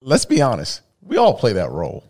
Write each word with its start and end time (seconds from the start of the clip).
let's 0.00 0.24
be 0.24 0.42
honest. 0.42 0.82
We 1.02 1.16
all 1.16 1.34
play 1.34 1.54
that 1.54 1.70
role. 1.70 2.04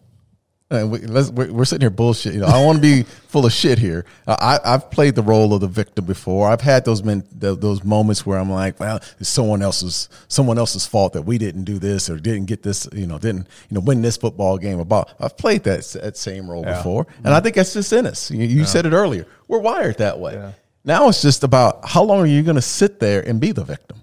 And 0.73 0.93
we, 0.93 0.99
let's, 1.01 1.31
we're, 1.31 1.53
we're 1.53 1.65
sitting 1.65 1.81
here 1.81 1.91
bullshit. 1.91 2.33
You 2.33 2.41
know, 2.41 2.47
I 2.47 2.53
don't 2.53 2.65
want 2.65 2.77
to 2.77 2.83
be 2.83 3.03
full 3.29 3.45
of 3.45 3.53
shit 3.53 3.77
here. 3.81 4.05
Uh, 4.25 4.37
I, 4.65 4.75
I've 4.75 4.89
played 4.89 5.17
the 5.17 5.23
role 5.23 5.53
of 5.53 5.61
the 5.61 5.67
victim 5.67 6.05
before. 6.05 6.49
I've 6.49 6.61
had 6.61 6.85
those 6.85 7.03
men, 7.03 7.23
th- 7.41 7.59
those 7.59 7.83
moments 7.83 8.25
where 8.25 8.39
I'm 8.39 8.51
like, 8.53 8.79
well, 8.79 9.01
it's 9.19 9.29
someone 9.29 9.63
else's 9.63 10.09
someone 10.29 10.59
else's 10.59 10.87
fault 10.87 11.15
that 11.15 11.23
we 11.23 11.39
didn't 11.39 11.65
do 11.65 11.81
this 11.81 12.09
or 12.09 12.19
didn't 12.21 12.45
get 12.45 12.63
this. 12.63 12.89
You 12.93 13.09
know, 13.09 13.19
didn't 13.19 13.49
you 13.69 13.75
know 13.75 13.81
win 13.81 14.01
this 14.01 14.17
football 14.17 14.59
game. 14.59 14.79
About 14.79 15.11
I've 15.19 15.37
played 15.37 15.65
that 15.65 15.83
that 16.01 16.17
same 16.17 16.49
role 16.49 16.63
Yeah. 16.65 16.77
before, 16.77 17.05
and 17.25 17.35
I 17.35 17.41
think 17.41 17.57
that's 17.57 17.73
just 17.73 17.93
in 17.93 18.07
us. 18.07 18.31
You, 18.31 18.45
you 18.45 18.65
said 18.65 18.87
it 18.87 18.93
earlier. 18.93 19.27
We're 19.49 19.59
wired 19.59 19.99
that 19.99 20.21
way. 20.21 20.53
Now 20.85 21.09
it's 21.09 21.21
just 21.21 21.43
about 21.43 21.81
how 21.85 22.05
long 22.05 22.21
are 22.21 22.27
you 22.27 22.45
going 22.45 22.55
to 22.55 22.63
sit 22.63 23.01
there 23.01 23.27
and 23.27 23.41
be 23.41 23.51
the 23.51 23.65
victim. 23.65 24.01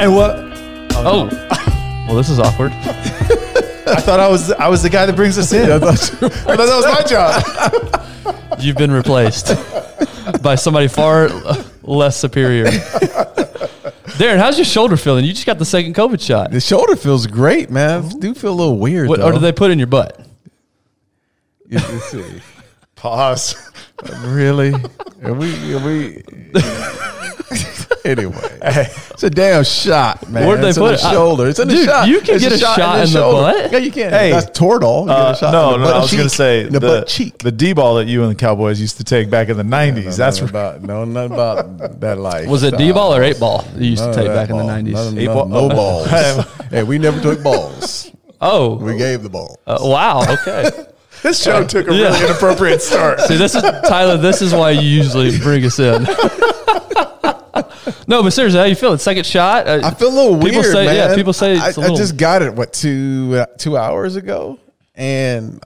And 0.00 0.16
what? 0.16 0.34
Oh. 0.94 1.28
oh, 1.30 2.04
well, 2.08 2.16
this 2.16 2.30
is 2.30 2.38
awkward. 2.38 2.72
I 2.74 4.00
thought 4.00 4.18
I 4.18 4.28
was 4.28 4.50
I 4.52 4.68
was 4.68 4.82
the 4.82 4.88
guy 4.88 5.04
that 5.04 5.14
brings 5.14 5.36
us 5.36 5.52
in. 5.52 5.70
I 5.72 5.78
thought 5.78 6.20
that 6.20 6.58
was 6.58 6.86
my 6.86 7.02
job. 7.02 8.60
You've 8.60 8.78
been 8.78 8.90
replaced 8.92 9.48
by 10.42 10.54
somebody 10.54 10.88
far 10.88 11.28
less 11.82 12.16
superior. 12.16 12.64
Darren, 14.16 14.38
how's 14.38 14.56
your 14.56 14.64
shoulder 14.64 14.96
feeling? 14.96 15.26
You 15.26 15.34
just 15.34 15.44
got 15.44 15.58
the 15.58 15.64
second 15.66 15.94
COVID 15.94 16.20
shot. 16.24 16.50
The 16.50 16.60
shoulder 16.60 16.96
feels 16.96 17.26
great, 17.26 17.70
man. 17.70 18.04
I 18.04 18.08
do 18.08 18.32
feel 18.32 18.52
a 18.52 18.54
little 18.54 18.78
weird. 18.78 19.08
What, 19.08 19.18
though. 19.18 19.26
or 19.26 19.32
did 19.32 19.42
they 19.42 19.52
put 19.52 19.70
in 19.70 19.78
your 19.78 19.86
butt? 19.86 20.18
You- 21.66 21.78
you 21.78 21.98
see. 22.00 22.24
Pause. 22.94 23.70
Really? 24.24 24.72
Are 25.22 25.34
we? 25.34 25.74
Are 25.74 25.84
we? 25.84 26.22
Anyway, 28.04 28.34
it's 28.62 29.22
a 29.22 29.30
damn 29.30 29.64
shot, 29.64 30.28
man. 30.28 30.46
Where'd 30.46 30.60
they 30.62 30.68
it's 30.70 30.78
put 30.78 30.88
in 30.88 30.94
it? 30.94 31.00
the 31.00 31.06
I- 31.08 31.12
shoulder. 31.12 31.48
It's 31.48 31.58
in 31.58 31.68
the 31.68 31.74
Dude, 31.74 31.84
shot. 31.86 32.08
you 32.08 32.20
can 32.20 32.34
It's 32.36 32.44
get 32.44 32.52
a 32.52 32.58
shot 32.58 32.94
in 32.96 33.00
the 33.00 33.06
shoulder. 33.06 33.52
butt? 33.62 33.72
Yeah, 33.72 33.78
you 33.78 33.90
can. 33.92 34.10
Hey, 34.12 34.30
that's 34.30 34.46
Toradol. 34.58 35.02
You 35.02 35.06
get 35.08 35.16
Uh, 35.16 35.30
a 35.30 35.36
shot 35.36 35.52
no, 35.52 35.74
in 35.74 35.80
the 35.82 35.86
no, 35.88 35.94
I 35.94 35.98
was 36.00 36.10
going 36.12 36.22
to 36.24 36.28
say 36.30 36.66
in 36.66 36.72
the, 36.72 36.80
butt 36.80 37.06
cheek. 37.08 37.38
the 37.38 37.52
D 37.52 37.72
ball 37.72 37.96
that 37.96 38.06
you 38.06 38.22
and 38.22 38.30
the 38.30 38.34
Cowboys 38.34 38.80
used 38.80 38.96
to 38.98 39.04
take 39.04 39.30
back 39.30 39.48
in 39.48 39.56
the 39.56 39.62
'90s. 39.62 40.16
That's 40.16 40.40
nothing 40.40 40.54
right. 40.54 40.76
about 40.76 40.82
no, 40.82 41.04
nothing 41.04 41.32
about 41.34 42.00
that 42.00 42.18
life. 42.18 42.48
Was 42.48 42.62
it 42.62 42.76
D 42.76 42.92
ball 42.92 43.14
or 43.14 43.22
eight 43.22 43.38
ball 43.40 43.64
you 43.76 43.90
used 43.90 44.02
None 44.04 44.12
to 44.14 44.18
take 44.18 44.28
that 44.28 44.34
back 44.34 44.50
in 44.50 44.56
the 44.56 44.62
90s? 44.92 45.18
Eight 45.18 45.26
ball- 45.26 45.46
no 45.46 45.66
oh. 45.66 45.68
balls. 45.68 46.06
hey, 46.70 46.82
we 46.82 46.98
never 46.98 47.20
took 47.20 47.42
balls. 47.42 48.10
Oh, 48.40 48.76
We 48.76 48.96
gave 48.96 49.22
the 49.22 49.28
ball. 49.28 49.58
uh, 49.66 49.78
wow. 49.80 50.22
Okay. 50.32 50.70
This 51.22 51.42
show 51.42 51.62
took 51.66 51.86
a 51.86 51.92
Yeah. 51.94 52.04
really 52.08 52.24
inappropriate 52.24 52.80
start. 52.80 53.20
See, 53.20 53.36
this 53.36 53.54
is 53.54 53.60
Tyler. 53.86 54.16
This 54.16 54.40
is 54.40 54.54
why 54.54 54.70
you 54.70 54.80
usually 54.80 55.36
bring 55.38 55.62
us 55.66 55.78
in. 55.78 56.06
No, 58.06 58.22
but 58.22 58.30
seriously, 58.32 58.58
how 58.58 58.66
you 58.66 58.74
feeling? 58.74 58.98
Second 58.98 59.24
shot? 59.26 59.66
Uh, 59.66 59.80
I 59.84 59.94
feel 59.94 60.08
a 60.08 60.14
little 60.14 60.38
people 60.40 60.60
weird, 60.62 60.72
say, 60.72 60.84
man. 60.86 60.94
Yeah, 60.96 61.14
people 61.14 61.32
say 61.32 61.58
I, 61.58 61.68
it's 61.68 61.78
a 61.78 61.80
I 61.80 61.84
little. 61.84 61.96
just 61.96 62.16
got 62.16 62.42
it 62.42 62.54
what 62.54 62.72
two 62.72 63.32
uh, 63.36 63.46
two 63.58 63.76
hours 63.76 64.16
ago, 64.16 64.58
and 64.94 65.62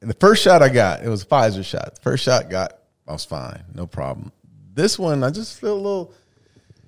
the 0.00 0.14
first 0.14 0.42
shot 0.42 0.62
I 0.62 0.68
got 0.68 1.02
it 1.02 1.08
was 1.08 1.22
a 1.22 1.26
Pfizer 1.26 1.64
shot. 1.64 1.94
The 1.96 2.00
first 2.00 2.24
shot 2.24 2.48
got 2.50 2.78
I 3.08 3.12
was 3.12 3.24
fine, 3.24 3.62
no 3.74 3.86
problem. 3.86 4.32
This 4.74 4.98
one 4.98 5.24
I 5.24 5.30
just 5.30 5.60
feel 5.60 5.74
a 5.74 5.76
little 5.76 6.14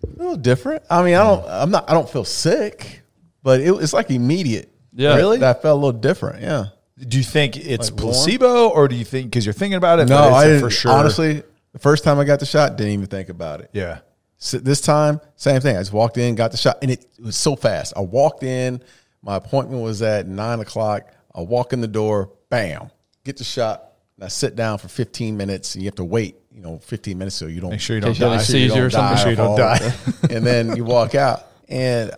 a 0.05 0.19
little 0.19 0.37
different. 0.37 0.83
I 0.91 1.03
mean, 1.03 1.15
I 1.15 1.25
don't 1.25 1.45
I'm 1.49 1.71
not 1.71 1.89
I 1.91 1.95
don't 1.95 2.09
feel 2.09 2.25
sick, 2.25 3.03
but 3.43 3.61
it, 3.61 3.71
it's 3.71 3.93
like 3.93 4.11
immediate. 4.11 4.71
Yeah. 4.95 5.17
Really? 5.17 5.39
that 5.39 5.63
felt 5.63 5.77
a 5.77 5.81
little 5.85 6.01
different. 6.01 6.43
Yeah. 6.43 6.67
Do 6.99 7.17
you 7.19 7.23
think 7.25 7.57
it's 7.57 7.91
Like 7.93 8.01
warm? 8.01 8.13
placebo, 8.15 8.69
or 8.71 8.89
do 8.89 8.97
you 8.97 9.05
think 9.05 9.31
because 9.31 9.47
you're 9.47 9.53
thinking 9.53 9.77
about 9.77 10.01
it? 10.01 10.09
No, 10.09 10.17
but 10.19 10.27
it's 10.29 10.35
I 10.37 10.45
a 10.45 10.49
didn't. 10.49 10.61
for 10.63 10.71
sure. 10.71 10.91
Honestly, 10.93 11.43
the 11.73 11.79
first 11.79 12.03
time 12.03 12.19
I 12.19 12.25
got 12.25 12.41
the 12.41 12.47
shot, 12.47 12.77
didn't 12.77 12.93
even 12.95 13.07
think 13.07 13.29
about 13.29 13.61
it. 13.61 13.71
yeah. 13.73 13.99
So 14.39 14.59
this 14.59 14.81
time, 14.81 15.21
same 15.35 15.61
thing. 15.61 15.77
I 15.77 15.81
just 15.81 15.93
walked 15.93 16.17
in, 16.17 16.37
got 16.37 16.53
the 16.53 16.57
shot, 16.57 16.79
and 16.81 16.93
it, 16.93 17.05
was 17.21 17.37
so 17.37 17.57
fast. 17.57 17.93
I 17.97 18.01
walked 18.01 18.45
in. 18.45 18.81
My 19.21 19.37
appointment 19.37 19.83
was 19.83 20.01
at 20.01 20.29
nine 20.29 20.61
o'clock. 20.61 21.13
I 21.35 21.41
walk 21.41 21.73
in 21.73 21.81
the 21.81 21.89
door, 21.89 22.31
bam, 22.49 22.91
get 23.25 23.37
the 23.37 23.45
shot. 23.45 23.85
And 24.17 24.25
I 24.25 24.29
sit 24.29 24.55
down 24.55 24.79
for 24.79 24.89
fifteen 24.89 25.37
minutes, 25.37 25.75
and 25.75 25.83
you 25.83 25.89
have 25.89 25.97
to 25.97 26.05
wait. 26.05 26.37
You 26.53 26.63
know, 26.63 26.79
fifteen 26.79 27.19
minutes 27.19 27.37
so 27.37 27.47
you 27.47 27.61
don't 27.61 27.71
Make 27.71 27.81
sure 27.81 27.97
you 27.97 28.01
don't 28.01 28.19
you 28.19 28.27
have 28.27 28.39
die. 28.39 28.43
a 28.43 28.45
seizure 28.45 28.87
or 28.87 28.91
something. 28.91 29.15
Make 29.15 29.23
sure 29.23 29.31
you 29.31 29.37
don't 29.37 29.57
die. 29.57 29.93
and 30.31 30.47
then 30.47 30.77
you 30.77 30.85
walk 30.85 31.17
out, 31.17 31.47
and 31.69 32.13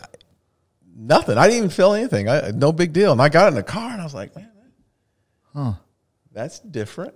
nothing. 0.94 1.38
I 1.38 1.46
didn't 1.46 1.58
even 1.58 1.70
feel 1.70 1.94
anything. 1.94 2.28
I, 2.28 2.50
no 2.50 2.70
big 2.70 2.92
deal. 2.92 3.12
And 3.12 3.22
I 3.22 3.30
got 3.30 3.48
in 3.48 3.54
the 3.54 3.62
car, 3.62 3.92
and 3.92 4.00
I 4.00 4.04
was 4.04 4.14
like, 4.14 4.36
man, 4.36 4.50
huh, 5.54 5.72
that's 6.32 6.60
different. 6.60 7.14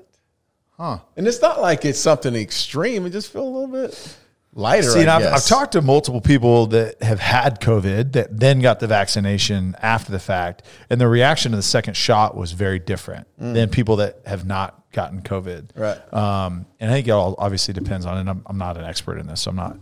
Huh. 0.78 0.98
And 1.16 1.26
it's 1.28 1.42
not 1.42 1.60
like 1.60 1.84
it's 1.84 1.98
something 1.98 2.34
extreme. 2.34 3.04
It 3.06 3.10
just 3.10 3.32
feel 3.32 3.42
a 3.42 3.44
little 3.44 3.68
bit 3.68 4.16
lighter. 4.54 4.90
See, 4.90 5.00
and 5.00 5.10
I've. 5.10 5.24
I've 5.34 5.44
talked 5.44 5.72
to 5.72 5.82
multiple 5.82 6.20
people 6.20 6.66
that 6.68 7.02
have 7.02 7.20
had 7.20 7.60
COVID 7.60 8.12
that 8.12 8.38
then 8.38 8.60
got 8.60 8.80
the 8.80 8.86
vaccination 8.86 9.76
after 9.82 10.12
the 10.12 10.18
fact, 10.18 10.62
and 10.88 11.00
the 11.00 11.08
reaction 11.08 11.52
to 11.52 11.56
the 11.56 11.62
second 11.62 11.94
shot 11.94 12.36
was 12.36 12.52
very 12.52 12.78
different 12.78 13.26
than 13.38 13.68
people 13.68 13.96
that 13.96 14.20
have 14.26 14.46
not 14.46 14.80
gotten 14.92 15.22
COVID. 15.22 15.72
Mm. 15.72 15.80
Right. 15.80 16.14
Um, 16.14 16.66
and 16.80 16.90
I 16.90 16.94
think 16.94 17.08
it 17.08 17.10
all 17.10 17.34
obviously 17.38 17.74
depends 17.74 18.06
on 18.06 18.16
it. 18.18 18.30
I'm, 18.30 18.42
I'm 18.46 18.58
not 18.58 18.76
an 18.76 18.84
expert 18.84 19.18
in 19.18 19.26
this, 19.26 19.42
so 19.42 19.50
I'm 19.50 19.56
not 19.56 19.76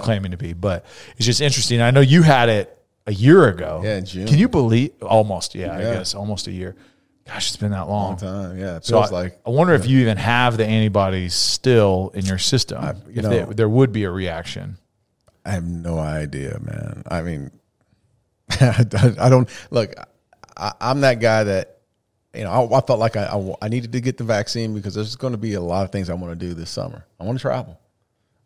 claiming 0.00 0.30
to 0.32 0.36
be, 0.36 0.52
but 0.52 0.84
it's 1.16 1.26
just 1.26 1.40
interesting. 1.40 1.80
I 1.80 1.90
know 1.90 2.00
you 2.00 2.22
had 2.22 2.48
it 2.48 2.78
a 3.06 3.12
year 3.12 3.48
ago. 3.48 3.80
Yeah, 3.82 4.00
June. 4.00 4.26
Can 4.26 4.38
you 4.38 4.48
believe 4.48 4.92
almost? 5.02 5.54
Yeah, 5.54 5.74
I 5.74 5.80
guess 5.80 6.14
almost 6.14 6.46
a 6.46 6.52
year. 6.52 6.76
Gosh, 7.28 7.48
it's 7.48 7.56
been 7.56 7.70
that 7.72 7.88
long. 7.88 8.16
time. 8.16 8.58
Yeah, 8.58 8.76
it 8.78 8.84
So 8.86 8.98
feels 9.00 9.12
I, 9.12 9.22
like 9.22 9.38
I 9.46 9.50
wonder 9.50 9.74
if 9.74 9.86
you 9.86 10.00
even 10.00 10.16
have 10.16 10.56
the 10.56 10.66
antibodies 10.66 11.34
still 11.34 12.10
in 12.14 12.24
your 12.24 12.38
system. 12.38 12.82
you 13.06 13.12
if 13.16 13.22
know- 13.22 13.28
there, 13.30 13.46
there 13.46 13.68
would 13.68 13.92
be 13.92 14.04
a 14.04 14.10
reaction. 14.10 14.78
I 15.44 15.50
have 15.52 15.64
no 15.64 15.98
idea, 15.98 16.58
man. 16.60 17.04
I 17.08 17.22
mean, 17.22 17.50
I 18.60 19.28
don't 19.28 19.48
look. 19.70 19.94
I, 20.56 20.72
I'm 20.80 21.00
that 21.02 21.20
guy 21.20 21.44
that 21.44 21.78
you 22.34 22.44
know. 22.44 22.50
I, 22.50 22.78
I 22.78 22.80
felt 22.82 22.98
like 22.98 23.16
I, 23.16 23.24
I 23.26 23.54
I 23.62 23.68
needed 23.68 23.92
to 23.92 24.00
get 24.00 24.16
the 24.18 24.24
vaccine 24.24 24.74
because 24.74 24.94
there's 24.94 25.16
going 25.16 25.32
to 25.32 25.38
be 25.38 25.54
a 25.54 25.60
lot 25.60 25.84
of 25.84 25.92
things 25.92 26.10
I 26.10 26.14
want 26.14 26.38
to 26.38 26.46
do 26.46 26.54
this 26.54 26.68
summer. 26.70 27.06
I 27.20 27.24
want 27.24 27.38
to 27.38 27.42
travel. 27.42 27.78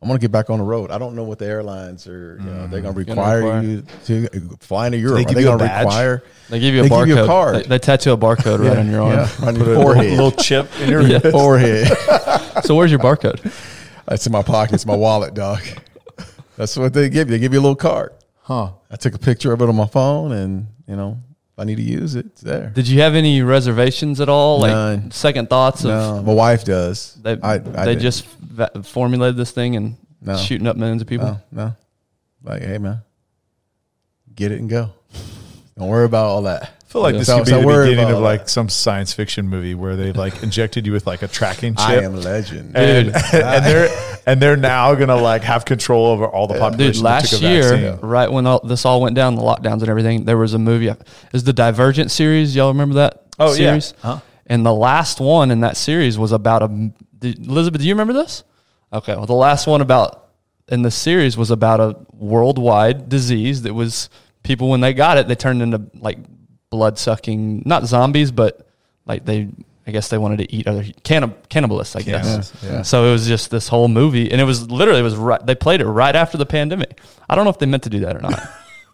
I 0.03 0.07
want 0.09 0.21
to 0.21 0.25
get 0.25 0.33
back 0.33 0.51
on 0.51 0.59
the 0.59 0.65
road. 0.65 0.91
I 0.91 0.99
don't 0.99 1.15
know 1.15 1.23
what 1.23 1.39
the 1.39 1.47
airlines 1.47 2.09
are. 2.09 2.37
You 2.41 2.45
know, 2.51 2.67
they're 2.67 2.81
going 2.81 2.93
to 2.95 3.01
mm. 3.05 3.09
require 3.09 3.39
require- 3.39 3.63
you 3.63 3.83
to 4.07 4.57
fly 4.59 4.87
into 4.87 4.99
Europe. 4.99 5.17
they 5.19 5.23
Are 5.23 5.27
give 5.27 5.35
they 5.37 5.41
you 5.43 5.49
a 5.53 5.57
going 5.57 5.69
to 5.71 5.77
require? 5.77 6.23
They 6.51 6.59
give 6.59 6.75
you 6.75 6.81
a 6.81 6.83
They 6.83 6.89
barcode. 6.89 7.07
give 7.07 7.17
you 7.17 7.23
a 7.23 7.27
card. 7.27 7.55
They, 7.57 7.63
they 7.63 7.79
tattoo 7.79 8.13
a 8.13 8.17
barcode 8.19 8.69
right 8.69 8.79
on 8.79 8.91
your 8.91 9.03
arm. 9.03 9.13
Yeah, 9.13 9.47
on 9.47 9.55
your 9.57 9.75
forehead. 9.77 10.05
little, 10.11 10.25
little 10.27 10.43
chip 10.43 10.69
in 10.81 10.91
your 10.91 11.03
Yeah. 11.07 11.19
forehead. 11.31 11.87
So 12.65 12.75
where's 12.75 12.91
your 12.91 12.99
barcode? 13.01 13.41
It's 14.11 14.27
in 14.27 14.33
my 14.33 14.43
pocket. 14.43 14.75
It's 14.75 14.87
my 14.87 14.97
wallet, 14.97 15.35
dog. 15.35 15.61
That's 16.57 16.77
what 16.77 16.93
they 16.93 17.09
give 17.09 17.29
you. 17.29 17.37
They 17.37 17.39
give 17.39 17.53
you 17.53 17.61
a 17.61 17.63
little 17.63 17.77
card. 17.77 18.13
Huh. 18.43 18.73
I 18.91 18.97
took 18.97 19.15
a 19.15 19.19
picture 19.19 19.53
of 19.53 19.63
it 19.63 19.69
on 19.69 19.77
my 19.77 19.87
phone, 19.87 20.33
and 20.33 20.67
you 20.89 20.97
know, 20.97 21.19
if 21.53 21.59
I 21.59 21.65
need 21.65 21.77
to 21.77 21.83
use 21.83 22.15
it, 22.15 22.27
it's 22.27 22.41
there. 22.41 22.71
Did 22.75 22.89
you 22.89 23.01
have 23.03 23.15
any 23.15 23.43
reservations 23.43 24.21
at 24.21 24.29
all? 24.29 24.61
Like 24.61 24.73
None. 24.73 25.11
second 25.11 25.49
thoughts 25.51 25.85
of 25.85 25.91
No, 25.91 26.23
my 26.23 26.33
wife 26.33 26.65
does. 26.65 27.15
they, 27.23 27.39
I, 27.43 27.55
I 27.55 27.59
they 27.59 27.85
didn't. 27.95 28.01
just 28.01 28.27
formulated 28.85 29.37
this 29.37 29.51
thing 29.51 29.77
and 29.77 29.97
No. 30.23 30.37
shooting 30.37 30.67
up 30.67 30.77
millions 30.77 31.03
of 31.03 31.09
people? 31.09 31.41
no, 31.51 31.65
no. 31.65 31.77
Like, 32.43 32.63
hey 32.63 32.79
man, 32.79 33.03
get 34.35 34.51
it 34.53 34.61
and 34.61 34.69
go. 34.71 34.91
Don't 35.79 35.89
worry 35.89 36.05
about 36.07 36.27
all 36.27 36.43
that. 36.43 36.82
I 36.93 36.95
feel 36.95 37.03
like 37.03 37.13
Yeah. 37.15 37.19
this 37.21 37.29
could 37.33 37.45
be 37.47 37.51
the 37.53 37.59
beginning 37.87 38.11
of 38.11 38.19
like 38.19 38.41
that. 38.43 38.49
some 38.51 38.69
science 38.69 39.15
fiction 39.15 39.49
movie 39.49 39.75
where 39.75 39.97
they've 39.97 40.15
like 40.15 40.43
injected 40.43 40.85
you 40.87 40.93
with 40.93 41.07
like 41.07 41.23
a 41.23 41.29
tracking 41.29 41.75
chip. 41.75 41.87
I 41.87 41.95
am 42.03 42.17
legend. 42.21 42.77
and, 42.77 43.07
Dude. 43.07 43.17
and 43.33 43.65
they're 43.65 44.21
and 44.27 44.43
they're 44.43 44.57
now 44.59 44.95
gonna 44.95 45.17
like 45.17 45.43
have 45.43 45.65
control 45.65 46.07
over 46.07 46.27
all 46.27 46.47
the 46.47 46.59
population. 46.59 46.93
Dude, 46.93 47.03
last 47.03 47.41
year, 47.41 47.63
vaccine. 47.77 48.09
right 48.09 48.31
when 48.31 48.47
all, 48.47 48.61
this 48.61 48.85
all 48.85 49.01
went 49.01 49.17
down, 49.17 49.37
the 49.37 49.43
lockdowns 49.43 49.81
and 49.81 49.89
everything, 49.89 50.25
there 50.27 50.37
was 50.37 50.53
a 50.53 50.59
movie. 50.59 50.93
Is 51.33 51.45
the 51.45 51.55
Divergent 51.55 52.11
series? 52.11 52.55
Y'all 52.55 52.69
remember 52.69 52.97
that 52.97 53.23
Oh, 53.39 53.49
yeah. 53.53 53.55
series? 53.55 53.95
Huh? 54.03 54.21
And 54.47 54.67
the 54.67 54.75
last 54.75 55.19
one 55.19 55.51
in 55.51 55.61
that 55.61 55.79
series 55.79 56.19
was 56.19 56.31
about 56.33 56.63
a. 56.63 56.93
Did, 57.19 57.47
Elizabeth, 57.47 57.81
do 57.81 57.87
you 57.89 57.95
remember 57.95 58.13
this? 58.13 58.45
Okay, 58.93 59.17
well, 59.17 59.25
the 59.25 59.33
last 59.33 59.67
one 59.67 59.81
about 59.81 60.29
in 60.69 60.83
the 60.83 60.91
series 60.91 61.39
was 61.39 61.51
about 61.51 61.81
a 61.81 61.97
worldwide 62.13 63.09
disease 63.09 63.63
that 63.63 63.73
was 63.73 64.11
people 64.43 64.69
when 64.69 64.81
they 64.81 64.93
got 64.93 65.17
it, 65.19 65.27
they 65.29 65.35
turned 65.35 65.63
into 65.63 65.83
like 65.95 66.19
blood 66.73 66.99
sucking, 66.99 67.63
not 67.65 67.87
zombies, 67.87 68.33
but 68.33 68.67
like 69.07 69.25
they. 69.25 69.49
I 69.85 69.91
guess 69.91 70.11
they 70.11 70.19
wanted 70.19 70.37
to 70.39 70.55
eat 70.55 70.69
other 70.69 70.85
cannib- 71.03 71.49
cannibalists. 71.49 71.97
I 71.97 72.03
guess. 72.03 72.25
Cannibals, 72.25 72.53
yeah. 72.63 72.83
So 72.83 73.05
it 73.05 73.11
was 73.13 73.27
just 73.27 73.51
this 73.51 73.67
whole 73.67 73.89
movie, 73.89 74.31
and 74.31 74.41
it 74.41 74.45
was 74.45 74.71
literally 74.71 75.01
it 75.01 75.03
was 75.03 75.17
right. 75.17 75.45
They 75.45 75.57
played 75.57 75.81
it 75.81 75.87
right 75.87 76.15
after 76.15 76.39
the 76.39 76.47
pandemic. 76.47 77.01
I 77.29 77.35
don't 77.35 77.43
know 77.45 77.51
if 77.51 77.59
they 77.59 77.67
meant 77.67 77.83
to 77.83 77.91
do 77.91 77.99
that 78.01 78.15
or 78.17 78.21
not. 78.21 78.41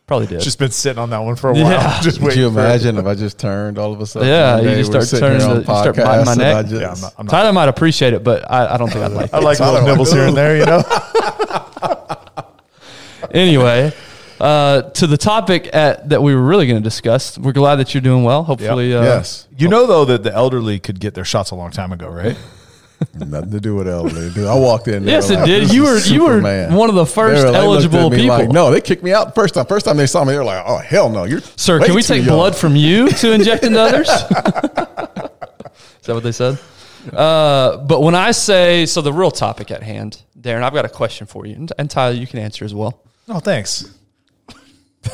Probably 0.06 0.26
did. 0.26 0.40
just 0.40 0.58
been 0.58 0.70
sitting 0.70 0.98
on 0.98 1.10
that 1.10 1.18
one 1.18 1.36
for 1.36 1.50
a 1.50 1.52
while. 1.52 1.70
Yeah. 1.70 2.00
Just 2.00 2.18
Could 2.18 2.34
you 2.34 2.48
imagine 2.48 2.96
if 2.96 3.04
I 3.04 3.14
just 3.14 3.38
turned 3.38 3.78
all 3.78 3.92
of 3.92 4.00
a 4.00 4.06
sudden? 4.06 4.26
Yeah, 4.26 4.54
one 4.56 4.64
you 4.64 4.70
just 4.82 4.90
start 4.90 5.06
turning 5.22 5.42
on 5.42 5.50
to- 5.50 5.56
you 5.58 5.64
start 5.64 5.96
biting 5.96 6.24
my 6.24 6.34
podcasts 6.34 6.38
neck. 6.38 6.66
Just- 6.66 6.80
Yeah, 6.80 6.90
I'm 6.92 7.00
not, 7.02 7.14
I'm 7.18 7.26
not 7.26 7.30
Tyler 7.30 7.52
might 7.52 7.68
appreciate 7.68 8.14
it, 8.14 8.24
but 8.24 8.50
I, 8.50 8.72
I 8.72 8.76
don't 8.78 8.88
think 8.90 9.04
I'd 9.04 9.12
like 9.12 9.34
I 9.34 9.38
like 9.40 9.60
little 9.60 9.82
nibbles 9.82 10.10
here 10.10 10.26
and 10.26 10.34
there, 10.34 10.56
you 10.56 10.64
know. 10.64 10.82
anyway, 13.32 13.92
uh, 14.40 14.82
to 14.82 15.06
the 15.06 15.16
topic 15.16 15.68
at, 15.74 16.08
that 16.10 16.22
we 16.22 16.34
were 16.34 16.42
really 16.42 16.66
going 16.66 16.80
to 16.80 16.84
discuss. 16.84 17.36
We're 17.38 17.52
glad 17.52 17.76
that 17.76 17.94
you're 17.94 18.00
doing 18.00 18.24
well. 18.24 18.42
Hopefully, 18.44 18.94
uh, 18.94 19.02
yes. 19.02 19.46
You 19.56 19.68
know 19.68 19.86
though 19.86 20.04
that 20.06 20.22
the 20.22 20.32
elderly 20.32 20.78
could 20.78 21.00
get 21.00 21.14
their 21.14 21.24
shots 21.24 21.50
a 21.50 21.54
long 21.54 21.70
time 21.70 21.92
ago, 21.92 22.08
right? 22.08 22.36
Nothing 23.14 23.52
to 23.52 23.60
do 23.60 23.76
with 23.76 23.86
elderly. 23.88 24.30
Dude, 24.32 24.46
I 24.48 24.54
walked 24.56 24.88
in. 24.88 25.04
There 25.04 25.14
Yes, 25.14 25.30
it 25.30 25.36
like, 25.36 25.46
did. 25.46 25.62
this 25.64 25.72
You 25.72 25.86
is 25.86 26.08
were- 26.08 26.14
you 26.14 26.22
were 26.24 26.28
Superman. 26.38 26.74
one 26.74 26.88
of 26.88 26.96
the 26.96 27.04
They 27.04 27.10
first 27.12 27.44
were 27.46 27.50
like- 27.52 27.62
looked 27.64 27.84
at 27.84 27.94
eligible 27.94 28.10
me 28.10 28.28
like, 28.28 28.40
people. 28.42 28.54
no, 28.54 28.70
they 28.72 28.80
kicked 28.80 29.04
me 29.04 29.12
out 29.12 29.34
first 29.36 29.54
time. 29.54 29.66
First 29.66 29.86
time 29.86 29.96
they 29.96 30.06
saw 30.06 30.24
me, 30.24 30.32
they 30.32 30.38
were 30.38 30.44
like, 30.44 30.64
"Oh 30.66 30.78
hell 30.78 31.08
no, 31.08 31.22
you're 31.24 31.40
Sir, 31.54 31.78
way 31.78 31.86
can 31.86 31.94
we 31.94 32.02
too 32.02 32.14
take 32.14 32.26
young." 32.26 32.34
blood 32.36 32.56
from 32.56 32.74
you 32.74 33.08
to 33.22 33.32
inject 33.32 33.62
into 33.62 33.80
others? 33.80 34.08
Is 34.08 34.24
that 36.06 36.14
what 36.14 36.22
they 36.24 36.32
said? 36.32 36.58
Uh, 37.12 37.76
but 37.78 38.00
when 38.02 38.14
I 38.16 38.32
say, 38.32 38.84
so 38.86 39.00
the 39.00 39.12
real 39.12 39.30
topic 39.30 39.70
at 39.70 39.82
hand, 39.82 40.20
Darren, 40.38 40.62
I've 40.62 40.74
got 40.74 40.84
a 40.84 40.88
question 40.88 41.26
for 41.26 41.46
you. 41.46 41.54
And, 41.54 41.72
and 41.78 41.88
Tyler, 41.90 42.14
you 42.14 42.26
can 42.26 42.38
answer 42.40 42.64
as 42.64 42.74
well. 42.74 43.00
Oh, 43.28 43.38
thanks. 43.40 43.84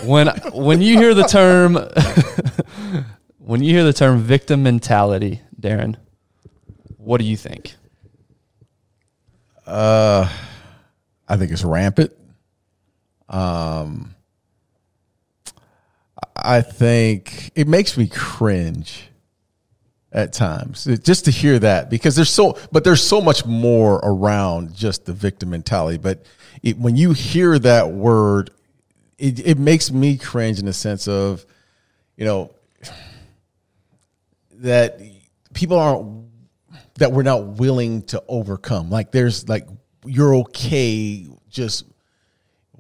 When, 0.05 0.29
when 0.53 0.83
you 0.83 0.99
hear 0.99 1.15
the 1.15 1.25
term, 1.25 1.75
when 3.39 3.63
you 3.63 3.73
hear 3.73 3.85
the 3.85 3.93
term 3.93 4.21
victim 4.21 4.63
mentality, 4.63 5.41
Darren, 5.61 5.97
what 6.97 7.19
do 7.19 7.25
you 7.25 7.37
think? 7.37 7.75
Uh, 9.67 10.29
I 11.29 11.37
think 11.37 11.53
it's 11.53 11.65
rampant. 11.65 12.13
Um, 13.29 14.15
I 16.37 16.61
think 16.61 17.53
it 17.55 17.69
makes 17.69 17.97
me 17.97 18.07
cringe 18.07 19.09
at 20.13 20.33
times 20.33 20.85
just 21.03 21.25
to 21.25 21.31
hear 21.31 21.59
that 21.59 21.91
because 21.91 22.15
there's 22.15 22.31
so, 22.31 22.57
but 22.71 22.85
there's 22.85 23.03
so 23.03 23.21
much 23.21 23.45
more 23.45 23.97
around 24.03 24.75
just 24.75 25.07
the 25.07 25.13
victim 25.13 25.51
mentality. 25.51 25.99
But 25.99 26.25
it, 26.63 26.79
when 26.79 26.97
you 26.97 27.13
hear 27.13 27.59
that 27.59 27.91
word, 27.91 28.51
it, 29.19 29.47
it 29.47 29.59
makes 29.59 29.91
me 29.91 30.17
cringe 30.17 30.59
in 30.59 30.67
the 30.67 30.73
sense 30.73 31.09
of, 31.09 31.45
you 32.17 32.25
know, 32.25 32.55
that 34.53 35.01
people 35.53 35.79
aren't 35.79 36.25
that 36.97 37.13
we're 37.13 37.23
not 37.23 37.45
willing 37.45 38.03
to 38.03 38.23
overcome. 38.29 38.91
Like 38.91 39.11
there's 39.11 39.49
like 39.49 39.67
you're 40.05 40.35
okay 40.37 41.27
just 41.49 41.85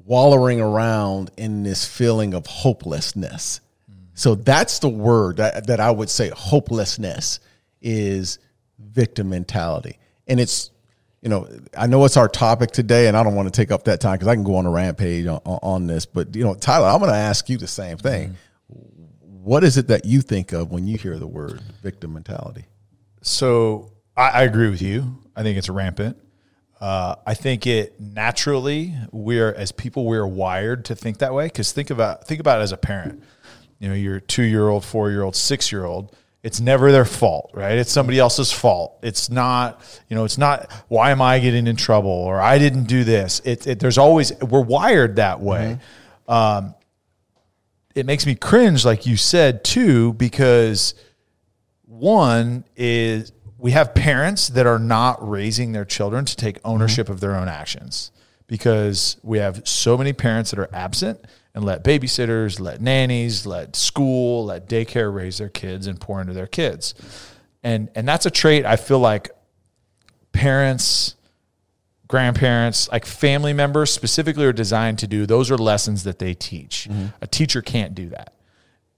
wallowing 0.04 0.60
around 0.60 1.31
in 1.36 1.62
this 1.62 1.84
feeling 1.86 2.34
of 2.34 2.46
hopelessness. 2.46 3.60
So 4.14 4.34
that's 4.34 4.78
the 4.78 4.88
word 4.88 5.38
that, 5.38 5.66
that 5.66 5.81
I 5.81 5.90
would 5.90 6.10
say 6.10 6.31
hopelessness 6.31 7.40
is 7.82 8.38
victim 8.78 9.31
mentality. 9.31 9.98
And 10.28 10.38
it's, 10.38 10.70
you 11.25 11.31
know, 11.31 11.49
I 11.76 11.87
know 11.87 12.05
it's 12.05 12.19
our 12.19 12.29
topic 12.29 12.71
today 12.71 13.09
and 13.09 13.17
I 13.17 13.23
don't 13.23 13.35
want 13.35 13.49
to 13.49 13.50
take 13.50 13.71
up 13.71 13.85
that 13.85 13.99
time 13.99 14.12
because 14.12 14.29
I 14.29 14.35
can 14.35 14.44
go 14.44 14.56
on 14.56 14.67
a 14.67 14.71
rampage 14.71 15.26
on, 15.26 15.41
on, 15.47 15.87
this. 15.87 16.05
But, 16.05 16.37
you 16.37 16.44
know, 16.44 16.55
Tyler, 16.55 16.87
I'm 16.87 16.99
going 16.99 17.11
to 17.11 17.17
ask 17.17 17.49
you 17.49 17.56
the 17.56 17.67
same 17.67 17.97
thing. 17.97 18.37
What 18.69 19.65
is 19.65 19.79
it 19.79 19.88
that 19.88 20.05
you 20.05 20.21
think 20.21 20.53
of 20.53 20.71
when 20.71 20.87
you 20.87 20.99
hear 20.99 21.19
the 21.19 21.26
word 21.26 21.62
victim 21.82 22.12
mentality? 22.12 22.67
So 23.23 23.91
I, 24.15 24.29
I 24.29 24.43
agree 24.43 24.69
with 24.69 24.82
you. 24.82 25.17
I 25.35 25.43
think 25.43 25.56
it's 25.56 25.71
rampant. 25.71 26.19
Uh, 26.79 27.15
I 27.27 27.32
think 27.32 27.67
it 27.67 27.99
naturally 27.99 28.94
we're 29.11 29.55
as 29.55 29.73
people 29.73 30.05
we're 30.05 30.27
wired 30.27 30.85
to 30.87 30.94
think 30.94 31.19
that 31.19 31.32
way. 31.32 31.47
Because 31.47 31.73
think 31.73 31.88
about 31.88 32.27
think 32.27 32.41
about 32.41 32.61
it 32.61 32.65
as 32.65 32.73
a 32.73 32.77
parent. 32.77 33.23
You 33.79 33.88
know, 33.88 33.94
your 33.94 34.20
two 34.20 34.43
year 34.43 34.69
old, 34.69 34.85
four 34.85 35.11
year 35.11 35.23
old, 35.23 35.37
six 35.37 35.73
year 35.73 35.87
old. 35.87 36.15
It's 36.44 36.61
never 36.61 36.93
their 36.93 37.06
fault, 37.06 37.52
right? 37.55 37.79
It's 37.79 37.91
somebody 37.91 38.19
else's 38.19 38.52
fault. 38.52 38.99
It's 39.02 39.31
not, 39.31 39.81
you 40.11 40.14
know, 40.14 40.25
it's 40.26 40.37
not. 40.37 40.70
Why 40.88 41.11
am 41.11 41.23
I 41.23 41.38
getting 41.38 41.67
in 41.67 41.75
trouble 41.75 42.11
or 42.11 42.38
I 42.38 42.58
didn't 42.58 42.85
do 42.85 43.02
this? 43.02 43.41
It, 43.46 43.67
it 43.67 43.81
there's 43.81 43.96
always 43.96 44.31
we're 44.43 44.61
wired 44.61 45.17
that 45.17 45.41
way. 45.41 45.79
Um, 46.29 46.75
it 47.94 48.05
makes 48.05 48.26
me 48.26 48.35
cringe, 48.35 48.85
like 48.85 49.06
you 49.06 49.17
said 49.17 49.64
too, 49.64 50.12
because 50.12 50.94
one 51.87 52.64
is 52.76 53.32
we 53.56 53.70
have 53.70 53.94
parents 53.94 54.49
that 54.49 54.67
are 54.67 54.79
not 54.79 55.26
raising 55.26 55.73
their 55.73 55.87
children 55.87 56.26
to 56.26 56.37
take 56.37 56.58
ownership 56.62 57.08
of 57.08 57.20
their 57.20 57.35
own 57.37 57.49
actions 57.49 58.12
because 58.46 59.17
we 59.23 59.38
have 59.38 59.67
so 59.67 59.96
many 59.96 60.12
parents 60.12 60.50
that 60.50 60.58
are 60.58 60.69
absent 60.75 61.25
and 61.55 61.65
let 61.65 61.85
babysitters, 61.85 62.61
let 62.61 62.81
nannies, 62.81 63.47
let 63.47 63.77
school, 63.77 64.47
let 64.47 64.69
daycare 64.69 65.15
raise 65.15 65.39
their 65.39 65.49
kids 65.49 65.87
and 65.87 66.01
pour 66.01 66.21
into 66.21 66.33
their 66.33 66.47
kids. 66.47 66.95
And 67.62 67.91
and 67.95 68.06
that's 68.06 68.27
a 68.27 68.31
trait 68.31 68.67
I 68.67 68.77
feel 68.77 68.99
like 68.99 69.31
parents 70.33 71.15
grandparents, 72.06 72.89
like 72.93 73.06
family 73.06 73.53
members 73.53 73.91
specifically 73.91 74.45
are 74.45 74.53
designed 74.53 74.99
to 75.01 75.06
do. 75.06 75.27
Those 75.27 75.51
are 75.51 75.59
lessons 75.59 76.05
that 76.05 76.19
they 76.19 76.35
teach. 76.35 76.87
A 77.21 77.27
teacher 77.27 77.62
can't 77.62 77.95
do 77.95 78.11
that. 78.11 78.35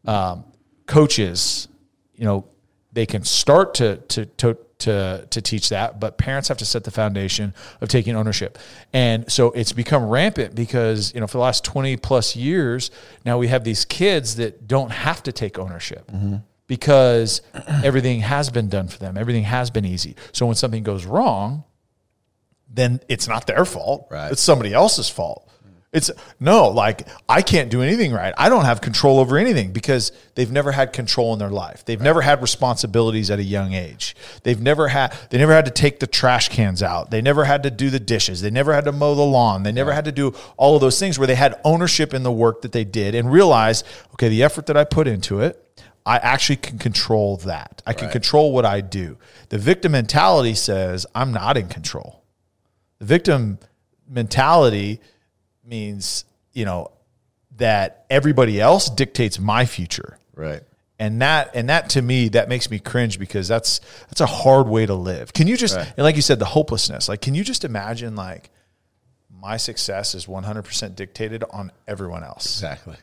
Um, 0.04 0.44
coaches, 0.86 1.68
you 2.14 2.24
know, 2.24 2.46
they 2.92 3.06
can 3.06 3.24
start 3.24 3.74
to, 3.74 3.96
to, 4.08 4.26
to, 4.26 4.58
to, 4.78 5.26
to 5.30 5.40
teach 5.40 5.70
that, 5.70 5.98
but 5.98 6.18
parents 6.18 6.48
have 6.48 6.58
to 6.58 6.66
set 6.66 6.84
the 6.84 6.90
foundation 6.90 7.54
of 7.80 7.88
taking 7.88 8.14
ownership. 8.14 8.58
And 8.92 9.30
so 9.30 9.50
it's 9.52 9.72
become 9.72 10.04
rampant 10.04 10.54
because, 10.54 11.14
you 11.14 11.20
know, 11.20 11.26
for 11.26 11.38
the 11.38 11.42
last 11.42 11.64
20 11.64 11.96
plus 11.96 12.36
years, 12.36 12.90
now 13.24 13.38
we 13.38 13.48
have 13.48 13.64
these 13.64 13.84
kids 13.84 14.36
that 14.36 14.68
don't 14.68 14.90
have 14.90 15.22
to 15.22 15.32
take 15.32 15.58
ownership 15.58 16.10
mm-hmm. 16.10 16.36
because 16.66 17.40
everything 17.82 18.20
has 18.20 18.50
been 18.50 18.68
done 18.68 18.88
for 18.88 18.98
them. 18.98 19.16
Everything 19.16 19.44
has 19.44 19.70
been 19.70 19.84
easy. 19.84 20.14
So 20.32 20.46
when 20.46 20.56
something 20.56 20.82
goes 20.82 21.06
wrong, 21.06 21.64
then 22.68 23.00
it's 23.08 23.28
not 23.28 23.46
their 23.46 23.64
fault. 23.64 24.08
Right. 24.10 24.32
It's 24.32 24.42
somebody 24.42 24.74
else's 24.74 25.08
fault. 25.08 25.50
It's 25.96 26.10
no, 26.38 26.68
like 26.68 27.08
I 27.26 27.40
can't 27.40 27.70
do 27.70 27.80
anything 27.80 28.12
right. 28.12 28.34
I 28.36 28.50
don't 28.50 28.66
have 28.66 28.82
control 28.82 29.18
over 29.18 29.38
anything 29.38 29.72
because 29.72 30.12
they've 30.34 30.52
never 30.52 30.72
had 30.72 30.92
control 30.92 31.32
in 31.32 31.38
their 31.38 31.48
life. 31.48 31.86
They've 31.86 31.98
never 31.98 32.20
had 32.20 32.42
responsibilities 32.42 33.30
at 33.30 33.38
a 33.38 33.42
young 33.42 33.72
age. 33.72 34.14
They've 34.42 34.60
never 34.60 34.88
had 34.88 35.16
they 35.30 35.38
never 35.38 35.54
had 35.54 35.64
to 35.64 35.70
take 35.70 35.98
the 36.00 36.06
trash 36.06 36.50
cans 36.50 36.82
out. 36.82 37.10
They 37.10 37.22
never 37.22 37.46
had 37.46 37.62
to 37.62 37.70
do 37.70 37.88
the 37.88 37.98
dishes. 37.98 38.42
They 38.42 38.50
never 38.50 38.74
had 38.74 38.84
to 38.84 38.92
mow 38.92 39.14
the 39.14 39.22
lawn. 39.22 39.62
They 39.62 39.72
never 39.72 39.90
had 39.90 40.04
to 40.04 40.12
do 40.12 40.34
all 40.58 40.74
of 40.74 40.82
those 40.82 41.00
things 41.00 41.18
where 41.18 41.26
they 41.26 41.34
had 41.34 41.58
ownership 41.64 42.12
in 42.12 42.24
the 42.24 42.32
work 42.32 42.60
that 42.60 42.72
they 42.72 42.84
did 42.84 43.14
and 43.14 43.32
realized, 43.32 43.86
okay, 44.12 44.28
the 44.28 44.42
effort 44.42 44.66
that 44.66 44.76
I 44.76 44.84
put 44.84 45.08
into 45.08 45.40
it, 45.40 45.80
I 46.04 46.18
actually 46.18 46.56
can 46.56 46.76
control 46.78 47.38
that. 47.38 47.80
I 47.86 47.94
can 47.94 48.10
control 48.10 48.52
what 48.52 48.66
I 48.66 48.82
do. 48.82 49.16
The 49.48 49.56
victim 49.56 49.92
mentality 49.92 50.52
says 50.52 51.06
I'm 51.14 51.32
not 51.32 51.56
in 51.56 51.68
control. 51.68 52.22
The 52.98 53.06
victim 53.06 53.60
mentality 54.06 55.00
means, 55.66 56.24
you 56.52 56.64
know, 56.64 56.90
that 57.56 58.04
everybody 58.10 58.60
else 58.60 58.90
dictates 58.90 59.38
my 59.38 59.64
future. 59.66 60.18
Right. 60.34 60.62
And 60.98 61.20
that 61.20 61.50
and 61.54 61.68
that 61.68 61.90
to 61.90 62.02
me 62.02 62.28
that 62.30 62.48
makes 62.48 62.70
me 62.70 62.78
cringe 62.78 63.18
because 63.18 63.48
that's 63.48 63.80
that's 64.08 64.20
a 64.22 64.26
hard 64.26 64.66
way 64.68 64.86
to 64.86 64.94
live. 64.94 65.32
Can 65.32 65.46
you 65.46 65.56
just 65.56 65.76
Right. 65.76 65.86
and 65.96 66.04
like 66.04 66.16
you 66.16 66.22
said 66.22 66.38
the 66.38 66.44
hopelessness. 66.46 67.08
Like 67.08 67.20
can 67.20 67.34
you 67.34 67.44
just 67.44 67.64
imagine 67.64 68.16
like 68.16 68.50
my 69.30 69.58
success 69.58 70.14
is 70.14 70.26
100% 70.26 70.94
dictated 70.96 71.44
on 71.50 71.70
everyone 71.86 72.24
else. 72.24 72.46
Exactly. 72.56 72.96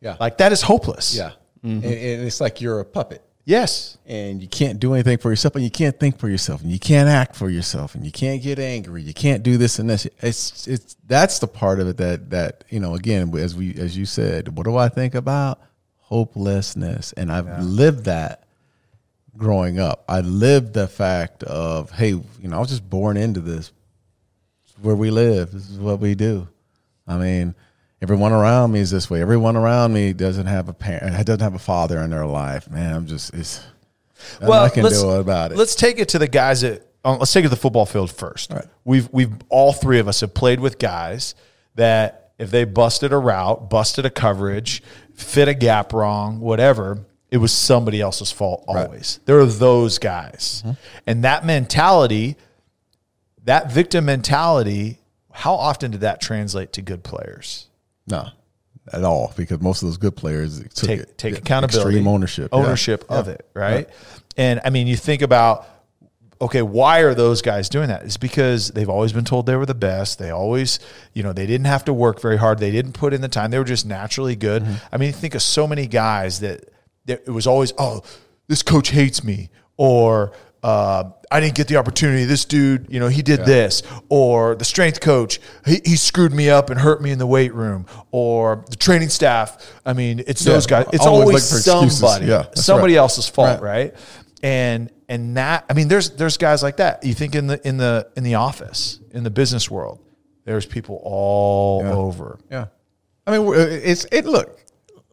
Yeah. 0.00 0.16
Like 0.20 0.38
that 0.38 0.52
is 0.52 0.62
hopeless. 0.62 1.16
yeah. 1.16 1.32
And, 1.64 1.84
and 1.84 2.26
it's 2.26 2.40
like 2.40 2.60
you're 2.60 2.78
a 2.78 2.84
puppet. 2.84 3.22
Yes. 3.46 3.96
and 4.06 4.42
you 4.42 4.48
can't 4.48 4.80
do 4.80 4.92
anything 4.94 5.18
for 5.18 5.30
yourself 5.30 5.54
and 5.54 5.62
you 5.62 5.70
can't 5.70 5.98
think 6.00 6.18
for 6.18 6.28
yourself 6.28 6.62
and 6.62 6.70
you 6.70 6.80
can't 6.80 7.08
act 7.08 7.36
for 7.36 7.48
yourself 7.48 7.94
and 7.94 8.04
you 8.04 8.10
can't 8.10 8.42
get 8.42 8.58
angry 8.58 9.02
you 9.02 9.14
can't 9.14 9.44
do 9.44 9.56
this 9.56 9.78
and 9.78 9.88
this. 9.88 10.04
It's 10.20 10.66
it's 10.66 10.96
that's 11.06 11.38
the 11.38 11.46
part 11.46 11.78
of 11.78 11.86
it 11.86 11.96
that 11.98 12.30
that 12.30 12.64
you 12.70 12.80
know 12.80 12.96
again 12.96 13.32
as 13.38 13.54
we 13.54 13.72
as 13.76 13.96
you 13.96 14.04
said 14.04 14.56
what 14.56 14.64
do 14.64 14.76
i 14.76 14.88
think 14.88 15.14
about? 15.14 15.60
Hopelessness. 15.98 17.12
And 17.12 17.30
i've 17.30 17.62
lived 17.62 18.06
that 18.06 18.42
growing 19.36 19.78
up. 19.78 20.04
I 20.08 20.20
lived 20.20 20.74
the 20.74 20.88
fact 20.88 21.44
of 21.44 21.92
hey 21.92 22.08
you 22.08 22.24
know 22.42 22.56
i 22.56 22.58
was 22.58 22.70
just 22.70 22.90
born 22.90 23.16
into 23.16 23.40
this. 23.40 23.70
It's 24.64 24.74
where 24.82 24.96
we 24.96 25.12
live. 25.12 25.52
This 25.52 25.70
is 25.70 25.78
what 25.78 26.00
we 26.00 26.16
do. 26.16 26.48
I 27.06 27.16
mean 27.16 27.54
everyone 28.02 28.32
around 28.32 28.72
me 28.72 28.80
is 28.80 28.90
this 28.90 29.08
way 29.08 29.20
everyone 29.20 29.56
around 29.56 29.92
me 29.92 30.12
doesn't 30.12 30.46
have 30.46 30.68
a 30.68 30.72
parent 30.72 31.26
doesn't 31.26 31.40
have 31.40 31.54
a 31.54 31.58
father 31.58 32.00
in 32.00 32.10
their 32.10 32.26
life 32.26 32.70
man 32.70 32.94
i'm 32.94 33.06
just 33.06 33.32
it's 33.34 33.64
Nothing 34.40 34.52
I 34.52 34.68
can 34.68 34.84
do 34.84 35.10
about 35.10 35.52
it. 35.52 35.58
Let's 35.58 35.74
take 35.74 35.98
it 35.98 36.08
to 36.10 36.18
the 36.18 36.28
guys 36.28 36.62
that 36.62 36.86
uh, 37.04 37.16
let's 37.16 37.32
take 37.32 37.44
it 37.44 37.48
to 37.48 37.50
the 37.50 37.60
football 37.60 37.86
field 37.86 38.10
first. 38.10 38.52
right. 38.52 38.64
We've 38.84 39.08
we've 39.12 39.32
all 39.48 39.72
three 39.72 39.98
of 39.98 40.08
us 40.08 40.20
have 40.20 40.34
played 40.34 40.60
with 40.60 40.78
guys 40.78 41.34
that 41.74 42.32
if 42.38 42.50
they 42.50 42.64
busted 42.64 43.12
a 43.12 43.18
route, 43.18 43.70
busted 43.70 44.04
a 44.04 44.10
coverage, 44.10 44.82
fit 45.14 45.48
a 45.48 45.54
gap 45.54 45.92
wrong, 45.92 46.40
whatever, 46.40 46.98
it 47.30 47.38
was 47.38 47.52
somebody 47.52 48.00
else's 48.00 48.30
fault 48.30 48.64
always. 48.68 49.20
There 49.24 49.38
are 49.38 49.46
those 49.46 49.98
guys. 49.98 50.62
Mm-hmm. 50.64 50.72
And 51.06 51.24
that 51.24 51.46
mentality, 51.46 52.36
that 53.44 53.72
victim 53.72 54.04
mentality, 54.04 54.98
how 55.32 55.54
often 55.54 55.92
did 55.92 56.00
that 56.02 56.20
translate 56.20 56.74
to 56.74 56.82
good 56.82 57.02
players? 57.02 57.68
No, 58.06 58.28
at 58.92 59.04
all, 59.04 59.32
because 59.36 59.60
most 59.60 59.82
of 59.82 59.88
those 59.88 59.98
good 59.98 60.16
players 60.16 60.60
took 60.60 60.88
take 60.88 61.00
it, 61.00 61.18
take 61.18 61.32
yeah, 61.34 61.38
accountability, 61.38 61.90
extreme 61.90 62.08
ownership, 62.08 62.50
yeah. 62.52 62.58
ownership 62.58 63.04
of 63.08 63.26
Yeah. 63.26 63.34
it, 63.34 63.48
right? 63.54 63.88
And 64.36 64.60
I 64.64 64.70
mean, 64.70 64.86
you 64.86 64.96
think 64.96 65.22
about 65.22 65.66
okay, 66.40 66.62
why 66.62 67.00
are 67.00 67.14
those 67.14 67.42
guys 67.42 67.68
doing 67.68 67.88
that? 67.88 68.04
It's 68.04 68.16
because 68.16 68.70
they've 68.72 68.88
always 68.88 69.12
been 69.12 69.24
told 69.24 69.46
they 69.46 69.56
were 69.56 69.66
the 69.66 69.74
best. 69.74 70.18
They 70.18 70.30
always, 70.30 70.78
you 71.14 71.22
know, 71.22 71.32
they 71.32 71.46
didn't 71.46 71.66
have 71.66 71.84
to 71.86 71.94
work 71.94 72.20
very 72.20 72.36
hard. 72.36 72.58
They 72.58 72.70
didn't 72.70 72.92
put 72.92 73.14
in 73.14 73.20
the 73.20 73.28
time. 73.28 73.50
They 73.50 73.58
were 73.58 73.64
just 73.64 73.86
naturally 73.86 74.36
good. 74.36 74.62
Mm-hmm. 74.62 74.74
I 74.92 74.96
mean, 74.98 75.12
think 75.12 75.34
of 75.34 75.42
so 75.42 75.66
many 75.66 75.86
guys 75.86 76.40
that, 76.40 76.68
that 77.06 77.22
it 77.26 77.30
was 77.30 77.46
always, 77.46 77.72
oh, 77.78 78.02
this 78.48 78.62
coach 78.62 78.90
hates 78.90 79.24
me, 79.24 79.48
or 79.76 80.32
uh, 80.62 81.04
I 81.30 81.40
didn't 81.40 81.54
get 81.56 81.66
the 81.68 81.76
opportunity. 81.76 82.24
This 82.24 82.44
dude, 82.44 82.86
you 82.88 83.00
know, 83.00 83.08
he 83.08 83.22
did 83.22 83.44
this, 83.44 83.82
or 84.08 84.54
the 84.54 84.64
strength 84.64 85.00
coach, 85.00 85.40
he, 85.66 85.80
he 85.84 85.96
screwed 85.96 86.32
me 86.32 86.48
up 86.50 86.70
and 86.70 86.78
hurt 86.80 87.02
me 87.02 87.10
in 87.10 87.18
the 87.18 87.26
weight 87.26 87.52
room, 87.54 87.86
or 88.12 88.64
the 88.70 88.76
training 88.76 89.08
staff. 89.08 89.80
I 89.84 89.92
mean, 89.92 90.22
it's 90.26 90.44
Yeah, 90.46 90.52
those 90.54 90.66
guys. 90.66 90.86
It's 90.92 91.04
always 91.04 91.22
always, 91.22 91.34
looking 91.34 91.64
for 91.64 91.80
excuses. 91.80 91.98
somebody, 91.98 92.26
Yeah, 92.26 92.44
somebody 92.54 92.94
right. 92.94 92.98
else's 93.00 93.28
fault, 93.28 93.60
Right. 93.60 93.92
right? 93.92 93.94
And 94.42 94.90
and 95.08 95.36
that, 95.36 95.64
I 95.68 95.72
mean, 95.72 95.88
there's 95.88 96.10
there's 96.10 96.36
guys 96.36 96.62
like 96.62 96.76
that. 96.76 97.04
You 97.04 97.14
think 97.14 97.34
in 97.34 97.46
the 97.48 97.66
in 97.66 97.76
the 97.76 98.08
in 98.16 98.22
the 98.22 98.34
office, 98.36 99.00
in 99.12 99.24
the 99.24 99.30
business 99.30 99.70
world, 99.70 100.00
there's 100.44 100.66
people 100.66 101.00
all 101.02 101.82
over. 101.84 102.38
Yeah. 102.50 102.66
I 103.26 103.36
mean, 103.38 103.52
it's 103.54 104.04
it. 104.12 104.26
Look, 104.26 104.60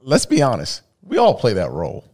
let's 0.01 0.25
be 0.27 0.41
honest. 0.43 0.81
We 1.01 1.17
all 1.17 1.33
play 1.33 1.53
that 1.53 1.71
role. 1.71 2.05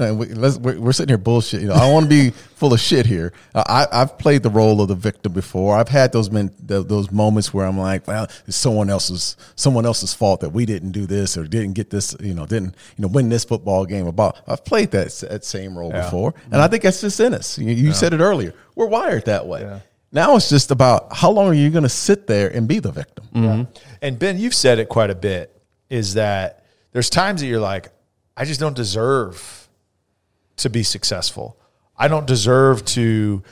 And 0.00 0.18
we, 0.18 0.26
let's, 0.26 0.56
we're, 0.56 0.78
we're 0.80 0.92
sitting 0.92 1.10
here 1.10 1.18
bullshit. 1.18 1.62
You 1.62 1.68
know, 1.68 1.74
I 1.74 1.80
don't 1.80 1.92
want 1.92 2.04
to 2.04 2.08
be 2.08 2.30
full 2.30 2.72
of 2.72 2.80
shit 2.80 3.06
here. 3.06 3.32
Uh, 3.54 3.64
I, 3.66 4.02
I've 4.02 4.18
played 4.18 4.42
the 4.42 4.50
role 4.50 4.80
of 4.80 4.88
the 4.88 4.94
victim 4.94 5.32
before. 5.32 5.76
I've 5.76 5.88
had 5.88 6.12
those 6.12 6.30
men, 6.30 6.48
th- 6.66 6.86
those 6.86 7.10
moments 7.10 7.52
where 7.54 7.66
I'm 7.66 7.78
like, 7.78 8.06
well, 8.06 8.26
it's 8.46 8.56
someone 8.56 8.90
else's 8.90 9.36
someone 9.56 9.86
else's 9.86 10.14
fault 10.14 10.40
that 10.40 10.50
we 10.50 10.66
didn't 10.66 10.92
do 10.92 11.06
this 11.06 11.36
or 11.36 11.44
didn't 11.44 11.74
get 11.74 11.90
this. 11.90 12.16
You 12.20 12.34
know, 12.34 12.46
didn't 12.46 12.74
you 12.96 13.02
know 13.02 13.08
win 13.08 13.28
this 13.28 13.44
football 13.44 13.84
game. 13.86 14.06
About 14.06 14.38
I've 14.46 14.64
played 14.64 14.90
that 14.92 15.10
that 15.30 15.44
same 15.44 15.76
role 15.78 15.90
before, 16.04 16.34
and 16.50 16.60
I 16.60 16.68
think 16.68 16.82
that's 16.82 17.00
just 17.00 17.20
in 17.20 17.34
us. 17.34 17.58
You, 17.58 17.72
you 17.72 17.92
said 17.92 18.12
it 18.14 18.20
earlier. 18.20 18.54
We're 18.74 18.86
wired 18.86 19.26
that 19.26 19.46
way. 19.46 19.62
Now 20.12 20.34
it's 20.36 20.48
just 20.48 20.70
about 20.72 21.14
how 21.14 21.30
long 21.30 21.46
are 21.48 21.54
you 21.54 21.70
going 21.70 21.84
to 21.84 21.88
sit 21.88 22.26
there 22.26 22.48
and 22.48 22.66
be 22.66 22.80
the 22.80 22.90
victim? 22.90 23.26
And 24.02 24.18
Ben, 24.18 24.38
you've 24.38 24.54
said 24.54 24.78
it 24.78 24.88
quite 24.88 25.10
a 25.10 25.14
bit. 25.14 25.56
Is 25.88 26.14
that 26.14 26.64
there's 26.92 27.10
times 27.10 27.40
that 27.40 27.46
you're 27.46 27.60
like, 27.60 27.90
I 28.36 28.44
just 28.44 28.58
don't 28.60 28.74
deserve 28.76 29.59
to 30.62 30.70
be 30.70 30.82
successful. 30.82 31.56
I 31.96 32.08
don't 32.08 32.26
deserve 32.26 32.84
to 32.86 33.42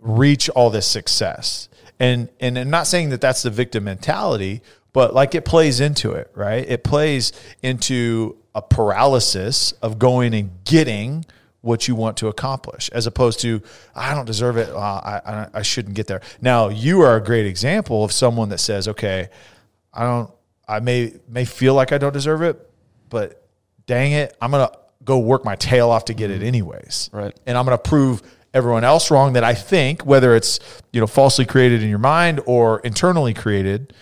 reach 0.00 0.48
all 0.50 0.70
this 0.70 0.86
success. 0.86 1.68
And 2.00 2.28
and 2.40 2.58
I'm 2.58 2.70
not 2.70 2.86
saying 2.86 3.10
that 3.10 3.20
that's 3.20 3.42
the 3.42 3.50
victim 3.50 3.84
mentality, 3.84 4.62
but 4.92 5.14
like 5.14 5.34
it 5.34 5.44
plays 5.44 5.80
into 5.80 6.12
it, 6.12 6.30
right? 6.34 6.64
It 6.68 6.84
plays 6.84 7.32
into 7.62 8.36
a 8.54 8.62
paralysis 8.62 9.72
of 9.82 9.98
going 9.98 10.34
and 10.34 10.50
getting 10.64 11.24
what 11.60 11.88
you 11.88 11.94
want 11.94 12.16
to 12.18 12.28
accomplish, 12.28 12.88
as 12.90 13.06
opposed 13.06 13.40
to 13.40 13.60
I 13.94 14.14
don't 14.14 14.26
deserve 14.26 14.56
it. 14.56 14.70
Uh, 14.70 14.78
I, 14.78 15.20
I 15.24 15.48
I 15.54 15.62
shouldn't 15.62 15.96
get 15.96 16.06
there. 16.06 16.22
Now 16.40 16.68
you 16.68 17.00
are 17.00 17.16
a 17.16 17.22
great 17.22 17.46
example 17.46 18.04
of 18.04 18.12
someone 18.12 18.48
that 18.50 18.58
says, 18.58 18.88
okay, 18.88 19.28
I 19.92 20.04
don't. 20.04 20.30
I 20.66 20.80
may 20.80 21.14
may 21.28 21.44
feel 21.44 21.74
like 21.74 21.92
I 21.92 21.98
don't 21.98 22.12
deserve 22.12 22.42
it, 22.42 22.70
but 23.08 23.44
dang 23.86 24.12
it, 24.12 24.36
I'm 24.40 24.52
gonna 24.52 24.70
go 25.08 25.18
work 25.18 25.42
my 25.44 25.56
tail 25.56 25.88
off 25.90 26.04
to 26.04 26.14
get 26.14 26.30
it 26.30 26.42
anyways. 26.42 27.08
Right. 27.12 27.34
And 27.46 27.56
I'm 27.56 27.64
gonna 27.64 27.78
prove 27.78 28.22
everyone 28.52 28.84
else 28.84 29.10
wrong 29.10 29.32
that 29.32 29.42
I 29.42 29.54
think, 29.54 30.04
whether 30.04 30.36
it's 30.36 30.60
you 30.92 31.00
know 31.00 31.06
falsely 31.06 31.46
created 31.46 31.82
in 31.82 31.88
your 31.88 31.98
mind 31.98 32.40
or 32.46 32.80
internally 32.80 33.32
created, 33.34 33.94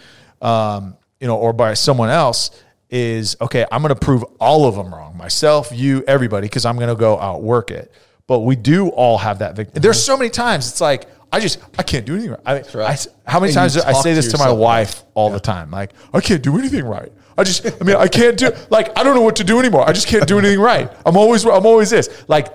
um, 0.43 0.97
you 1.21 1.29
know, 1.29 1.37
or 1.37 1.53
by 1.53 1.75
someone 1.75 2.11
else, 2.11 2.51
is 2.91 3.37
okay. 3.41 3.65
I'm 3.71 3.83
gonna 3.83 3.95
prove 3.95 4.25
all 4.41 4.67
of 4.67 4.75
them 4.75 4.93
wrong, 4.93 5.17
myself, 5.17 5.71
you, 5.73 6.03
everybody, 6.09 6.47
because 6.47 6.65
I'm 6.65 6.77
gonna 6.79 6.97
go 6.97 7.19
outwork 7.19 7.71
it. 7.71 7.93
But 8.27 8.41
we 8.41 8.57
do 8.57 8.89
all 8.89 9.19
have 9.19 9.39
that 9.39 9.55
victim. 9.55 9.81
There's 9.81 10.03
so 10.03 10.17
many 10.17 10.31
times 10.31 10.69
it's 10.69 10.81
like 10.81 11.07
I 11.33 11.39
just 11.39 11.61
I 11.79 11.85
can't 11.85 12.05
do 12.05 12.15
anything 12.15 12.33
right. 12.33 12.41
I, 12.45 12.53
right. 12.79 13.07
I- 13.27 13.31
how 13.31 13.39
many 13.41 13.51
And 13.51 13.55
times 13.55 13.75
do 13.75 13.83
I 13.87 13.93
say 13.93 14.11
to 14.11 14.15
this 14.17 14.33
to 14.33 14.39
my 14.39 14.45
yourself, 14.45 14.59
wife 14.59 15.05
all 15.15 15.31
the 15.31 15.39
time? 15.41 15.71
Like 15.71 15.93
I 16.13 16.21
can't 16.21 16.43
do 16.43 16.59
anything 16.59 16.85
right. 16.85 17.13
I 17.39 17.45
just 17.45 17.67
I 17.67 17.85
mean 17.85 17.97
I 17.97 18.09
can't 18.09 18.37
do 18.37 18.51
like 18.71 18.97
I 18.99 19.03
don't 19.03 19.15
know 19.15 19.23
what 19.23 19.37
to 19.37 19.45
do 19.45 19.59
anymore. 19.59 19.89
I 19.89 19.93
just 19.93 20.09
can't 20.09 20.27
do 20.27 20.39
anything 20.39 20.61
right. 20.61 20.91
I'm 21.05 21.17
always 21.17 21.45
I'm 21.45 21.67
always 21.67 21.91
this 21.91 22.25
like. 22.29 22.49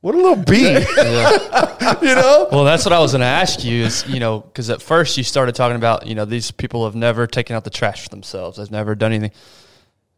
What 0.00 0.16
a 0.16 0.18
little 0.18 0.34
bee, 0.34 0.62
you 2.08 2.14
know? 2.16 2.48
Well, 2.50 2.64
that's 2.64 2.84
what 2.84 2.92
I 2.92 2.98
was 2.98 3.12
going 3.12 3.20
to 3.20 3.26
ask 3.26 3.62
you 3.62 3.84
is, 3.84 4.04
you 4.08 4.18
know, 4.18 4.40
because 4.40 4.68
at 4.68 4.82
first 4.82 5.16
you 5.16 5.22
started 5.22 5.54
talking 5.54 5.76
about, 5.76 6.08
you 6.08 6.16
know, 6.16 6.24
these 6.24 6.50
people 6.50 6.86
have 6.86 6.96
never 6.96 7.28
taken 7.28 7.54
out 7.54 7.62
the 7.62 7.70
trash 7.70 8.02
for 8.02 8.08
themselves. 8.08 8.58
They've 8.58 8.68
never 8.68 8.96
done 8.96 9.12
anything. 9.12 9.30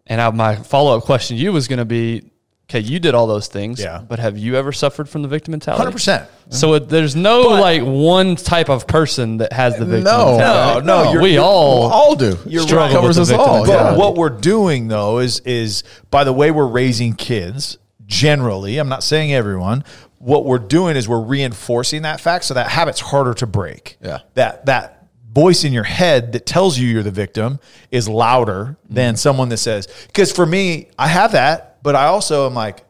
And 0.06 0.22
I, 0.22 0.30
my 0.30 0.56
follow 0.56 0.96
up 0.96 1.04
question 1.04 1.36
to 1.36 1.42
you 1.42 1.52
was 1.52 1.68
going 1.68 1.80
to 1.80 1.84
be, 1.84 2.30
okay, 2.68 2.80
you 2.80 2.98
did 2.98 3.14
all 3.14 3.26
those 3.26 3.46
things, 3.46 3.80
Yeah. 3.80 4.02
but 4.06 4.18
have 4.18 4.36
you 4.38 4.56
ever 4.56 4.72
suffered 4.72 5.08
from 5.08 5.22
the 5.22 5.28
victim 5.28 5.52
mentality? 5.52 5.80
Hundred 5.82 5.92
percent. 5.92 6.28
So 6.50 6.74
it, 6.74 6.88
there's 6.88 7.16
no 7.16 7.40
like 7.42 7.82
one 7.82 8.36
type 8.36 8.68
of 8.68 8.86
person 8.86 9.38
that 9.38 9.52
has 9.52 9.78
the 9.78 9.84
victim 9.84 10.04
No, 10.04 10.36
mentality. 10.36 10.86
no, 10.86 11.04
no, 11.04 11.10
you're- 11.12 11.22
we 11.22 11.30
you're- 11.32 11.44
all 11.44 11.90
all 11.92 12.16
do. 12.16 12.38
You're 12.46 12.62
struggle 12.62 12.86
right. 12.86 12.92
covers 12.92 13.18
with 13.18 13.22
us 13.22 13.28
the 13.28 13.34
victim 13.36 13.50
all. 13.50 13.58
mentality. 13.64 13.84
Yeah. 13.84 13.90
But 13.90 13.98
what 13.98 14.14
we're 14.16 14.28
doing 14.40 14.88
though 14.88 15.18
is 15.18 15.40
is 15.40 15.84
by 16.10 16.24
the 16.24 16.32
way 16.32 16.50
we're 16.50 16.66
raising 16.66 17.14
kids 17.14 17.78
generally, 18.06 18.78
I'm 18.78 18.88
not 18.88 19.02
saying 19.02 19.32
everyone, 19.32 19.84
what 20.18 20.44
we're 20.44 20.58
doing 20.58 20.96
is 20.96 21.08
we're 21.08 21.20
reinforcing 21.20 22.02
that 22.02 22.20
fact 22.20 22.44
so 22.44 22.54
that 22.54 22.68
habit's 22.68 23.00
harder 23.00 23.34
to 23.34 23.46
break. 23.46 23.96
Yeah. 24.02 24.20
That 24.34 24.66
that 24.66 25.06
voice 25.32 25.64
in 25.64 25.72
your 25.72 25.84
head 25.84 26.32
that 26.32 26.46
tells 26.46 26.78
you 26.78 26.86
you're 26.88 27.02
the 27.02 27.10
victim 27.10 27.58
is 27.90 28.08
louder 28.08 28.76
than 28.88 29.14
mm-hmm. 29.14 29.18
someone 29.18 29.48
that 29.48 29.56
says 29.56 29.88
cuz 30.12 30.30
for 30.30 30.46
me, 30.46 30.88
I 30.98 31.08
have 31.08 31.32
that, 31.32 31.73
but 31.84 31.94
I 31.94 32.06
also 32.06 32.46
am 32.46 32.54
like 32.54 32.84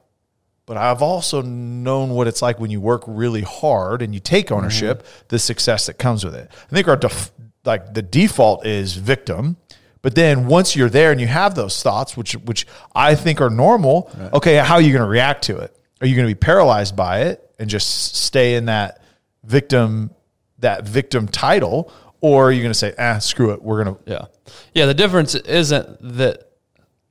but 0.66 0.78
I've 0.78 1.02
also 1.02 1.42
known 1.42 2.10
what 2.10 2.26
it's 2.26 2.40
like 2.40 2.58
when 2.58 2.70
you 2.70 2.80
work 2.80 3.04
really 3.06 3.42
hard 3.42 4.00
and 4.00 4.14
you 4.14 4.20
take 4.20 4.50
ownership, 4.50 5.06
the 5.28 5.38
success 5.38 5.86
that 5.86 5.98
comes 5.98 6.24
with 6.24 6.34
it. 6.34 6.50
I 6.50 6.74
think 6.74 6.88
our 6.88 6.96
def- 6.96 7.32
like 7.66 7.92
the 7.92 8.00
default 8.00 8.64
is 8.64 8.94
victim, 8.96 9.58
but 10.00 10.14
then 10.14 10.46
once 10.46 10.74
you're 10.74 10.88
there 10.88 11.12
and 11.12 11.20
you 11.20 11.26
have 11.26 11.54
those 11.54 11.82
thoughts, 11.82 12.16
which 12.16 12.32
which 12.32 12.66
I 12.94 13.14
think 13.14 13.40
are 13.42 13.50
normal, 13.50 14.10
okay, 14.32 14.56
how 14.56 14.76
are 14.76 14.80
you 14.80 14.92
going 14.92 15.04
to 15.04 15.08
react 15.08 15.44
to 15.44 15.58
it? 15.58 15.76
Are 16.00 16.06
you 16.06 16.14
going 16.16 16.28
to 16.28 16.34
be 16.34 16.38
paralyzed 16.38 16.96
by 16.96 17.22
it 17.22 17.54
and 17.58 17.68
just 17.68 18.14
stay 18.16 18.54
in 18.54 18.66
that 18.66 19.02
victim 19.44 20.14
that 20.60 20.88
victim 20.88 21.28
title, 21.28 21.92
or 22.22 22.48
are 22.48 22.52
you 22.52 22.62
going 22.62 22.72
to 22.72 22.78
say, 22.78 22.94
ah, 22.98 23.18
screw 23.18 23.50
it, 23.50 23.62
we're 23.62 23.84
going 23.84 23.96
to 23.96 24.10
Yeah. 24.10 24.24
Yeah. 24.72 24.86
The 24.86 24.94
difference 24.94 25.34
isn't 25.34 26.16
that 26.16 26.53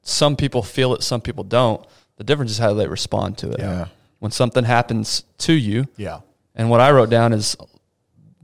some 0.03 0.35
people 0.35 0.61
feel 0.61 0.93
it, 0.93 1.01
some 1.03 1.21
people 1.21 1.43
don't. 1.43 1.83
The 2.17 2.23
difference 2.23 2.51
is 2.51 2.59
how 2.59 2.73
they 2.73 2.87
respond 2.87 3.37
to 3.39 3.51
it. 3.51 3.59
Yeah. 3.59 3.87
When 4.19 4.31
something 4.31 4.63
happens 4.63 5.23
to 5.39 5.53
you, 5.53 5.85
yeah, 5.97 6.19
and 6.55 6.69
what 6.69 6.79
I 6.79 6.91
wrote 6.91 7.09
down 7.09 7.33
is 7.33 7.57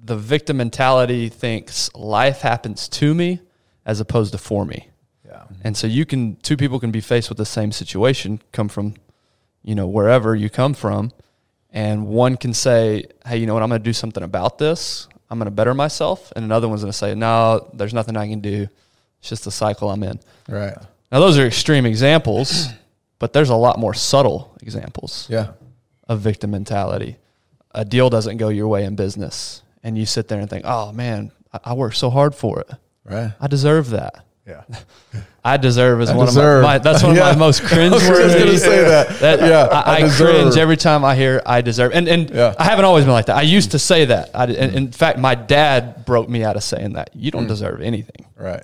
the 0.04 0.18
victim 0.18 0.58
mentality 0.58 1.30
thinks 1.30 1.94
life 1.94 2.42
happens 2.42 2.88
to 2.90 3.14
me 3.14 3.40
as 3.86 4.00
opposed 4.00 4.32
to 4.34 4.38
for 4.38 4.66
me. 4.66 4.90
yeah, 5.26 5.44
And 5.64 5.78
so 5.78 5.88
you 5.88 6.06
can 6.06 6.36
two 6.38 6.58
people 6.58 6.80
can 6.80 6.92
be 6.92 7.00
faced 7.02 7.30
with 7.30 7.38
the 7.38 7.46
same 7.46 7.72
situation, 7.72 8.42
come 8.52 8.68
from, 8.68 8.96
you 9.64 9.76
know, 9.76 9.88
wherever 9.88 10.36
you 10.36 10.50
come 10.50 10.74
from, 10.74 11.12
and 11.72 12.08
one 12.08 12.36
can 12.36 12.54
say, 12.54 13.06
"Hey, 13.26 13.38
you 13.38 13.46
know 13.46 13.54
what? 13.54 13.64
I'm 13.64 13.70
going 13.70 13.82
to 13.82 13.90
do 13.90 13.94
something 13.94 14.24
about 14.24 14.58
this. 14.58 15.08
I'm 15.30 15.38
going 15.38 15.46
to 15.46 15.52
better 15.52 15.74
myself," 15.74 16.34
and 16.36 16.44
another 16.44 16.68
one's 16.68 16.82
going 16.82 16.92
to 16.92 16.98
say, 16.98 17.14
"No, 17.16 17.70
there's 17.74 17.94
nothing 17.94 18.18
I 18.18 18.28
can 18.28 18.42
do. 18.42 18.68
It's 19.20 19.30
just 19.30 19.44
the 19.46 19.52
cycle 19.52 19.90
I'm 19.92 20.04
in." 20.04 20.20
Right. 20.50 20.76
Now 21.12 21.20
those 21.20 21.38
are 21.38 21.46
extreme 21.46 21.86
examples, 21.86 22.68
but 23.18 23.34
there's 23.34 23.50
a 23.50 23.56
lot 23.56 23.80
more 23.80 23.94
subtle 23.94 24.56
examples 24.62 25.28
Yeah. 25.30 25.48
of 26.08 26.20
victim 26.20 26.52
mentality. 26.52 27.18
A 27.74 27.86
deal 27.86 28.10
doesn't 28.10 28.38
go 28.38 28.50
your 28.50 28.68
way 28.68 28.84
in 28.86 28.96
business, 28.96 29.62
and 29.84 29.98
you 29.98 30.06
sit 30.06 30.28
there 30.28 30.40
and 30.40 30.50
think, 30.50 30.66
"Oh 30.68 30.92
man, 30.92 31.32
I, 31.54 31.60
I 31.66 31.74
worked 31.74 31.98
so 31.98 32.10
hard 32.10 32.34
for 32.36 32.60
it. 32.62 32.70
Right. 33.06 33.32
I 33.40 33.48
deserve 33.48 33.92
that." 33.92 34.26
yeah. 34.50 34.64
I 35.44 35.58
deserve 35.58 36.02
is 36.02 36.10
I 36.10 36.16
one 36.16 36.26
deserve. 36.26 36.58
of 36.58 36.64
my, 36.64 36.74
my 36.74 36.80
that's 36.80 37.02
one 37.02 37.12
of 37.12 37.18
Yeah. 37.18 37.32
my 37.32 37.36
most 37.36 37.64
cringe 37.64 37.94
I 37.94 37.96
was 37.96 38.08
just 38.08 38.38
gonna 38.38 38.58
say 38.58 38.84
that. 39.22 39.40
Yeah, 39.40 39.64
I, 39.66 39.96
I 39.96 40.02
deserve. 40.02 40.36
cringe 40.42 40.58
every 40.58 40.76
time 40.78 41.06
I 41.06 41.16
hear 41.16 41.42
I 41.46 41.62
deserve. 41.62 41.94
And 41.94 42.08
and 42.08 42.30
Yeah. 42.30 42.56
I 42.58 42.66
haven't 42.66 42.86
always 42.86 43.06
been 43.06 43.14
like 43.14 43.28
that. 43.28 43.38
I 43.38 43.44
used 43.44 43.72
to 43.72 43.80
say 43.80 44.06
that. 44.06 44.32
I, 44.34 44.46
and 44.46 44.72
mm. 44.72 44.76
in 44.76 44.92
fact, 44.92 45.18
my 45.18 45.36
dad 45.36 46.06
broke 46.06 46.28
me 46.28 46.44
out 46.44 46.56
of 46.56 46.64
saying 46.64 46.94
that. 46.94 47.12
You 47.16 47.32
don't 47.32 47.46
mm. 47.46 47.50
deserve 47.50 47.82
anything. 47.82 48.26
Right. 48.36 48.64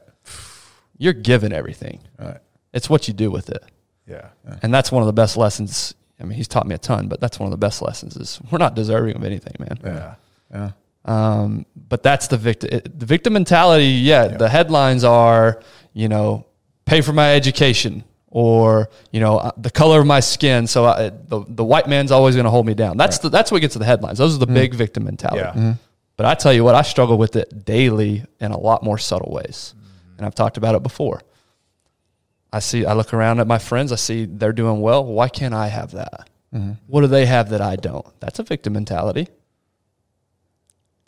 You're 0.97 1.13
given 1.13 1.51
everything. 1.53 1.99
Right. 2.19 2.37
It's 2.73 2.89
what 2.89 3.07
you 3.07 3.13
do 3.13 3.31
with 3.31 3.49
it. 3.49 3.63
yeah. 4.07 4.29
And 4.61 4.73
that's 4.73 4.91
one 4.91 5.01
of 5.01 5.07
the 5.07 5.13
best 5.13 5.37
lessons. 5.37 5.93
I 6.19 6.23
mean, 6.23 6.37
he's 6.37 6.47
taught 6.47 6.65
me 6.67 6.75
a 6.75 6.77
ton, 6.77 7.07
but 7.07 7.19
that's 7.19 7.39
one 7.39 7.47
of 7.47 7.51
the 7.51 7.57
best 7.57 7.81
lessons 7.81 8.15
is 8.15 8.39
we're 8.51 8.57
not 8.57 8.75
deserving 8.75 9.15
of 9.15 9.23
anything, 9.23 9.53
man. 9.59 9.77
Yeah. 9.83 10.15
Yeah. 10.53 10.71
Um, 11.05 11.65
but 11.75 12.01
that's 12.03 12.27
the 12.27 12.37
victim. 12.37 12.81
The 12.83 13.05
victim 13.05 13.33
mentality. 13.33 13.85
Yeah, 13.85 14.27
the 14.27 14.49
headlines 14.49 15.03
are, 15.03 15.61
you 15.93 16.07
know, 16.07 16.45
pay 16.85 17.01
for 17.01 17.13
my 17.13 17.35
education, 17.35 18.03
or 18.27 18.89
you 19.11 19.19
know, 19.19 19.37
uh, 19.37 19.51
the 19.57 19.69
color 19.69 19.99
of 19.99 20.07
my 20.07 20.19
skin. 20.19 20.65
So 20.67 20.85
I, 20.85 21.09
the 21.09 21.43
the 21.47 21.63
white 21.63 21.87
man's 21.87 22.11
always 22.11 22.35
going 22.35 22.45
to 22.45 22.49
hold 22.51 22.65
me 22.65 22.73
down. 22.73 22.97
That's 22.97 23.19
the, 23.19 23.29
that's 23.29 23.51
what 23.51 23.61
gets 23.61 23.73
to 23.73 23.79
the 23.79 23.85
headlines. 23.85 24.17
Those 24.17 24.35
are 24.35 24.39
the 24.39 24.47
big 24.47 24.73
victim 24.73 25.03
mentality. 25.05 25.59
Yeah. 25.59 25.75
But 26.17 26.25
I 26.25 26.33
tell 26.33 26.53
you 26.53 26.63
what, 26.63 26.75
I 26.75 26.81
struggle 26.81 27.17
with 27.17 27.35
it 27.35 27.65
daily 27.65 28.23
in 28.39 28.51
a 28.51 28.57
lot 28.59 28.81
more 28.83 28.97
subtle 28.97 29.31
ways, 29.31 29.75
and 30.17 30.25
I've 30.25 30.35
talked 30.35 30.57
about 30.57 30.75
it 30.75 30.83
before. 30.83 31.21
I 32.51 32.59
see. 32.59 32.85
I 32.85 32.93
look 32.93 33.13
around 33.13 33.39
at 33.39 33.47
my 33.47 33.57
friends. 33.57 33.91
I 33.91 33.95
see 33.95 34.25
they're 34.25 34.53
doing 34.53 34.79
well. 34.81 35.05
Why 35.05 35.27
can't 35.27 35.53
I 35.53 35.67
have 35.67 35.91
that? 35.91 36.29
Mm-hmm. 36.53 36.73
What 36.87 37.01
do 37.01 37.07
they 37.07 37.25
have 37.25 37.49
that 37.49 37.61
I 37.61 37.75
don't? 37.75 38.07
That's 38.19 38.39
a 38.39 38.43
victim 38.43 38.73
mentality. 38.73 39.27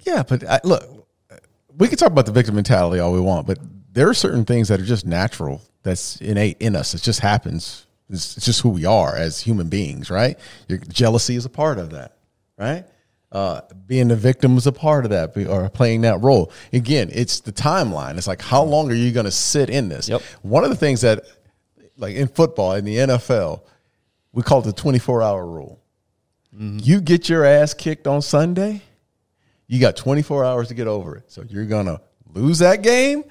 Yeah, 0.02 0.24
but 0.24 0.44
I, 0.44 0.60
look, 0.64 1.08
we 1.78 1.88
can 1.88 1.98
talk 1.98 2.12
about 2.12 2.26
the 2.26 2.32
victim 2.32 2.56
mentality 2.56 3.00
all 3.00 3.14
we 3.14 3.22
want, 3.22 3.48
but 3.48 3.60
there 3.94 4.10
are 4.10 4.14
certain 4.14 4.46
things 4.46 4.68
that 4.68 4.80
are 4.80 4.86
just 4.86 5.06
natural. 5.06 5.62
That's 5.84 6.20
innate 6.20 6.58
in 6.60 6.76
us. 6.76 6.94
It 6.94 7.02
just 7.02 7.22
happens. 7.22 7.86
It's, 8.10 8.38
it's 8.38 8.46
just 8.46 8.62
who 8.62 8.70
we 8.70 8.86
are 8.86 9.16
as 9.16 9.40
human 9.40 9.70
beings, 9.70 10.10
right? 10.10 10.38
Your 10.68 10.80
jealousy 10.80 11.36
is 11.36 11.46
a 11.46 11.50
part 11.50 11.78
of 11.78 11.92
that, 11.92 12.18
right? 12.58 12.86
Uh, 13.32 13.62
being 13.86 14.08
the 14.08 14.16
victim 14.16 14.58
is 14.58 14.68
a 14.68 14.72
part 14.72 15.06
of 15.06 15.12
that, 15.12 15.36
or 15.48 15.70
playing 15.70 16.02
that 16.02 16.22
role. 16.22 16.52
Again, 16.72 17.10
it's 17.12 17.42
the 17.42 17.52
timeline. 17.52 18.18
It's 18.18 18.28
like 18.28 18.42
how 18.42 18.64
long 18.64 18.90
are 18.92 18.96
you 18.96 19.12
going 19.12 19.26
to 19.26 19.32
sit 19.32 19.70
in 19.70 19.90
this? 19.90 20.08
Yep. 20.08 20.22
One 20.42 20.64
of 20.64 20.70
the 20.70 20.76
things 20.76 21.02
that, 21.02 21.26
like 21.98 22.16
in 22.16 22.28
football, 22.28 22.74
in 22.74 22.86
the 22.86 22.96
NFL, 22.96 23.62
we 24.32 24.44
call 24.44 24.60
it 24.60 24.66
the 24.66 24.74
twenty 24.74 25.00
four 25.00 25.22
hour 25.22 25.46
rule. 25.46 25.82
You 26.60 27.02
get 27.02 27.30
your 27.30 27.46
ass 27.46 27.76
kicked 27.76 28.08
on 28.08 28.22
Sunday, 28.24 28.82
you 29.68 29.80
got 29.80 29.96
24 29.96 30.46
hours 30.46 30.70
to 30.70 30.74
get 30.74 30.88
over 30.88 31.16
it. 31.18 31.32
So 31.32 31.44
you're 31.48 31.66
going 31.66 31.86
to 31.86 32.02
lose 32.34 32.60
that 32.60 32.82
game. 32.82 33.26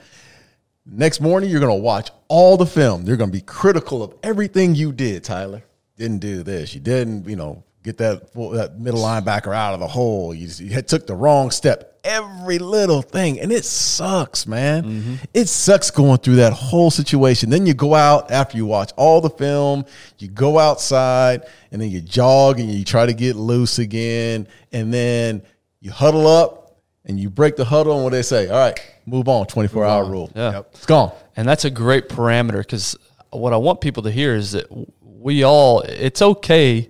Next 0.85 1.21
morning, 1.21 1.50
you're 1.50 1.61
going 1.61 1.76
to 1.76 1.83
watch 1.83 2.11
all 2.29 2.57
the 2.57 2.67
film. 2.67 3.05
You're 3.07 3.17
going 3.17 3.31
to 3.31 3.37
be 3.37 3.43
critical 3.43 4.03
of 4.03 4.15
everything 4.23 4.75
you 4.75 4.93
did, 4.93 5.25
Tyler. 5.25 5.65
Didn't 5.97 6.19
do 6.19 6.43
this. 6.43 6.75
You 6.75 6.81
didn't, 6.81 7.29
you 7.29 7.35
know, 7.35 7.65
get 7.87 7.99
that 7.99 8.33
full- 8.33 8.50
that 8.50 8.78
middle 8.78 9.00
linebacker 9.00 9.55
out 9.55 9.73
of 9.73 9.81
the 9.81 9.87
hole. 9.87 10.35
You, 10.35 10.49
you 10.59 10.83
took 10.83 11.07
the 11.07 11.14
wrong 11.14 11.50
step. 11.50 11.93
Every 12.05 12.59
little 12.59 13.02
thing, 13.02 13.40
and 13.40 13.50
it 13.50 13.64
sucks, 13.64 14.47
man. 14.47 14.85
Mm-hmm. 14.85 15.14
It 15.35 15.49
sucks 15.49 15.90
going 15.90 16.19
through 16.19 16.37
that 16.37 16.52
whole 16.52 16.90
situation. 16.90 17.50
Then 17.50 17.66
you 17.66 17.75
go 17.75 17.95
out 17.95 18.31
after 18.31 18.57
you 18.57 18.66
watch 18.66 18.93
all 18.97 19.21
the 19.21 19.31
film. 19.31 19.85
You 20.19 20.28
go 20.28 20.59
outside, 20.59 21.43
and 21.73 21.81
then 21.81 21.90
you 21.90 22.00
jog 22.00 22.61
and 22.61 22.71
you 22.71 22.85
try 22.85 23.07
to 23.07 23.14
get 23.14 23.35
loose 23.35 23.78
again, 23.81 24.47
and 24.73 24.93
then 24.95 25.43
you 25.81 25.90
huddle 25.90 26.26
up 26.26 26.81
and 27.07 27.19
you 27.19 27.28
break 27.31 27.57
the 27.57 27.64
huddle. 27.64 27.95
And 27.95 28.05
what 28.05 28.11
they 28.11 28.23
say? 28.23 28.49
All 28.49 28.59
right, 28.59 28.78
move 29.07 29.28
on. 29.28 29.47
Twenty 29.47 29.69
four 29.69 29.85
hour 29.85 30.05
rule. 30.05 30.31
Yeah. 30.35 30.52
Yep. 30.52 30.69
it's 30.75 30.87
gone. 30.87 31.12
And 31.37 31.49
that's 31.49 31.64
a 31.64 31.71
great 31.71 32.09
parameter 32.09 32.59
because 32.59 32.97
what 33.31 33.52
I 33.52 33.57
want 33.57 33.81
people 33.81 34.05
to 34.05 34.11
hear 34.11 34.35
is 34.35 34.52
that 34.52 34.66
we 35.02 35.43
all, 35.43 35.81
it's 35.81 36.23
okay 36.23 36.88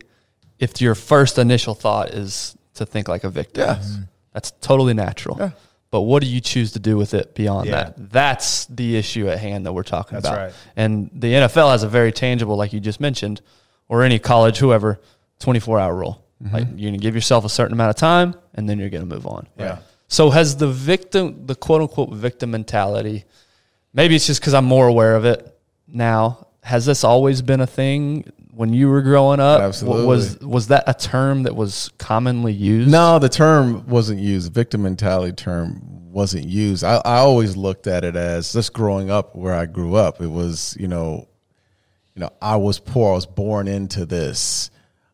if 0.58 0.80
your 0.80 0.94
first 0.94 1.38
initial 1.38 1.74
thought 1.74 2.10
is 2.10 2.56
to 2.74 2.86
think 2.86 3.08
like 3.08 3.24
a 3.24 3.30
victim. 3.30 3.66
Yes. 3.66 3.98
That's 4.32 4.50
totally 4.60 4.94
natural. 4.94 5.36
Yeah. 5.38 5.50
But 5.90 6.02
what 6.02 6.22
do 6.22 6.28
you 6.28 6.40
choose 6.40 6.72
to 6.72 6.78
do 6.78 6.96
with 6.96 7.14
it 7.14 7.34
beyond 7.34 7.68
Yeah. 7.68 7.84
that? 7.84 8.10
That's 8.10 8.66
the 8.66 8.96
issue 8.96 9.28
at 9.28 9.38
hand 9.38 9.64
that 9.66 9.72
we're 9.72 9.82
talking 9.82 10.16
That's 10.16 10.28
about. 10.28 10.38
right. 10.38 10.52
And 10.76 11.10
the 11.14 11.32
NFL 11.34 11.70
has 11.70 11.82
a 11.82 11.88
very 11.88 12.12
tangible, 12.12 12.56
like 12.56 12.72
you 12.72 12.80
just 12.80 13.00
mentioned, 13.00 13.40
or 13.88 14.02
any 14.02 14.18
college, 14.18 14.58
whoever, 14.58 15.00
24 15.38 15.78
hour 15.80 15.94
rule. 15.94 16.22
Mm-hmm. 16.42 16.54
Like 16.54 16.66
you're 16.76 16.90
going 16.90 17.00
to 17.00 17.02
give 17.02 17.14
yourself 17.14 17.44
a 17.44 17.48
certain 17.48 17.72
amount 17.72 17.90
of 17.90 17.96
time 17.96 18.34
and 18.54 18.68
then 18.68 18.78
you're 18.78 18.90
going 18.90 19.08
to 19.08 19.14
move 19.14 19.26
on. 19.26 19.46
Yeah. 19.58 19.78
So 20.08 20.30
has 20.30 20.56
the 20.56 20.68
victim, 20.68 21.46
the 21.46 21.54
quote 21.54 21.80
unquote 21.80 22.10
victim 22.12 22.50
mentality, 22.50 23.24
maybe 23.94 24.16
it's 24.16 24.26
just 24.26 24.40
because 24.40 24.54
I'm 24.54 24.64
more 24.66 24.86
aware 24.86 25.16
of 25.16 25.24
it 25.24 25.58
now. 25.88 26.46
Has 26.62 26.84
this 26.84 27.04
always 27.04 27.42
been 27.42 27.60
a 27.60 27.66
thing 27.66 28.30
when 28.56 28.72
you 28.72 28.88
were 28.88 29.02
growing 29.02 29.38
up? 29.38 29.60
Absolutely. 29.60 30.06
Was 30.06 30.38
was 30.40 30.68
that 30.68 30.84
a 30.86 30.94
term 30.94 31.42
that 31.42 31.54
was 31.54 31.90
commonly 31.98 32.54
used? 32.54 32.90
No, 32.90 33.18
the 33.18 33.28
term 33.28 33.86
wasn't 33.86 34.18
used. 34.18 34.52
Victim 34.52 34.82
mentality 34.82 35.32
term 35.32 35.82
wasn't 36.10 36.46
used. 36.46 36.82
I, 36.82 36.96
I 37.04 37.18
always 37.18 37.54
looked 37.54 37.86
at 37.86 38.02
it 38.02 38.16
as 38.16 38.54
just 38.54 38.72
growing 38.72 39.10
up 39.10 39.36
where 39.36 39.52
I 39.52 39.66
grew 39.66 39.94
up. 39.94 40.22
It 40.22 40.28
was, 40.28 40.74
you 40.80 40.88
know, 40.88 41.28
you 42.14 42.20
know, 42.20 42.30
I 42.40 42.56
was 42.56 42.78
poor. 42.78 43.12
I 43.12 43.14
was 43.14 43.26
born 43.26 43.68
into 43.68 44.06
this. 44.06 44.70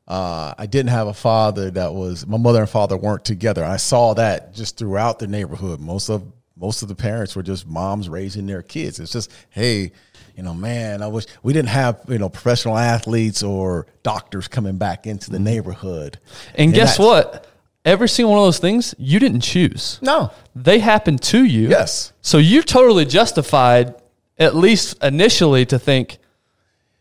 Uh, 0.06 0.54
I 0.56 0.66
didn't 0.66 0.90
have 0.90 1.08
a 1.08 1.14
father 1.14 1.72
that 1.72 1.92
was. 1.92 2.24
My 2.24 2.38
mother 2.38 2.60
and 2.60 2.70
father 2.70 2.96
weren't 2.96 3.24
together. 3.24 3.64
I 3.64 3.76
saw 3.76 4.14
that 4.14 4.54
just 4.54 4.76
throughout 4.76 5.18
the 5.18 5.26
neighborhood. 5.26 5.80
Most 5.80 6.10
of 6.10 6.22
most 6.56 6.82
of 6.82 6.88
the 6.88 6.94
parents 6.94 7.34
were 7.34 7.42
just 7.42 7.66
moms 7.66 8.08
raising 8.08 8.46
their 8.46 8.62
kids. 8.62 9.00
It's 9.00 9.10
just, 9.10 9.32
hey, 9.50 9.90
you 10.36 10.42
know, 10.42 10.54
man, 10.54 11.02
I 11.02 11.06
wish 11.06 11.26
we 11.42 11.52
didn't 11.52 11.68
have 11.70 12.00
you 12.08 12.18
know 12.18 12.28
professional 12.28 12.78
athletes 12.78 13.42
or 13.42 13.86
doctors 14.02 14.48
coming 14.48 14.76
back 14.76 15.06
into 15.06 15.30
the 15.30 15.36
mm-hmm. 15.36 15.44
neighborhood. 15.44 16.18
And 16.54 16.72
guess 16.72 16.98
what? 16.98 17.48
Every 17.84 18.08
single 18.08 18.32
one 18.32 18.38
of 18.40 18.46
those 18.46 18.60
things 18.60 18.94
you 18.96 19.18
didn't 19.18 19.40
choose. 19.40 19.98
No. 20.02 20.30
They 20.54 20.78
happened 20.78 21.20
to 21.22 21.44
you. 21.44 21.68
Yes. 21.68 22.12
So 22.20 22.38
you're 22.38 22.62
totally 22.62 23.04
justified, 23.04 23.96
at 24.38 24.54
least 24.54 25.02
initially, 25.02 25.66
to 25.66 25.80
think, 25.80 26.18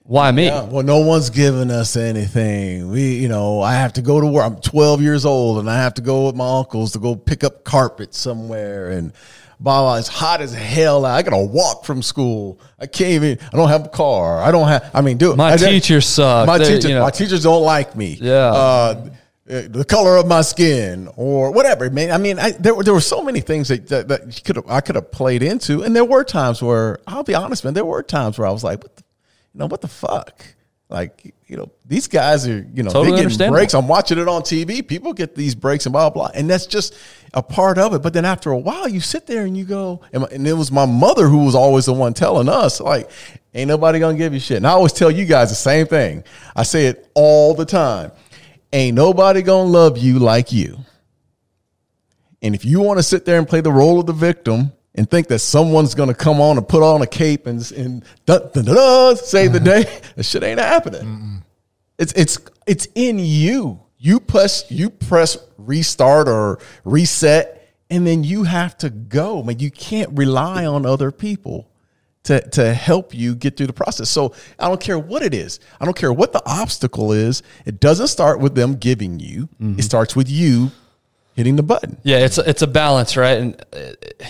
why 0.01 0.31
me? 0.31 0.45
Yeah, 0.45 0.63
well, 0.63 0.83
no 0.83 0.97
one's 0.97 1.29
giving 1.29 1.69
us 1.69 1.95
anything. 1.95 2.89
We, 2.89 3.13
you 3.13 3.29
know, 3.29 3.61
I 3.61 3.73
have 3.73 3.93
to 3.93 4.01
go 4.01 4.19
to 4.19 4.25
work. 4.25 4.43
I'm 4.43 4.55
12 4.55 5.01
years 5.01 5.23
old, 5.23 5.59
and 5.59 5.69
I 5.69 5.77
have 5.77 5.93
to 5.95 6.01
go 6.01 6.25
with 6.25 6.35
my 6.35 6.57
uncles 6.57 6.93
to 6.93 6.99
go 6.99 7.15
pick 7.15 7.43
up 7.43 7.63
carpet 7.63 8.15
somewhere. 8.15 8.89
And 8.89 9.13
blah 9.61 9.81
blah. 9.81 9.97
It's 9.97 10.07
hot 10.07 10.41
as 10.41 10.53
hell. 10.53 11.05
I 11.05 11.21
gotta 11.21 11.37
walk 11.37 11.85
from 11.85 12.01
school. 12.01 12.59
I 12.79 12.87
can't 12.87 13.23
even. 13.23 13.39
I 13.53 13.57
don't 13.57 13.69
have 13.69 13.85
a 13.85 13.89
car. 13.89 14.41
I 14.41 14.51
don't 14.51 14.67
have. 14.67 14.89
I 14.93 15.01
mean, 15.01 15.17
dude, 15.17 15.37
My 15.37 15.53
I, 15.53 15.57
teachers 15.57 16.07
suck. 16.07 16.47
My 16.47 16.57
teachers. 16.57 16.85
you 16.85 16.95
know. 16.95 17.03
My 17.03 17.11
teachers 17.11 17.43
don't 17.43 17.63
like 17.63 17.95
me. 17.95 18.17
Yeah. 18.19 18.33
Uh, 18.33 19.09
the 19.45 19.83
color 19.83 20.15
of 20.15 20.27
my 20.27 20.41
skin 20.41 21.09
or 21.17 21.51
whatever, 21.51 21.89
man. 21.89 22.11
I 22.11 22.17
mean, 22.17 22.39
I, 22.39 22.51
there 22.51 22.73
were 22.73 22.83
there 22.83 22.93
were 22.93 23.01
so 23.01 23.21
many 23.21 23.41
things 23.41 23.67
that 23.67 23.87
that, 23.87 24.07
that 24.07 24.43
could 24.45 24.63
I 24.69 24.81
could 24.81 24.95
have 24.95 25.11
played 25.11 25.43
into, 25.43 25.83
and 25.83 25.95
there 25.95 26.05
were 26.05 26.23
times 26.23 26.61
where 26.61 26.99
I'll 27.05 27.23
be 27.23 27.35
honest, 27.35 27.65
man. 27.65 27.73
There 27.73 27.85
were 27.85 28.01
times 28.01 28.37
where 28.37 28.47
I 28.47 28.51
was 28.51 28.63
like, 28.63 28.81
what 28.81 28.95
the, 28.95 29.03
you 29.53 29.59
know, 29.59 29.65
what 29.65 29.81
the 29.81 29.87
fuck? 29.87 30.45
Like, 30.91 31.33
you 31.47 31.55
know, 31.55 31.71
these 31.85 32.07
guys 32.07 32.45
are, 32.49 32.67
you 32.73 32.83
know, 32.83 32.91
Totally 32.91 33.23
they 33.23 33.29
getting 33.29 33.49
breaks. 33.49 33.73
I'm 33.73 33.87
watching 33.87 34.17
it 34.17 34.27
on 34.27 34.41
TV. 34.41 34.85
People 34.85 35.13
get 35.13 35.35
these 35.35 35.55
breaks 35.55 35.85
and 35.85 35.93
blah, 35.93 36.09
blah, 36.09 36.27
blah. 36.27 36.31
And 36.35 36.49
that's 36.49 36.65
just 36.65 36.95
a 37.33 37.41
part 37.41 37.77
of 37.77 37.93
it. 37.93 38.01
But 38.01 38.11
then 38.11 38.25
after 38.25 38.51
a 38.51 38.57
while, 38.57 38.89
you 38.89 38.99
sit 38.99 39.25
there 39.25 39.45
and 39.45 39.55
you 39.55 39.63
go, 39.63 40.01
and, 40.11 40.25
and 40.25 40.45
it 40.45 40.51
was 40.53 40.69
my 40.69 40.85
mother 40.85 41.29
who 41.29 41.45
was 41.45 41.55
always 41.55 41.85
the 41.85 41.93
one 41.93 42.13
telling 42.13 42.49
us, 42.49 42.81
like, 42.81 43.09
ain't 43.53 43.69
nobody 43.69 43.99
gonna 43.99 44.17
give 44.17 44.33
you 44.33 44.39
shit. 44.41 44.57
And 44.57 44.67
I 44.67 44.71
always 44.71 44.91
tell 44.91 45.09
you 45.09 45.25
guys 45.25 45.47
the 45.47 45.55
same 45.55 45.87
thing. 45.87 46.25
I 46.57 46.63
say 46.63 46.87
it 46.87 47.09
all 47.13 47.53
the 47.53 47.65
time. 47.65 48.11
Ain't 48.73 48.95
nobody 48.95 49.41
gonna 49.41 49.69
love 49.69 49.97
you 49.97 50.19
like 50.19 50.51
you. 50.51 50.77
And 52.41 52.53
if 52.53 52.65
you 52.65 52.81
want 52.81 52.99
to 52.99 53.03
sit 53.03 53.23
there 53.23 53.37
and 53.37 53.47
play 53.47 53.61
the 53.61 53.71
role 53.71 53.99
of 53.99 54.07
the 54.07 54.13
victim 54.13 54.73
and 54.95 55.09
think 55.09 55.27
that 55.27 55.39
someone's 55.39 55.95
going 55.95 56.09
to 56.09 56.15
come 56.15 56.41
on 56.41 56.57
and 56.57 56.67
put 56.67 56.83
on 56.83 57.01
a 57.01 57.07
cape 57.07 57.47
and, 57.47 57.71
and 57.71 58.03
dun, 58.25 58.49
dun, 58.53 58.65
dun, 58.65 58.75
dun, 58.75 59.15
save 59.15 59.53
the 59.53 59.59
day, 59.59 59.83
that 60.15 60.23
shit 60.23 60.43
ain't 60.43 60.59
happening. 60.59 61.43
It's 61.97 62.13
it's 62.13 62.39
it's 62.65 62.87
in 62.95 63.19
you. 63.19 63.79
You 63.97 64.19
press 64.19 64.65
you 64.69 64.89
press 64.89 65.37
restart 65.57 66.27
or 66.27 66.57
reset, 66.83 67.73
and 67.89 68.07
then 68.07 68.23
you 68.23 68.43
have 68.43 68.75
to 68.79 68.89
go. 68.89 69.43
Man, 69.43 69.59
you 69.59 69.69
can't 69.69 70.09
rely 70.17 70.65
on 70.65 70.85
other 70.85 71.11
people 71.11 71.69
to 72.23 72.41
to 72.49 72.73
help 72.73 73.13
you 73.13 73.35
get 73.35 73.55
through 73.55 73.67
the 73.67 73.73
process. 73.73 74.09
So 74.09 74.33
I 74.57 74.67
don't 74.67 74.81
care 74.81 74.97
what 74.97 75.21
it 75.21 75.35
is. 75.35 75.59
I 75.79 75.85
don't 75.85 75.95
care 75.95 76.11
what 76.11 76.33
the 76.33 76.41
obstacle 76.45 77.11
is. 77.11 77.43
It 77.65 77.79
doesn't 77.79 78.07
start 78.07 78.39
with 78.39 78.55
them 78.55 78.75
giving 78.75 79.19
you. 79.19 79.47
It 79.77 79.83
starts 79.83 80.15
with 80.15 80.29
you 80.29 80.71
hitting 81.35 81.55
the 81.55 81.63
button. 81.63 81.97
Yeah, 82.03 82.17
it's 82.17 82.39
a, 82.39 82.49
it's 82.49 82.61
a 82.63 82.67
balance, 82.67 83.15
right? 83.15 83.37
And 83.37 83.65
uh, 83.73 84.25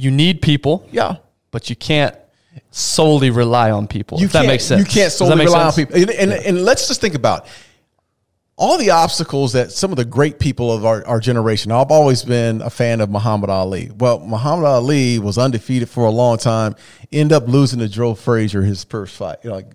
you 0.00 0.10
need 0.10 0.40
people, 0.42 0.86
Yeah. 0.90 1.16
but 1.50 1.68
you 1.70 1.76
can't 1.76 2.14
solely 2.70 3.30
rely 3.30 3.70
on 3.70 3.86
people. 3.86 4.18
You 4.18 4.26
if 4.26 4.32
that 4.32 4.46
makes 4.46 4.64
sense. 4.64 4.80
You 4.80 4.86
can't 5.00 5.12
solely 5.12 5.44
rely 5.44 5.64
on 5.64 5.72
people. 5.72 5.96
And, 5.96 6.10
and, 6.10 6.32
and 6.32 6.64
let's 6.64 6.88
just 6.88 7.00
think 7.00 7.14
about 7.14 7.46
all 8.56 8.76
the 8.76 8.90
obstacles 8.90 9.54
that 9.54 9.72
some 9.72 9.90
of 9.90 9.96
the 9.96 10.04
great 10.04 10.38
people 10.38 10.70
of 10.72 10.84
our, 10.84 11.06
our 11.06 11.18
generation. 11.20 11.72
I've 11.72 11.90
always 11.90 12.22
been 12.22 12.60
a 12.60 12.68
fan 12.70 13.00
of 13.00 13.08
Muhammad 13.08 13.48
Ali. 13.50 13.90
Well, 13.96 14.18
Muhammad 14.20 14.66
Ali 14.66 15.18
was 15.18 15.38
undefeated 15.38 15.88
for 15.88 16.04
a 16.04 16.10
long 16.10 16.36
time. 16.36 16.76
end 17.10 17.32
up 17.32 17.48
losing 17.48 17.78
to 17.78 17.88
Joe 17.88 18.14
Frazier 18.14 18.62
his 18.62 18.84
first 18.84 19.16
fight. 19.16 19.38
You 19.42 19.50
know, 19.50 19.56
like 19.56 19.70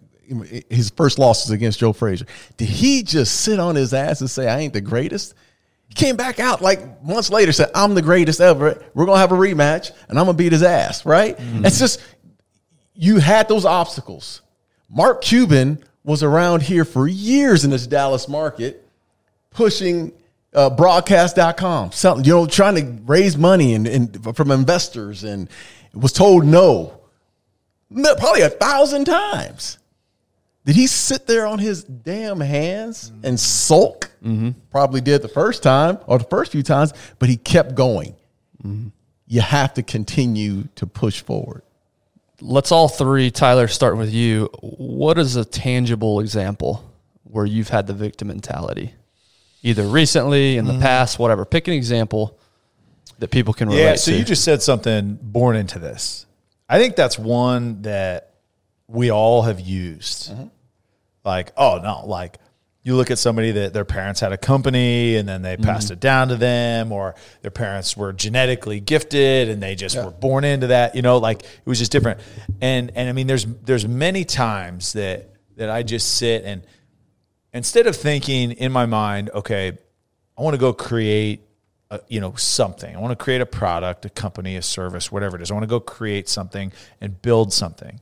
his 0.69 0.91
first 0.91 1.17
losses 1.19 1.51
against 1.51 1.79
Joe 1.79 1.93
Frazier. 1.93 2.25
Did 2.57 2.69
he 2.69 3.03
just 3.03 3.41
sit 3.41 3.59
on 3.59 3.75
his 3.75 3.93
ass 3.93 4.21
and 4.21 4.29
say, 4.29 4.47
"I 4.47 4.59
ain't 4.59 4.73
the 4.73 4.81
greatest"? 4.81 5.33
He 5.87 5.93
came 5.93 6.15
back 6.15 6.39
out 6.39 6.61
like 6.61 7.03
months 7.03 7.29
later, 7.29 7.51
said, 7.51 7.71
"I'm 7.75 7.93
the 7.95 8.01
greatest 8.01 8.41
ever. 8.41 8.83
We're 8.93 9.05
gonna 9.05 9.19
have 9.19 9.31
a 9.31 9.35
rematch, 9.35 9.91
and 10.09 10.17
I'm 10.19 10.25
gonna 10.25 10.37
beat 10.37 10.51
his 10.51 10.63
ass." 10.63 11.05
Right? 11.05 11.37
It's 11.63 11.79
just 11.79 12.01
you 12.93 13.17
had 13.19 13.47
those 13.47 13.65
obstacles. 13.65 14.41
Mark 14.89 15.21
Cuban 15.21 15.83
was 16.03 16.23
around 16.23 16.61
here 16.63 16.85
for 16.85 17.07
years 17.07 17.65
in 17.65 17.71
this 17.71 17.87
Dallas 17.87 18.27
market, 18.27 18.87
pushing 19.51 20.11
uh, 20.53 20.69
broadcast.com, 20.69 21.91
selling, 21.91 22.23
you 22.23 22.31
know, 22.31 22.45
trying 22.47 22.75
to 22.75 23.01
raise 23.05 23.35
money 23.35 23.73
and, 23.73 23.87
and 23.87 24.35
from 24.35 24.51
investors 24.51 25.23
and 25.23 25.49
was 25.93 26.13
told 26.13 26.45
No, 27.89 28.15
probably 28.15 28.41
a 28.41 28.49
thousand 28.49 29.05
times. 29.05 29.77
Did 30.65 30.75
he 30.75 30.88
sit 30.88 31.28
there 31.28 31.45
on 31.45 31.60
his 31.60 31.84
damn 31.84 32.39
hands 32.39 33.12
and 33.23 33.39
sulk? 33.39 34.10
Mm-hmm. 34.23 34.51
Probably 34.71 34.99
did 34.99 35.21
the 35.21 35.28
first 35.28 35.62
time 35.62 35.99
or 36.08 36.17
the 36.17 36.25
first 36.25 36.51
few 36.51 36.63
times, 36.63 36.91
but 37.19 37.30
he 37.30 37.38
kept 37.38 37.75
going. 37.75 38.15
Mm-hmm. 38.63 38.88
You 39.28 39.41
have 39.41 39.75
to 39.75 39.84
continue 39.84 40.67
to 40.75 40.88
push 40.88 41.21
forward. 41.21 41.62
Let's 42.41 42.71
all 42.71 42.88
three, 42.88 43.30
Tyler, 43.30 43.67
start 43.67 43.95
with 43.95 44.12
you. 44.12 44.49
What 44.62 45.19
is 45.19 45.36
a 45.36 45.45
tangible 45.45 46.19
example 46.19 46.84
where 47.23 47.45
you've 47.45 47.69
had 47.69 47.86
the 47.86 47.93
victim 47.93 48.30
mentality? 48.30 48.95
Either 49.62 49.84
recently, 49.84 50.58
in 50.58 50.65
the 50.65 50.73
mm-hmm. 50.73 50.82
past, 50.82 51.19
whatever. 51.19 51.45
Pick 51.45 51.67
an 51.67 51.75
example 51.75 52.39
that 53.19 53.30
people 53.30 53.54
can 53.54 53.67
relate 53.67 53.82
to. 53.82 53.89
Yeah, 53.89 53.95
so 53.95 54.12
to. 54.12 54.17
you 54.17 54.23
just 54.23 54.43
said 54.43 54.62
something 54.62 55.17
born 55.21 55.56
into 55.56 55.80
this. 55.80 56.25
I 56.67 56.80
think 56.80 56.95
that's 56.95 57.17
one 57.17 57.84
that 57.84 58.34
we 58.88 59.12
all 59.12 59.43
have 59.43 59.60
used. 59.60 60.32
Like, 61.25 61.51
oh 61.57 61.79
no, 61.83 62.05
like 62.05 62.38
you 62.83 62.95
look 62.95 63.09
at 63.09 63.17
somebody 63.17 63.51
that 63.51 63.73
their 63.73 63.83
parents 63.83 64.19
had 64.19 64.31
a 64.31 64.38
company 64.38 65.15
and 65.15 65.27
then 65.27 65.41
they 65.41 65.55
mm-hmm. 65.55 65.65
passed 65.65 65.89
it 65.89 65.99
down 65.99 66.27
to 66.27 66.35
them, 66.35 66.91
or 66.91 67.15
their 67.41 67.51
parents 67.51 67.97
were 67.97 68.13
genetically 68.13 68.79
gifted 68.79 69.49
and 69.49 69.61
they 69.61 69.73
just 69.73 69.97
were 69.97 70.11
born 70.11 70.43
into 70.43 70.67
that. 70.67 70.95
You 70.95 71.01
know, 71.01 71.17
like 71.17 71.41
it 71.41 71.65
was 71.65 71.79
just 71.79 71.91
different. 71.91 72.19
And 72.61 72.91
and 72.95 73.09
I 73.09 73.11
mean, 73.11 73.25
there's 73.25 73.45
there's 73.45 73.88
many 73.88 74.23
times 74.23 74.93
that 74.93 75.31
that 75.57 75.69
I 75.69 75.81
just 75.81 76.15
sit 76.15 76.43
and 76.45 76.61
instead 77.53 77.88
of 77.88 77.95
thinking 77.95 78.51
in 78.51 78.71
my 78.71 78.85
mind, 78.85 79.31
okay, 79.33 79.75
I 80.38 80.41
want 80.41 80.53
to 80.53 80.59
go 80.59 80.71
create, 80.71 81.41
a, 81.89 82.01
you 82.07 82.19
know, 82.19 82.35
something. 82.35 82.95
I 82.95 82.99
want 82.99 83.17
to 83.17 83.23
create 83.23 83.41
a 83.41 83.45
product, 83.47 84.05
a 84.05 84.09
company, 84.09 84.57
a 84.57 84.61
service, 84.61 85.11
whatever 85.11 85.38
it 85.38 85.41
is. 85.41 85.49
I 85.49 85.55
want 85.55 85.63
to 85.63 85.67
go 85.67 85.79
create 85.79 86.29
something 86.29 86.71
and 87.01 87.19
build 87.19 87.51
something. 87.51 87.99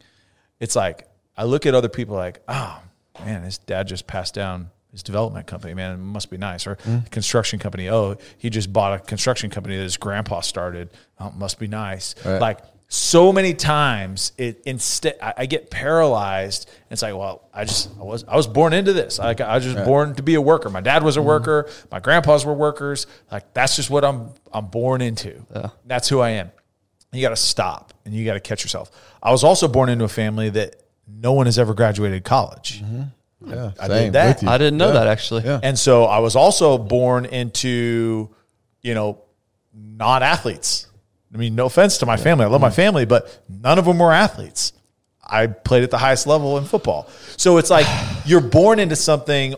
It's 0.60 0.76
like 0.76 1.08
I 1.38 1.46
look 1.46 1.66
at 1.66 1.74
other 1.74 1.90
people 1.90 2.16
like, 2.16 2.42
oh 2.50 2.82
man, 3.20 3.44
his 3.44 3.58
dad 3.58 3.88
just 3.88 4.08
passed 4.08 4.34
down 4.34 4.70
his 4.92 5.04
development 5.04 5.48
company. 5.48 5.74
Man, 5.74 5.94
it 5.94 5.98
must 5.98 6.30
be 6.30 6.38
nice. 6.38 6.68
Or 6.68 6.76
mm-hmm. 6.78 7.06
construction 7.08 7.60
company. 7.60 7.90
Oh, 7.90 8.16
he 8.38 8.50
just 8.50 8.72
bought 8.72 8.94
a 8.94 9.00
construction 9.00 9.50
company 9.50 9.76
that 9.76 9.84
his 9.84 9.98
grandpa 9.98 10.42
started. 10.42 10.90
Oh, 11.20 11.32
must 11.32 11.60
be 11.60 11.68
nice. 11.68 12.16
Right. 12.24 12.40
Like 12.40 12.60
so 12.94 13.34
many 13.34 13.56
times 13.56 14.34
it 14.38 14.62
instead 14.68 15.18
I, 15.20 15.34
I 15.38 15.46
get 15.48 15.72
paralyzed 15.72 16.70
and 16.70 16.92
it's 16.92 17.02
like 17.02 17.16
well 17.16 17.50
i 17.52 17.66
just 17.66 17.90
i 18.00 18.04
was 18.04 18.24
i 18.26 18.36
was 18.36 18.46
born 18.46 18.72
into 18.72 18.94
this 18.94 19.18
like 19.18 19.42
i 19.42 19.56
was 19.56 19.64
just 19.64 19.84
born 19.84 20.14
to 20.14 20.22
be 20.22 20.36
a 20.36 20.42
worker 20.42 20.70
my 20.70 20.80
dad 20.80 21.02
was 21.02 21.18
a 21.18 21.20
mm-hmm. 21.20 21.30
worker 21.30 21.70
my 21.92 22.00
grandpas 22.00 22.46
were 22.46 22.54
workers 22.54 23.08
like 23.32 23.52
that's 23.56 23.76
just 23.78 23.90
what 23.90 24.06
i'm 24.06 24.30
i'm 24.52 24.68
born 24.68 25.02
into 25.02 25.44
that's 25.88 26.08
who 26.08 26.20
i 26.20 26.30
am 26.30 26.52
you 27.12 27.24
got 27.24 27.30
to 27.30 27.36
stop 27.36 27.96
and 28.06 28.14
you 28.14 28.26
got 28.26 28.36
to 28.36 28.40
catch 28.40 28.64
yourself 28.64 28.92
i 29.24 29.32
was 29.32 29.44
also 29.44 29.68
born 29.68 29.90
into 29.90 30.04
a 30.04 30.10
family 30.10 30.52
that 30.52 30.83
no 31.08 31.34
one 31.34 31.46
has 31.46 31.58
ever 31.60 31.74
graduated 31.74 32.24
college 32.24 32.82
mm-hmm. 32.82 33.04
Yeah, 33.46 33.72
I 33.78 33.88
same, 33.88 34.04
did 34.06 34.14
that. 34.14 34.44
I 34.46 34.58
didn't 34.58 34.78
know 34.78 34.88
Yeah. 34.88 34.94
that 34.94 35.08
actually. 35.08 35.44
Yeah. 35.44 35.60
and 35.62 35.78
so 35.78 36.06
i 36.06 36.20
was 36.20 36.36
also 36.36 36.78
born 36.78 37.26
into 37.26 38.30
you 38.82 38.94
know 38.94 39.20
not 39.74 40.24
athletes 40.24 40.88
i 41.34 41.38
mean 41.38 41.54
no 41.56 41.66
offense 41.66 41.98
to 41.98 42.06
my 42.06 42.16
family 42.16 42.46
i 42.46 42.48
love 42.48 42.62
my 42.62 42.68
mm-hmm. 42.68 42.76
family 42.76 43.06
but 43.06 43.42
none 43.50 43.78
of 43.78 43.86
them 43.86 44.00
were 44.00 44.14
athletes 44.14 44.72
i 45.26 45.48
played 45.48 45.84
at 45.84 45.92
the 45.92 45.98
highest 45.98 46.26
level 46.26 46.58
in 46.58 46.64
football 46.64 47.10
so 47.36 47.58
it's 47.58 47.70
like 47.70 47.86
you're 48.26 48.40
born 48.42 48.80
into 48.80 48.96
something 48.96 49.56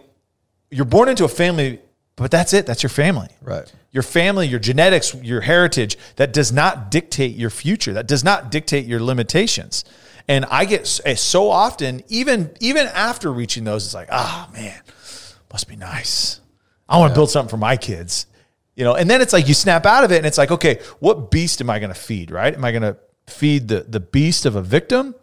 you're 0.71 0.85
born 0.85 1.07
into 1.07 1.23
a 1.23 1.29
family 1.29 1.79
but 2.15 2.31
that's 2.31 2.53
it 2.53 2.65
that's 2.65 2.81
your 2.81 2.89
family 2.89 3.27
Right. 3.41 3.71
your 3.91 4.03
family, 4.03 4.47
your 4.47 4.59
genetics, 4.59 5.13
your 5.15 5.41
heritage, 5.41 5.97
that 6.15 6.33
does 6.33 6.51
not 6.51 6.89
dictate 6.89 7.35
your 7.35 7.49
future. 7.51 7.93
That 7.93 8.07
does 8.07 8.23
not 8.23 8.49
dictate 8.51 8.85
your 8.85 8.99
limitations. 8.99 9.85
And 10.27 10.45
I 10.45 10.65
get 10.65 10.99
eh, 11.05 11.15
so 11.15 11.49
often, 11.49 12.03
even 12.07 12.51
even 12.59 12.87
after 12.87 13.31
reaching 13.31 13.63
those, 13.63 13.85
it's 13.85 13.93
like, 13.93 14.07
ah, 14.11 14.49
man, 14.53 14.79
must 15.51 15.67
be 15.67 15.75
nice. 15.75 16.41
I 16.89 16.97
want 16.97 17.11
to 17.13 17.15
build 17.15 17.29
something 17.29 17.49
for 17.49 17.57
my 17.57 17.77
kids, 17.77 18.25
you 18.75 18.83
know. 18.83 18.95
And 18.95 19.09
then 19.09 19.21
it's 19.21 19.33
like 19.33 19.47
you 19.47 19.53
snap 19.53 19.85
out 19.85 20.03
of 20.03 20.11
it, 20.11 20.17
and 20.17 20.25
it's 20.25 20.37
like, 20.37 20.51
okay, 20.51 20.79
what 20.99 21.29
beast 21.31 21.61
am 21.61 21.69
I 21.69 21.79
going 21.79 21.93
to 21.93 21.99
feed? 21.99 22.31
Right? 22.31 22.53
Am 22.53 22.65
I 22.65 22.71
going 22.71 22.81
to 22.83 22.97
feed 23.27 23.67
the 23.67 23.81
the 23.81 23.99
beast 23.99 24.45
of 24.45 24.55
a 24.55 24.61
victim, 24.61 25.13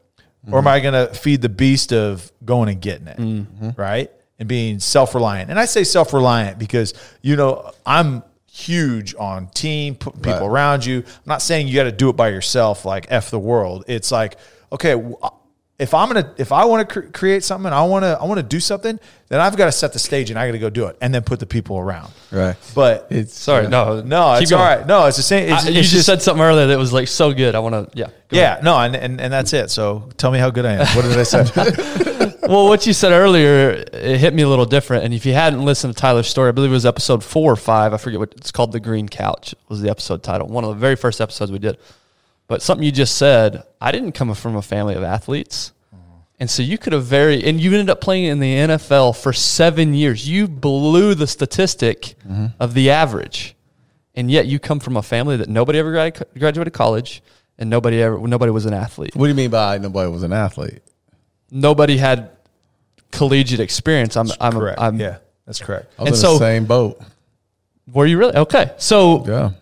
or 0.50 0.58
am 0.58 0.68
I 0.68 0.80
going 0.80 0.94
to 0.94 1.12
feed 1.14 1.42
the 1.42 1.48
beast 1.48 1.92
of 1.92 2.30
going 2.44 2.68
and 2.68 2.80
getting 2.80 3.06
it? 3.08 3.76
Right? 3.76 4.10
And 4.38 4.48
being 4.48 4.78
self 4.80 5.14
reliant. 5.14 5.50
And 5.50 5.58
I 5.58 5.64
say 5.66 5.82
self 5.84 6.12
reliant 6.12 6.58
because 6.58 6.94
you 7.22 7.34
know 7.36 7.72
I'm 7.84 8.22
huge 8.50 9.14
on 9.16 9.48
team, 9.48 9.94
people 9.96 10.20
Right. 10.22 10.42
around 10.42 10.84
you. 10.84 10.98
I'm 10.98 11.04
not 11.26 11.42
saying 11.42 11.68
you 11.68 11.74
got 11.74 11.84
to 11.84 11.92
do 11.92 12.08
it 12.10 12.16
by 12.16 12.28
yourself, 12.28 12.84
like 12.84 13.06
f 13.08 13.30
the 13.30 13.38
world. 13.38 13.84
It's 13.88 14.12
like 14.12 14.36
okay. 14.72 14.94
Uh, 14.94 15.30
if 15.78 15.94
I'm 15.94 16.06
gonna, 16.08 16.32
if 16.36 16.52
I 16.52 16.64
want 16.64 16.88
to 16.88 17.00
cr- 17.00 17.08
create 17.08 17.42
something, 17.42 17.72
I 17.72 17.82
want 17.84 18.04
to, 18.04 18.16
I 18.20 18.24
want 18.24 18.38
to 18.38 18.44
do 18.44 18.60
something, 18.60 19.00
then 19.28 19.40
I've 19.40 19.56
got 19.56 19.64
to 19.64 19.72
set 19.72 19.92
the 19.92 19.98
stage 19.98 20.30
and 20.30 20.38
I 20.38 20.46
got 20.46 20.52
to 20.52 20.58
go 20.60 20.70
do 20.70 20.86
it, 20.86 20.96
and 21.00 21.12
then 21.12 21.22
put 21.22 21.40
the 21.40 21.46
people 21.46 21.76
around. 21.76 22.12
Right. 22.30 22.54
But 22.74 23.08
It's 23.10 23.36
Sorry, 23.36 23.64
yeah. 23.64 23.70
no, 23.70 24.00
no, 24.00 24.34
it's 24.34 24.50
going. 24.50 24.62
all 24.62 24.76
right. 24.76 24.86
No, 24.86 25.06
it's 25.06 25.16
the 25.16 25.24
same. 25.24 25.52
It's, 25.52 25.64
I, 25.64 25.68
it's 25.68 25.76
you 25.76 25.82
just, 25.82 26.06
said 26.06 26.22
something 26.22 26.42
earlier 26.42 26.66
that 26.68 26.78
was 26.78 26.92
like 26.92 27.08
so 27.08 27.32
good. 27.32 27.56
I 27.56 27.58
want 27.58 27.74
to, 27.74 27.98
yeah. 27.98 28.06
go 28.28 28.36
yeah, 28.36 28.60
no, 28.62 28.76
and, 28.78 28.94
and 28.94 29.20
and 29.20 29.32
that's 29.32 29.52
it. 29.54 29.70
So 29.70 30.08
tell 30.18 30.30
me 30.30 30.38
how 30.38 30.50
good 30.50 30.66
I 30.66 30.74
am. 30.74 30.86
What 30.94 31.02
did 31.02 31.18
I 31.18 31.24
say? 31.24 31.44
well, 32.42 32.68
what 32.68 32.86
you 32.86 32.92
said 32.92 33.10
earlier, 33.10 33.70
it 33.92 34.18
hit 34.18 34.34
me 34.34 34.42
a 34.42 34.48
little 34.48 34.66
different. 34.66 35.04
And 35.04 35.12
if 35.12 35.26
you 35.26 35.32
hadn't 35.32 35.64
listened 35.64 35.96
to 35.96 36.00
Tyler's 36.00 36.28
story, 36.28 36.50
I 36.50 36.52
believe 36.52 36.70
it 36.70 36.74
was 36.74 36.86
episode 36.86 37.24
four 37.24 37.50
or 37.50 37.56
five. 37.56 37.92
I 37.92 37.96
forget 37.96 38.20
what 38.20 38.34
it's 38.36 38.52
called. 38.52 38.70
The 38.70 38.80
Green 38.80 39.08
Couch 39.08 39.54
was 39.68 39.80
the 39.80 39.90
episode 39.90 40.22
title. 40.22 40.46
One 40.46 40.62
of 40.62 40.70
the 40.70 40.76
very 40.76 40.96
first 40.96 41.20
episodes 41.20 41.50
we 41.50 41.58
did. 41.58 41.78
But 42.52 42.60
something 42.60 42.84
you 42.84 42.92
just 42.92 43.14
said, 43.16 43.62
I 43.80 43.92
didn't 43.92 44.12
come 44.12 44.34
from 44.34 44.56
a 44.56 44.60
family 44.60 44.94
of 44.94 45.02
athletes. 45.02 45.72
And 46.38 46.50
so 46.50 46.62
you 46.62 46.76
could 46.76 46.92
have 46.92 47.06
very, 47.06 47.42
and 47.42 47.58
you 47.58 47.70
ended 47.72 47.88
up 47.88 48.02
playing 48.02 48.24
in 48.26 48.40
the 48.40 48.54
NFL 48.54 49.16
for 49.16 49.32
seven 49.32 49.94
years. 49.94 50.28
You 50.28 50.48
blew 50.48 51.14
the 51.14 51.26
statistic 51.26 52.14
mm-hmm. 52.28 52.48
of 52.60 52.74
the 52.74 52.90
average. 52.90 53.56
And 54.14 54.30
yet 54.30 54.44
you 54.44 54.58
come 54.58 54.80
from 54.80 54.98
a 54.98 55.02
family 55.02 55.38
that 55.38 55.48
nobody 55.48 55.78
ever 55.78 56.12
graduated 56.38 56.74
college 56.74 57.22
and 57.56 57.70
nobody 57.70 58.02
ever, 58.02 58.18
nobody 58.18 58.52
was 58.52 58.66
an 58.66 58.74
athlete. 58.74 59.16
What 59.16 59.24
do 59.24 59.30
you 59.30 59.34
mean 59.34 59.48
by 59.48 59.78
nobody 59.78 60.10
was 60.10 60.22
an 60.22 60.34
athlete? 60.34 60.82
Nobody 61.50 61.96
had 61.96 62.32
collegiate 63.12 63.60
experience. 63.60 64.14
I'm, 64.14 64.28
I'm, 64.38 64.52
correct. 64.52 64.78
I'm, 64.78 65.00
yeah, 65.00 65.20
that's 65.46 65.58
correct. 65.58 65.94
I 65.98 66.02
was 66.02 66.08
And 66.08 66.16
in 66.16 66.20
so- 66.20 66.32
the 66.34 66.38
same 66.40 66.66
boat. 66.66 67.00
Were 67.90 68.04
you 68.04 68.18
really? 68.18 68.36
Okay. 68.36 68.74
So 68.76 69.24
Yeah. 69.26 69.52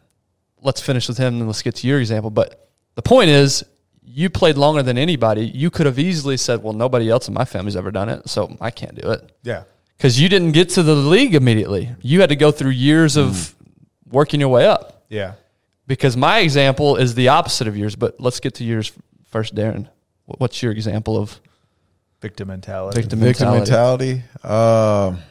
let's 0.61 0.81
finish 0.81 1.07
with 1.07 1.19
him 1.19 1.35
and 1.35 1.47
let's 1.47 1.63
get 1.63 1.77
to 1.77 1.87
your 1.87 2.01
example. 2.01 2.31
But 2.31 2.67
the 3.03 3.09
point 3.09 3.31
is, 3.31 3.65
you 4.03 4.29
played 4.29 4.59
longer 4.59 4.83
than 4.83 4.99
anybody. 4.99 5.47
You 5.47 5.71
could 5.71 5.87
have 5.87 5.99
easily 5.99 6.37
said, 6.37 6.63
well, 6.63 6.75
nobody 6.75 7.09
else 7.09 7.29
in 7.29 7.35
my 7.35 7.47
family's 7.47 7.77
ever 7.77 7.91
done 7.91 8.11
it, 8.11 8.29
so 8.29 8.55
I 8.61 8.71
can't 8.71 8.95
do 9.01 9.11
it. 9.11 9.33
Yeah, 9.43 9.63
Because 9.97 10.21
you 10.21 10.29
didn't 10.29 10.53
get 10.53 10.69
to 10.71 10.83
the 10.83 10.95
league 10.95 11.35
immediately. 11.35 11.91
You 12.03 12.21
had 12.21 12.29
to 12.29 12.37
go 12.37 12.51
through 12.51 12.73
years 12.73 13.17
of 13.17 13.55
working 14.11 14.39
your 14.41 14.51
way 14.51 14.67
up. 14.67 15.05
yeah. 15.09 15.33
Because 15.87 16.17
my 16.17 16.39
example 16.41 16.95
is 16.97 17.15
the 17.17 17.29
opposite 17.29 17.67
of 17.67 17.77
yours, 17.77 17.97
but 17.97 18.21
let's 18.21 18.39
get 18.39 18.55
to 18.57 18.65
yours 18.65 18.93
first, 19.31 19.55
Darren. 19.57 19.89
What's 20.27 20.63
your 20.63 20.71
example 20.73 21.17
of 21.17 21.41
Victim 22.21 22.47
mentality. 22.49 23.01
victim, 23.01 23.19
Victim 23.19 23.51
mentality? 23.51 24.23
mentality. 24.45 25.15
Um, 25.15 25.23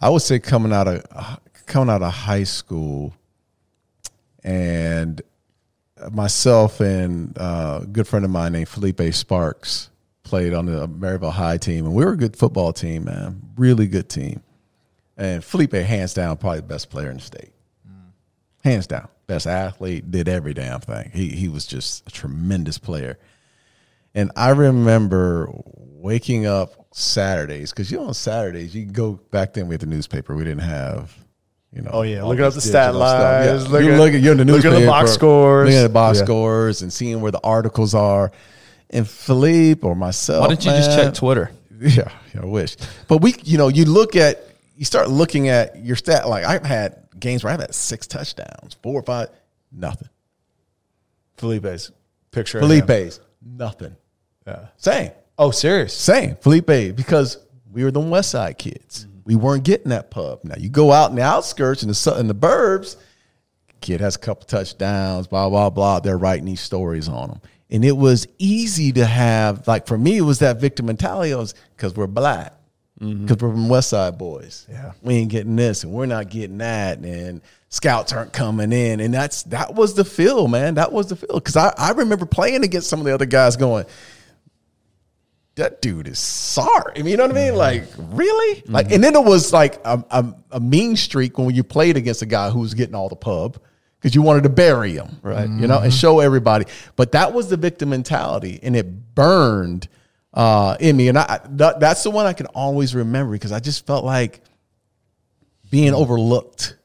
I 0.00 0.08
would 0.08 0.22
say 0.22 0.40
coming 0.40 0.72
out 0.72 0.88
of 0.88 1.38
coming 1.66 1.90
out 1.94 2.02
of 2.02 2.12
high 2.12 2.42
school, 2.44 3.14
and 4.42 5.22
myself 6.10 6.80
and 6.80 7.36
uh, 7.38 7.80
a 7.82 7.86
good 7.86 8.06
friend 8.08 8.24
of 8.24 8.30
mine 8.30 8.52
named 8.52 8.68
Felipe 8.68 9.14
Sparks 9.14 9.90
played 10.22 10.54
on 10.54 10.66
the 10.66 10.88
Maryvale 10.88 11.30
High 11.30 11.58
team, 11.58 11.86
and 11.86 11.94
we 11.94 12.04
were 12.04 12.12
a 12.12 12.16
good 12.16 12.36
football 12.36 12.72
team, 12.72 13.04
man, 13.04 13.42
really 13.56 13.86
good 13.86 14.08
team. 14.08 14.42
And 15.16 15.44
Felipe, 15.44 15.72
hands 15.72 16.14
down, 16.14 16.36
probably 16.38 16.60
the 16.60 16.66
best 16.66 16.90
player 16.90 17.10
in 17.10 17.18
the 17.18 17.22
state, 17.22 17.52
hands 18.64 18.86
down, 18.86 19.08
best 19.26 19.46
athlete, 19.46 20.10
did 20.10 20.28
every 20.28 20.54
damn 20.54 20.80
thing. 20.80 21.10
He 21.14 21.28
he 21.28 21.48
was 21.48 21.66
just 21.66 22.06
a 22.08 22.10
tremendous 22.10 22.78
player. 22.78 23.18
And 24.14 24.32
I 24.36 24.50
remember 24.50 25.48
waking 25.74 26.46
up 26.46 26.86
Saturdays 26.92 27.70
because 27.70 27.90
you 27.90 27.98
know 27.98 28.06
on 28.06 28.14
Saturdays 28.14 28.74
you 28.74 28.86
go 28.86 29.14
back 29.30 29.54
then 29.54 29.68
we 29.68 29.74
had 29.74 29.80
the 29.80 29.86
newspaper. 29.86 30.34
We 30.34 30.44
didn't 30.44 30.62
have, 30.62 31.16
you 31.74 31.82
know. 31.82 31.90
Oh, 31.92 32.02
yeah, 32.02 32.20
all 32.20 32.28
looking 32.28 32.44
up 32.44 32.54
the 32.54 32.60
stat 32.60 32.92
digital 32.92 33.06
stuff. 33.08 33.22
lines, 33.22 33.62
Yeah. 33.64 33.68
looking 33.70 33.86
you're 33.86 33.94
at- 33.94 34.00
looking, 34.00 34.22
you're 34.22 34.32
in 34.32 34.38
the 34.38 34.44
looking 34.44 34.72
at 34.72 34.80
the 34.80 34.86
box 34.86 35.12
scores. 35.12 35.66
looking 35.66 35.78
at 35.78 35.82
the 35.82 35.88
box 35.88 36.18
Yeah. 36.18 36.24
scores, 36.24 36.82
and 36.82 36.92
seeing 36.92 37.20
where 37.20 37.32
the 37.32 37.40
articles 37.42 37.94
are. 37.94 38.30
And 38.90 39.08
Felipe 39.08 39.84
or 39.84 39.94
myself, 39.96 40.42
Why 40.42 40.48
didn't 40.48 40.64
you 40.66 40.70
just 40.70 40.96
check 40.96 41.14
Twitter? 41.14 41.50
yeah, 41.80 42.08
yeah, 42.34 42.42
I 42.42 42.46
wish. 42.46 42.76
But 43.08 43.18
we, 43.22 43.34
you 43.42 43.58
know, 43.58 43.68
you 43.68 43.84
look 43.86 44.14
at, 44.14 44.44
you 44.76 44.84
start 44.84 45.08
looking 45.10 45.48
at 45.48 45.82
your 45.84 45.96
stat. 45.96 46.28
Like 46.28 46.44
I've 46.44 46.64
had 46.64 46.96
games 47.18 47.42
where 47.42 47.52
I've 47.52 47.60
had 47.60 47.74
six 47.74 48.06
touchdowns, 48.06 48.76
four 48.82 49.00
or 49.00 49.02
five, 49.02 49.28
nothing. 49.72 50.08
Felipe's 51.36 51.90
picture. 52.30 52.58
of. 52.58 52.68
Felipe's, 52.68 53.20
nothing. 53.44 53.96
Yeah. 54.46 54.66
Same. 54.76 55.10
Oh, 55.38 55.50
serious? 55.50 55.92
Same, 55.94 56.36
Felipe, 56.36 56.94
because 56.94 57.38
we 57.72 57.82
were 57.82 57.90
the 57.90 57.98
West 58.00 58.30
Side 58.30 58.56
kids. 58.58 59.06
We 59.24 59.34
weren't 59.34 59.64
getting 59.64 59.88
that 59.88 60.10
pub. 60.10 60.40
Now 60.44 60.56
you 60.58 60.68
go 60.68 60.92
out 60.92 61.10
in 61.10 61.16
the 61.16 61.22
outskirts 61.22 61.82
in 61.82 61.88
the 61.88 62.16
in 62.18 62.28
the 62.28 62.34
burbs, 62.34 62.96
kid 63.80 64.00
has 64.00 64.16
a 64.16 64.18
couple 64.18 64.46
touchdowns, 64.46 65.26
blah 65.26 65.48
blah 65.48 65.70
blah. 65.70 66.00
They're 66.00 66.18
writing 66.18 66.46
these 66.46 66.60
stories 66.60 67.08
on 67.08 67.28
them, 67.28 67.40
and 67.70 67.84
it 67.84 67.96
was 67.96 68.26
easy 68.38 68.92
to 68.92 69.06
have. 69.06 69.66
Like 69.68 69.86
for 69.86 69.98
me, 69.98 70.18
it 70.18 70.22
was 70.22 70.40
that 70.40 70.60
victim 70.60 70.86
mentality. 70.86 71.34
Because 71.76 71.94
we're 71.94 72.06
black, 72.06 72.54
mm-hmm. 73.00 73.22
because 73.26 73.42
we're 73.42 73.52
from 73.52 73.68
West 73.68 73.90
Side 73.90 74.18
boys. 74.18 74.66
Yeah. 74.70 74.92
we 75.02 75.14
ain't 75.14 75.30
getting 75.30 75.56
this, 75.56 75.84
and 75.84 75.92
we're 75.92 76.06
not 76.06 76.30
getting 76.30 76.58
that, 76.58 76.98
and 76.98 77.40
scouts 77.68 78.12
aren't 78.12 78.32
coming 78.32 78.72
in, 78.72 79.00
and 79.00 79.12
that's 79.12 79.44
that 79.44 79.74
was 79.74 79.94
the 79.94 80.04
feel, 80.04 80.48
man. 80.48 80.74
That 80.74 80.92
was 80.92 81.08
the 81.08 81.16
feel. 81.16 81.34
Because 81.34 81.56
I 81.56 81.72
I 81.76 81.92
remember 81.92 82.26
playing 82.26 82.64
against 82.64 82.88
some 82.88 83.00
of 83.00 83.06
the 83.06 83.14
other 83.14 83.26
guys, 83.26 83.56
going 83.56 83.86
that 85.56 85.80
dude 85.80 86.08
is 86.08 86.18
sorry. 86.18 86.92
I 86.96 86.98
mean, 86.98 87.08
you 87.08 87.16
know 87.16 87.26
what 87.26 87.36
I 87.36 87.46
mean? 87.46 87.54
Like, 87.56 87.84
really? 87.96 88.60
Mm-hmm. 88.62 88.72
Like, 88.72 88.92
and 88.92 89.02
then 89.02 89.14
it 89.14 89.24
was 89.24 89.52
like 89.52 89.76
a, 89.84 90.04
a, 90.10 90.34
a 90.52 90.60
mean 90.60 90.96
streak 90.96 91.38
when 91.38 91.54
you 91.54 91.62
played 91.62 91.96
against 91.96 92.22
a 92.22 92.26
guy 92.26 92.50
who 92.50 92.60
was 92.60 92.74
getting 92.74 92.94
all 92.94 93.08
the 93.08 93.16
pub 93.16 93.58
because 94.00 94.14
you 94.14 94.22
wanted 94.22 94.42
to 94.42 94.48
bury 94.48 94.92
him, 94.92 95.18
right? 95.22 95.48
You 95.48 95.66
know, 95.66 95.78
and 95.78 95.90
mm-hmm. 95.90 95.90
show 95.90 96.20
everybody. 96.20 96.66
But 96.96 97.12
that 97.12 97.32
was 97.32 97.48
the 97.48 97.56
victim 97.56 97.90
mentality, 97.90 98.60
and 98.62 98.76
it 98.76 99.14
burned 99.14 99.88
uh, 100.34 100.76
in 100.80 100.96
me, 100.96 101.08
and 101.08 101.16
I 101.16 101.40
that, 101.50 101.80
that's 101.80 102.02
the 102.02 102.10
one 102.10 102.26
I 102.26 102.32
can 102.32 102.46
always 102.46 102.94
remember 102.94 103.32
because 103.32 103.52
I 103.52 103.60
just 103.60 103.86
felt 103.86 104.04
like 104.04 104.40
being 105.70 105.94
overlooked. 105.94 106.76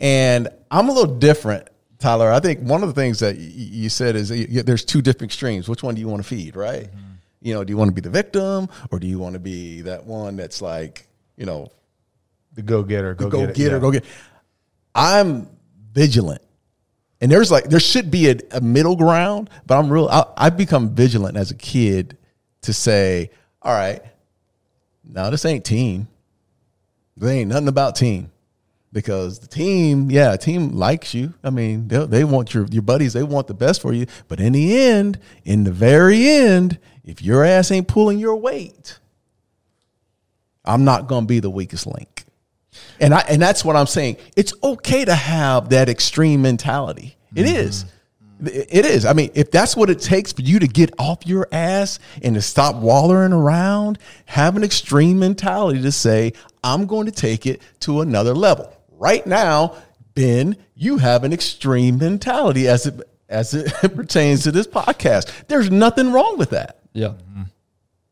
And 0.00 0.48
I'm 0.70 0.88
a 0.88 0.92
little 0.92 1.16
different, 1.16 1.68
Tyler. 1.98 2.32
I 2.32 2.40
think 2.40 2.60
one 2.60 2.82
of 2.82 2.88
the 2.88 2.94
things 2.94 3.18
that 3.20 3.36
you 3.36 3.88
said 3.88 4.16
is 4.16 4.28
there's 4.64 4.84
two 4.84 5.02
different 5.02 5.32
streams. 5.32 5.68
Which 5.68 5.82
one 5.82 5.94
do 5.94 6.00
you 6.00 6.08
want 6.08 6.22
to 6.22 6.28
feed, 6.28 6.56
right? 6.56 6.84
Mm-hmm. 6.84 7.08
You 7.40 7.54
know, 7.54 7.64
do 7.64 7.70
you 7.72 7.76
want 7.76 7.88
to 7.88 7.94
be 7.94 8.00
the 8.00 8.10
victim 8.10 8.68
or 8.90 8.98
do 8.98 9.06
you 9.06 9.18
want 9.18 9.34
to 9.34 9.38
be 9.38 9.82
that 9.82 10.04
one 10.04 10.36
that's 10.36 10.60
like, 10.60 11.06
you 11.36 11.46
know, 11.46 11.70
The 12.54 12.62
go 12.62 12.82
getter, 12.82 13.14
go, 13.14 13.28
go 13.28 13.46
get, 13.46 13.54
get, 13.54 13.66
it. 13.66 13.70
her, 13.70 13.76
yeah. 13.76 13.80
go 13.80 13.90
get. 13.92 14.04
I'm 14.94 15.48
vigilant, 15.92 16.42
and 17.20 17.30
there's 17.30 17.50
like 17.50 17.64
there 17.64 17.78
should 17.78 18.10
be 18.10 18.30
a, 18.30 18.36
a 18.50 18.60
middle 18.60 18.96
ground, 18.96 19.50
but 19.66 19.78
I'm 19.78 19.88
real. 19.90 20.08
I, 20.08 20.24
I've 20.36 20.56
become 20.56 20.94
vigilant 20.94 21.36
as 21.36 21.50
a 21.52 21.54
kid 21.54 22.16
to 22.62 22.72
say, 22.72 23.30
all 23.62 23.72
right, 23.72 24.02
now 25.04 25.30
this 25.30 25.44
ain't 25.44 25.64
team. 25.64 26.08
There 27.16 27.30
ain't 27.30 27.48
nothing 27.50 27.68
about 27.68 27.94
team. 27.96 28.30
Because 28.90 29.38
the 29.40 29.46
team, 29.46 30.10
yeah, 30.10 30.32
a 30.32 30.38
team 30.38 30.70
likes 30.72 31.12
you. 31.12 31.34
I 31.44 31.50
mean, 31.50 31.88
they, 31.88 32.06
they 32.06 32.24
want 32.24 32.54
your 32.54 32.66
your 32.70 32.82
buddies. 32.82 33.12
They 33.12 33.22
want 33.22 33.46
the 33.46 33.54
best 33.54 33.82
for 33.82 33.92
you. 33.92 34.06
But 34.28 34.40
in 34.40 34.54
the 34.54 34.80
end, 34.80 35.18
in 35.44 35.64
the 35.64 35.72
very 35.72 36.26
end, 36.26 36.78
if 37.04 37.20
your 37.20 37.44
ass 37.44 37.70
ain't 37.70 37.86
pulling 37.86 38.18
your 38.18 38.36
weight, 38.36 38.98
I'm 40.64 40.84
not 40.84 41.06
going 41.06 41.24
to 41.24 41.28
be 41.28 41.40
the 41.40 41.50
weakest 41.50 41.86
link. 41.86 42.24
And 43.00 43.14
I 43.14 43.20
and 43.28 43.40
that's 43.40 43.64
what 43.64 43.76
I'm 43.76 43.86
saying. 43.86 44.16
It's 44.36 44.54
okay 44.62 45.04
to 45.04 45.14
have 45.14 45.68
that 45.70 45.88
extreme 45.88 46.42
mentality. 46.42 47.16
It 47.34 47.44
mm-hmm. 47.44 47.56
is. 47.56 47.84
It 48.40 48.86
is. 48.86 49.04
I 49.04 49.14
mean, 49.14 49.32
if 49.34 49.50
that's 49.50 49.76
what 49.76 49.90
it 49.90 50.00
takes 50.00 50.32
for 50.32 50.42
you 50.42 50.60
to 50.60 50.68
get 50.68 50.92
off 50.98 51.26
your 51.26 51.48
ass 51.50 51.98
and 52.22 52.36
to 52.36 52.42
stop 52.42 52.76
wallowing 52.76 53.32
around, 53.32 53.98
have 54.26 54.56
an 54.56 54.62
extreme 54.62 55.18
mentality 55.18 55.82
to 55.82 55.90
say, 55.90 56.34
I'm 56.62 56.86
going 56.86 57.06
to 57.06 57.12
take 57.12 57.46
it 57.46 57.60
to 57.80 58.00
another 58.00 58.34
level. 58.34 58.72
Right 58.98 59.26
now, 59.26 59.76
Ben, 60.14 60.56
you 60.74 60.98
have 60.98 61.24
an 61.24 61.32
extreme 61.32 61.98
mentality 61.98 62.66
as 62.68 62.86
it 62.86 63.00
as 63.28 63.54
it 63.54 63.72
pertains 63.94 64.42
to 64.44 64.52
this 64.52 64.66
podcast. 64.66 65.30
There's 65.48 65.70
nothing 65.70 66.12
wrong 66.12 66.38
with 66.38 66.50
that. 66.50 66.80
Yeah. 66.92 67.14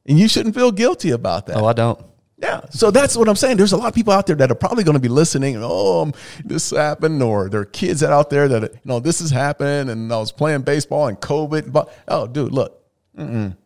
And 0.09 0.19
you 0.19 0.29
shouldn't 0.29 0.55
feel 0.55 0.71
guilty 0.71 1.11
about 1.11 1.47
that. 1.47 1.57
Oh, 1.57 1.67
I 1.67 1.73
don't. 1.73 2.01
Yeah. 2.39 2.61
So 2.71 2.91
that's 2.91 3.17
what 3.17 3.29
I'm 3.29 3.35
saying. 3.35 3.57
There's 3.57 3.73
a 3.73 3.77
lot 3.77 3.89
of 3.89 3.95
people 3.95 4.13
out 4.13 4.27
there 4.27 4.37
that 4.37 4.51
are 4.51 4.57
probably 4.57 4.85
going 4.85 4.95
to 4.95 5.01
be 5.01 5.09
listening 5.09 5.55
and, 5.57 5.65
oh, 5.67 6.03
um, 6.03 6.15
this 6.45 6.71
happened, 6.71 7.23
or 7.23 7.49
there 7.49 7.63
are 7.63 7.65
kids 7.65 8.03
out 8.03 8.31
there 8.31 8.47
that, 8.47 8.63
you 8.63 8.81
know, 8.85 9.01
this 9.01 9.21
has 9.21 9.31
happened 9.31 9.91
and 9.91 10.13
I 10.13 10.19
was 10.19 10.31
playing 10.33 10.63
baseball 10.63 11.09
and 11.09 11.19
COVID. 11.19 11.73
But, 11.73 11.93
oh, 12.07 12.27
dude, 12.27 12.53
look, 12.53 12.85
mm-mm. 13.19 13.57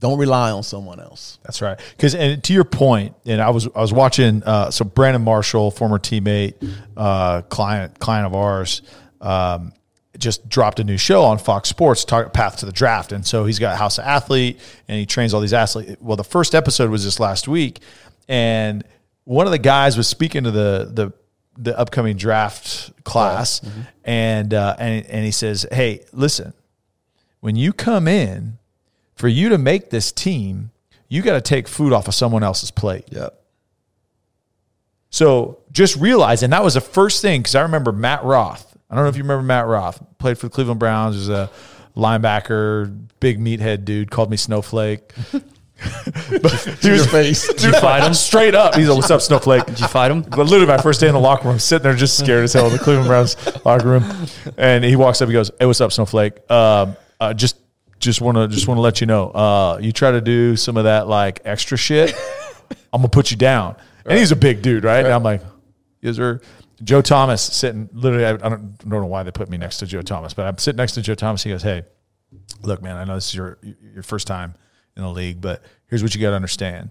Don't 0.00 0.18
rely 0.18 0.50
on 0.50 0.62
someone 0.62 0.98
else. 0.98 1.38
That's 1.44 1.62
right. 1.62 1.78
Because 1.90 2.14
and 2.14 2.42
to 2.44 2.52
your 2.52 2.64
point, 2.64 3.14
and 3.26 3.40
I 3.40 3.50
was 3.50 3.68
I 3.68 3.80
was 3.80 3.92
watching. 3.92 4.42
Uh, 4.42 4.70
so 4.70 4.84
Brandon 4.84 5.22
Marshall, 5.22 5.70
former 5.70 5.98
teammate, 5.98 6.54
uh, 6.96 7.42
client 7.42 7.98
client 7.98 8.26
of 8.26 8.34
ours, 8.34 8.82
um, 9.20 9.72
just 10.18 10.48
dropped 10.48 10.80
a 10.80 10.84
new 10.84 10.96
show 10.96 11.22
on 11.22 11.38
Fox 11.38 11.68
Sports, 11.68 12.04
talk, 12.04 12.32
Path 12.32 12.56
to 12.58 12.66
the 12.66 12.72
Draft, 12.72 13.12
and 13.12 13.26
so 13.26 13.44
he's 13.44 13.58
got 13.58 13.76
House 13.76 13.98
of 13.98 14.04
Athlete, 14.04 14.58
and 14.88 14.98
he 14.98 15.04
trains 15.06 15.34
all 15.34 15.40
these 15.40 15.52
athletes. 15.52 15.96
Well, 16.00 16.16
the 16.16 16.24
first 16.24 16.54
episode 16.54 16.90
was 16.90 17.04
this 17.04 17.20
last 17.20 17.46
week, 17.46 17.80
and 18.26 18.82
one 19.24 19.46
of 19.46 19.52
the 19.52 19.58
guys 19.58 19.96
was 19.96 20.08
speaking 20.08 20.44
to 20.44 20.50
the 20.50 20.90
the 20.92 21.12
the 21.58 21.78
upcoming 21.78 22.16
draft 22.16 22.90
class, 23.04 23.60
and 24.02 24.54
uh, 24.54 24.76
and 24.78 25.04
and 25.06 25.24
he 25.26 25.30
says, 25.30 25.66
"Hey, 25.70 26.04
listen, 26.12 26.54
when 27.40 27.54
you 27.54 27.74
come 27.74 28.08
in." 28.08 28.56
For 29.20 29.28
you 29.28 29.50
to 29.50 29.58
make 29.58 29.90
this 29.90 30.12
team, 30.12 30.70
you 31.08 31.20
got 31.20 31.34
to 31.34 31.42
take 31.42 31.68
food 31.68 31.92
off 31.92 32.08
of 32.08 32.14
someone 32.14 32.42
else's 32.42 32.70
plate. 32.70 33.04
Yep. 33.10 33.38
So 35.10 35.58
just 35.72 35.96
realize, 35.96 36.42
and 36.42 36.52
that 36.54 36.64
was 36.64 36.74
the 36.74 36.80
first 36.80 37.20
thing 37.20 37.42
because 37.42 37.54
I 37.54 37.60
remember 37.62 37.92
Matt 37.92 38.24
Roth. 38.24 38.74
I 38.88 38.94
don't 38.94 39.04
know 39.04 39.10
if 39.10 39.16
you 39.16 39.22
remember 39.22 39.42
Matt 39.42 39.66
Roth. 39.66 40.02
Played 40.18 40.38
for 40.38 40.46
the 40.46 40.50
Cleveland 40.50 40.80
Browns. 40.80 41.16
Was 41.16 41.28
a 41.28 41.50
linebacker, 41.96 42.96
big 43.20 43.38
meathead 43.38 43.84
dude. 43.84 44.10
Called 44.10 44.30
me 44.30 44.38
Snowflake. 44.38 45.12
he 45.32 46.90
was 46.90 47.06
face. 47.10 47.46
Did 47.54 47.62
you 47.62 47.72
fight 47.72 48.02
him 48.02 48.14
straight 48.14 48.54
up? 48.54 48.74
He's 48.74 48.88
like, 48.88 48.96
"What's 48.96 49.10
up, 49.10 49.20
Snowflake?" 49.20 49.66
Did 49.66 49.80
you 49.80 49.88
fight 49.88 50.10
him? 50.10 50.22
But 50.22 50.44
literally, 50.44 50.66
my 50.66 50.78
first 50.78 51.00
day 51.00 51.08
in 51.08 51.14
the 51.14 51.20
locker 51.20 51.48
room, 51.48 51.58
sitting 51.58 51.82
there 51.82 51.94
just 51.94 52.18
scared 52.18 52.44
as 52.44 52.54
hell 52.54 52.66
in 52.66 52.72
the 52.72 52.78
Cleveland 52.78 53.06
Browns 53.06 53.36
locker 53.66 53.86
room, 53.86 54.04
and 54.56 54.82
he 54.82 54.96
walks 54.96 55.20
up, 55.20 55.28
he 55.28 55.34
goes, 55.34 55.50
"Hey, 55.58 55.66
what's 55.66 55.80
up, 55.80 55.92
Snowflake? 55.92 56.50
Um, 56.50 56.96
uh, 57.20 57.34
just, 57.34 57.56
just 58.00 58.20
want 58.20 58.36
to, 58.36 58.48
just 58.48 58.66
want 58.66 58.78
to 58.78 58.82
let 58.82 59.00
you 59.00 59.06
know, 59.06 59.30
uh, 59.30 59.78
you 59.80 59.92
try 59.92 60.10
to 60.10 60.20
do 60.20 60.56
some 60.56 60.76
of 60.76 60.84
that 60.84 61.06
like 61.06 61.40
extra 61.44 61.78
shit, 61.78 62.14
I'm 62.92 63.00
gonna 63.00 63.08
put 63.08 63.30
you 63.30 63.36
down." 63.36 63.76
And 64.04 64.18
he's 64.18 64.32
a 64.32 64.36
big 64.36 64.62
dude, 64.62 64.84
right? 64.84 65.04
And 65.04 65.14
I'm 65.14 65.22
like, 65.22 65.42
"Is 66.02 66.16
there?" 66.16 66.40
Joe 66.82 67.02
Thomas 67.02 67.42
sitting 67.42 67.90
literally. 67.92 68.24
I, 68.24 68.32
I 68.32 68.48
don't, 68.48 68.78
don't 68.78 69.02
know 69.02 69.06
why 69.06 69.22
they 69.22 69.30
put 69.30 69.50
me 69.50 69.58
next 69.58 69.78
to 69.78 69.86
Joe 69.86 70.02
Thomas, 70.02 70.32
but 70.32 70.46
I'm 70.46 70.58
sitting 70.58 70.78
next 70.78 70.92
to 70.92 71.02
Joe 71.02 71.14
Thomas. 71.14 71.42
He 71.42 71.50
goes, 71.50 71.62
"Hey, 71.62 71.82
look, 72.62 72.82
man, 72.82 72.96
I 72.96 73.04
know 73.04 73.14
this 73.14 73.28
is 73.28 73.34
your 73.34 73.58
your 73.62 74.02
first 74.02 74.26
time 74.26 74.54
in 74.96 75.02
the 75.02 75.10
league, 75.10 75.40
but 75.40 75.62
here's 75.86 76.02
what 76.02 76.14
you 76.14 76.20
got 76.20 76.30
to 76.30 76.36
understand: 76.36 76.90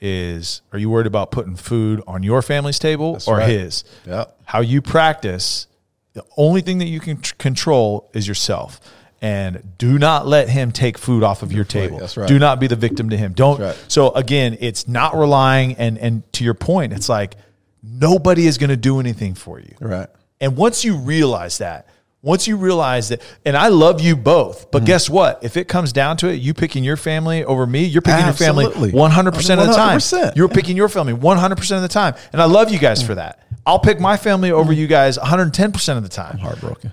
is 0.00 0.62
are 0.72 0.78
you 0.78 0.90
worried 0.90 1.06
about 1.06 1.30
putting 1.30 1.54
food 1.54 2.02
on 2.06 2.22
your 2.22 2.42
family's 2.42 2.78
table 2.78 3.18
or 3.26 3.36
right. 3.36 3.48
his? 3.48 3.84
Yep. 4.06 4.40
How 4.44 4.60
you 4.60 4.82
practice, 4.82 5.68
the 6.14 6.24
only 6.36 6.60
thing 6.60 6.78
that 6.78 6.88
you 6.88 7.00
can 7.00 7.20
tr- 7.20 7.34
control 7.36 8.10
is 8.14 8.26
yourself. 8.26 8.80
And 9.22 9.76
do 9.76 9.98
not 9.98 10.26
let 10.26 10.48
him 10.48 10.72
take 10.72 10.96
food 10.96 11.22
off 11.22 11.42
of 11.42 11.52
your 11.52 11.64
table. 11.64 11.98
That's 11.98 12.16
right. 12.16 12.26
Do 12.26 12.38
not 12.38 12.58
be 12.58 12.66
the 12.68 12.76
victim 12.76 13.10
to 13.10 13.16
him. 13.18 13.34
Don't. 13.34 13.60
Right. 13.60 13.84
So 13.88 14.12
again, 14.12 14.56
it's 14.60 14.88
not 14.88 15.14
relying. 15.14 15.74
And 15.76 15.98
and 15.98 16.32
to 16.34 16.44
your 16.44 16.54
point, 16.54 16.92
it's 16.94 17.08
like 17.08 17.34
nobody 17.82 18.46
is 18.46 18.56
going 18.58 18.70
to 18.70 18.76
do 18.76 18.98
anything 19.00 19.34
for 19.34 19.60
you. 19.60 19.74
Right. 19.80 20.08
And 20.40 20.56
once 20.56 20.84
you 20.84 20.96
realize 20.96 21.58
that, 21.58 21.86
once 22.22 22.46
you 22.46 22.56
realize 22.56 23.08
that, 23.10 23.22
and 23.44 23.56
I 23.56 23.68
love 23.68 24.00
you 24.00 24.16
both, 24.16 24.66
Mm. 24.66 24.70
but 24.72 24.84
guess 24.84 25.08
what? 25.10 25.38
If 25.42 25.56
it 25.56 25.68
comes 25.68 25.92
down 25.92 26.16
to 26.18 26.28
it, 26.28 26.34
you 26.40 26.52
picking 26.54 26.84
your 26.84 26.96
family 26.98 27.44
over 27.44 27.66
me, 27.66 27.84
you're 27.84 28.02
picking 28.02 28.24
Absolutely. 28.24 28.64
your 28.64 28.72
family 28.72 28.92
100% 28.92 29.58
of 29.60 29.66
the 29.66 29.74
time. 29.74 30.32
You're 30.36 30.48
picking 30.48 30.76
your 30.76 30.88
family 30.88 31.14
100% 31.14 31.76
of 31.76 31.82
the 31.82 31.88
time. 31.88 32.14
And 32.32 32.40
I 32.42 32.44
love 32.46 32.70
you 32.70 32.78
guys 32.78 33.02
for 33.02 33.14
that. 33.14 33.40
I'll 33.66 33.78
pick 33.78 34.00
my 34.00 34.16
family 34.16 34.50
over 34.50 34.72
you 34.72 34.86
guys 34.86 35.18
110% 35.18 35.96
of 35.96 36.02
the 36.02 36.08
time. 36.08 36.38
Heartbroken. 36.38 36.92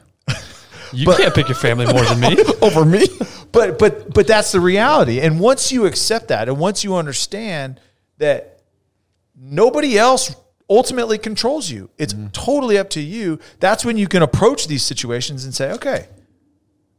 You 0.94 1.06
can't 1.08 1.34
pick 1.34 1.48
your 1.48 1.56
family 1.56 1.86
more 1.86 2.04
than 2.04 2.20
me. 2.20 2.38
Over 2.62 2.86
me. 2.86 3.06
But 3.52 3.80
but 3.80 4.14
but 4.14 4.28
that's 4.28 4.52
the 4.52 4.60
reality. 4.60 5.20
And 5.20 5.40
once 5.40 5.72
you 5.72 5.86
accept 5.86 6.30
that 6.30 6.48
and 6.48 6.58
once 6.58 6.84
you 6.84 6.96
understand 6.96 7.80
that 8.18 8.62
nobody 9.36 9.98
else 9.98 10.36
ultimately 10.70 11.18
controls 11.18 11.70
you, 11.70 11.90
it's 11.98 12.14
mm-hmm. 12.14 12.28
totally 12.28 12.78
up 12.78 12.90
to 12.92 13.02
you. 13.02 13.40
That's 13.60 13.86
when 13.86 13.98
you 13.98 14.08
can 14.08 14.22
approach 14.22 14.68
these 14.68 14.84
situations 14.84 15.46
and 15.46 15.54
say, 15.54 15.72
"Okay, 15.72 16.08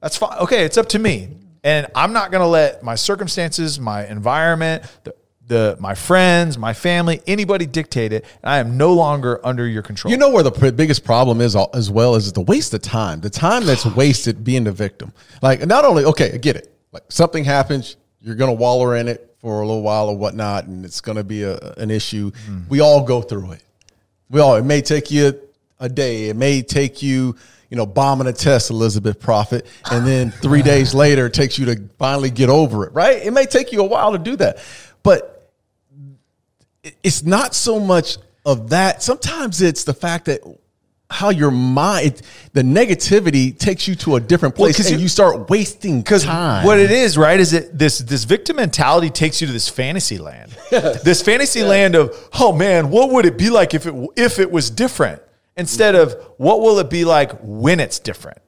that's 0.01 0.17
fine. 0.17 0.39
Okay, 0.39 0.65
it's 0.65 0.79
up 0.79 0.89
to 0.91 0.99
me." 0.99 1.29
And 1.65 1.87
I'm 1.95 2.13
not 2.13 2.31
going 2.31 2.41
to 2.41 2.47
let 2.47 2.83
my 2.83 2.95
circumstances, 2.95 3.81
my 3.81 4.07
environment, 4.07 4.85
the, 5.05 5.15
the 5.49 5.77
my 5.81 5.95
friends, 5.95 6.59
my 6.59 6.75
family, 6.75 7.21
anybody 7.27 7.67
dictate 7.67 8.13
it. 8.13 8.25
I 8.45 8.59
am 8.59 8.77
no 8.77 8.93
longer 8.93 9.41
under 9.45 9.67
your 9.67 9.83
control. 9.83 10.13
You 10.13 10.19
know 10.19 10.31
where 10.31 10.43
the 10.43 10.53
p- 10.53 10.71
biggest 10.71 11.05
problem 11.05 11.41
is 11.41 11.57
al- 11.57 11.71
as 11.75 11.91
well 11.91 12.15
is 12.15 12.33
the 12.33 12.43
waste 12.43 12.73
of 12.75 12.83
time. 12.83 13.21
The 13.21 13.31
time 13.31 13.65
that's 13.65 13.85
wasted 13.97 14.45
being 14.45 14.65
the 14.65 14.73
victim. 14.73 15.13
Like 15.43 15.67
not 15.67 15.85
only 15.85 16.05
okay, 16.05 16.33
I 16.33 16.37
get 16.37 16.57
it. 16.57 16.73
Like 16.93 17.05
something 17.09 17.45
happens, 17.45 17.97
you're 18.21 18.37
gonna 18.37 18.53
wallow 18.53 18.93
in 18.93 19.09
it 19.09 19.35
for 19.41 19.61
a 19.63 19.67
little 19.67 19.83
while 19.83 20.09
or 20.09 20.17
whatnot, 20.17 20.65
and 20.67 20.85
it's 20.85 21.01
gonna 21.01 21.25
be 21.25 21.43
a, 21.43 21.57
an 21.79 21.91
issue. 21.91 22.31
Hmm. 22.47 22.61
We 22.69 22.81
all 22.81 23.05
go 23.05 23.23
through 23.23 23.53
it. 23.53 23.63
We 24.31 24.41
all. 24.41 24.57
It 24.57 24.65
may 24.65 24.83
take 24.83 25.11
you 25.11 25.41
a 25.81 25.89
day. 25.89 26.29
It 26.29 26.37
may 26.37 26.61
take 26.63 27.03
you, 27.03 27.37
you 27.71 27.77
know, 27.77 27.87
bombing 27.87 28.27
a 28.27 28.33
test, 28.33 28.71
Elizabeth 28.71 29.19
Prophet, 29.19 29.67
and 29.91 30.07
then 30.07 30.31
three 30.31 30.63
days 30.75 30.95
later, 30.95 31.27
it 31.27 31.35
takes 31.35 31.59
you 31.59 31.67
to 31.67 31.89
finally 31.99 32.31
get 32.31 32.51
over 32.51 32.85
it. 32.87 32.93
Right? 32.93 33.25
It 33.25 33.33
may 33.33 33.47
take 33.47 33.73
you 33.73 33.81
a 33.81 33.87
while 33.87 34.13
to 34.13 34.19
do 34.19 34.37
that, 34.37 34.59
but 35.03 35.38
it's 37.03 37.23
not 37.23 37.55
so 37.55 37.79
much 37.81 38.19
of 38.47 38.71
that. 38.71 39.03
Sometimes 39.03 39.61
it's 39.61 39.85
the 39.85 39.95
fact 39.95 40.27
that 40.27 40.41
how 41.11 41.31
your 41.31 41.51
mind, 41.51 42.21
the 42.53 42.61
negativity 42.63 43.57
takes 43.59 43.89
you 43.89 43.95
to 43.95 44.17
a 44.17 44.21
different 44.21 44.55
place, 44.55 44.77
'cause 44.77 44.87
and 44.87 44.97
you- 44.97 45.05
you, 45.05 45.09
start 45.09 45.49
wasting 45.49 46.03
time. 46.03 46.67
what 46.67 46.79
it 46.79 46.91
is, 46.91 47.17
right, 47.17 47.41
is 47.41 47.55
it 47.55 47.79
this 47.79 47.99
this 47.99 48.25
victim 48.25 48.57
mentality 48.57 49.09
takes 49.09 49.41
you 49.41 49.47
to 49.47 49.53
this 49.53 49.69
fantasy 49.71 50.19
land, 50.19 50.51
this 50.71 51.23
fantasy 51.23 51.63
land 51.63 51.95
of 51.95 52.15
oh 52.39 52.53
man, 52.53 52.91
what 52.91 53.11
would 53.11 53.25
it 53.25 53.39
be 53.39 53.49
like 53.49 53.73
if 53.73 53.87
it 53.87 53.95
if 54.17 54.39
it 54.39 54.51
was 54.51 54.69
different? 54.71 55.23
Instead 55.57 55.95
of 55.95 56.15
what 56.37 56.61
will 56.61 56.79
it 56.79 56.89
be 56.91 57.05
like 57.05 57.33
when 57.43 57.81
it's 57.81 57.99
different, 57.99 58.39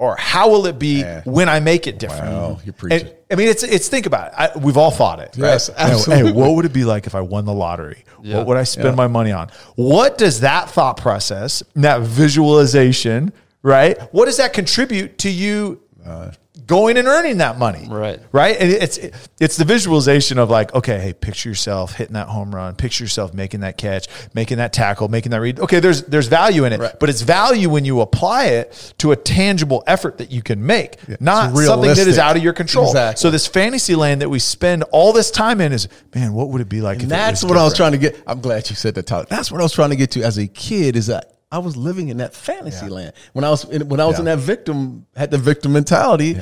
or 0.00 0.16
how 0.16 0.48
will 0.48 0.64
it 0.66 0.78
be 0.78 1.00
Yeah. 1.00 1.20
when 1.24 1.48
I 1.50 1.60
make 1.60 1.86
it 1.86 1.98
different? 1.98 2.32
Wow, 2.32 2.58
you're 2.64 2.72
preaching. 2.72 3.06
And, 3.06 3.16
I 3.30 3.34
mean, 3.36 3.48
it's 3.48 3.62
it's 3.62 3.86
think 3.88 4.06
about 4.06 4.28
it. 4.28 4.32
I, 4.36 4.58
we've 4.58 4.78
all 4.78 4.90
thought 4.90 5.20
it. 5.20 5.36
Yes, 5.36 5.68
right? 5.68 5.78
Absolutely. 5.78 6.32
Hey, 6.32 6.32
what 6.32 6.54
would 6.56 6.64
it 6.64 6.72
be 6.72 6.84
like 6.84 7.06
if 7.06 7.14
I 7.14 7.20
won 7.20 7.44
the 7.44 7.52
lottery? 7.52 8.04
Yeah. 8.22 8.38
What 8.38 8.46
would 8.48 8.56
I 8.56 8.64
spend 8.64 8.88
Yeah. 8.88 8.94
my 8.94 9.06
money 9.06 9.30
on? 9.30 9.50
What 9.76 10.16
does 10.18 10.40
that 10.40 10.70
thought 10.70 10.96
process, 10.96 11.62
that 11.76 12.00
visualization, 12.00 13.32
right? 13.62 13.98
What 14.12 14.24
does 14.24 14.38
that 14.38 14.52
contribute 14.52 15.18
to 15.18 15.30
you 15.30 15.80
Uh, 16.06 16.32
going 16.66 16.96
and 16.96 17.06
earning 17.06 17.38
that 17.38 17.58
money. 17.58 17.86
Right. 17.88 18.20
Right. 18.32 18.56
And 18.58 18.70
it's 18.70 18.98
it's 19.38 19.56
the 19.56 19.64
visualization 19.64 20.38
of 20.38 20.50
like, 20.50 20.74
okay, 20.74 20.98
hey, 20.98 21.12
picture 21.12 21.48
yourself 21.48 21.94
hitting 21.94 22.14
that 22.14 22.28
home 22.28 22.54
run, 22.54 22.74
picture 22.74 23.04
yourself 23.04 23.34
making 23.34 23.60
that 23.60 23.76
catch, 23.76 24.08
making 24.34 24.58
that 24.58 24.72
tackle, 24.72 25.08
making 25.08 25.30
that 25.30 25.40
read. 25.40 25.60
Okay, 25.60 25.78
there's 25.80 26.02
there's 26.04 26.26
value 26.28 26.64
in 26.64 26.72
it, 26.72 26.80
Right. 26.80 26.98
but 26.98 27.08
it's 27.08 27.20
value 27.22 27.68
when 27.68 27.84
you 27.84 28.00
apply 28.00 28.46
it 28.46 28.94
to 28.98 29.12
a 29.12 29.16
tangible 29.16 29.84
effort 29.86 30.18
that 30.18 30.30
you 30.30 30.42
can 30.42 30.64
make, 30.64 30.96
not 31.20 31.54
something 31.56 31.88
that 31.90 31.98
is 31.98 32.18
out 32.18 32.36
of 32.36 32.42
your 32.42 32.52
control. 32.52 32.86
Exactly. 32.88 33.20
So 33.20 33.30
this 33.30 33.46
fantasy 33.46 33.94
land 33.94 34.22
that 34.22 34.28
we 34.28 34.38
spend 34.38 34.82
all 34.92 35.12
this 35.12 35.30
time 35.30 35.60
in 35.60 35.72
is, 35.72 35.88
man, 36.14 36.32
what 36.32 36.48
would 36.48 36.60
it 36.60 36.68
be 36.68 36.80
like? 36.80 36.96
if 36.98 37.02
And 37.04 37.12
it 37.12 37.14
that's 37.14 37.44
what 37.44 37.56
I 37.56 37.62
was 37.64 37.76
trying 37.76 37.92
to 37.92 37.98
get. 37.98 38.20
I'm 38.26 38.40
glad 38.40 38.68
you 38.70 38.76
said 38.76 38.94
that, 38.96 39.06
Tyler. 39.06 39.26
That's 39.28 39.52
what 39.52 39.60
I 39.60 39.64
was 39.64 39.72
trying 39.72 39.90
to 39.90 39.96
get 39.96 40.12
to 40.12 40.22
as 40.22 40.38
a 40.38 40.46
kid. 40.46 40.96
Is 40.96 41.06
that 41.08 41.36
I 41.52 41.58
was 41.58 41.76
living 41.76 42.08
in 42.08 42.18
that 42.18 42.34
fantasy 42.34 42.86
Yeah. 42.86 42.92
land 42.92 43.12
when 43.32 43.44
I 43.44 43.50
was 43.50 43.64
in, 43.64 43.88
when 43.88 44.00
I 44.00 44.06
was 44.06 44.18
in 44.18 44.26
that 44.26 44.38
victim 44.38 45.06
had 45.16 45.30
the 45.30 45.38
victim 45.38 45.72
mentality. 45.72 46.36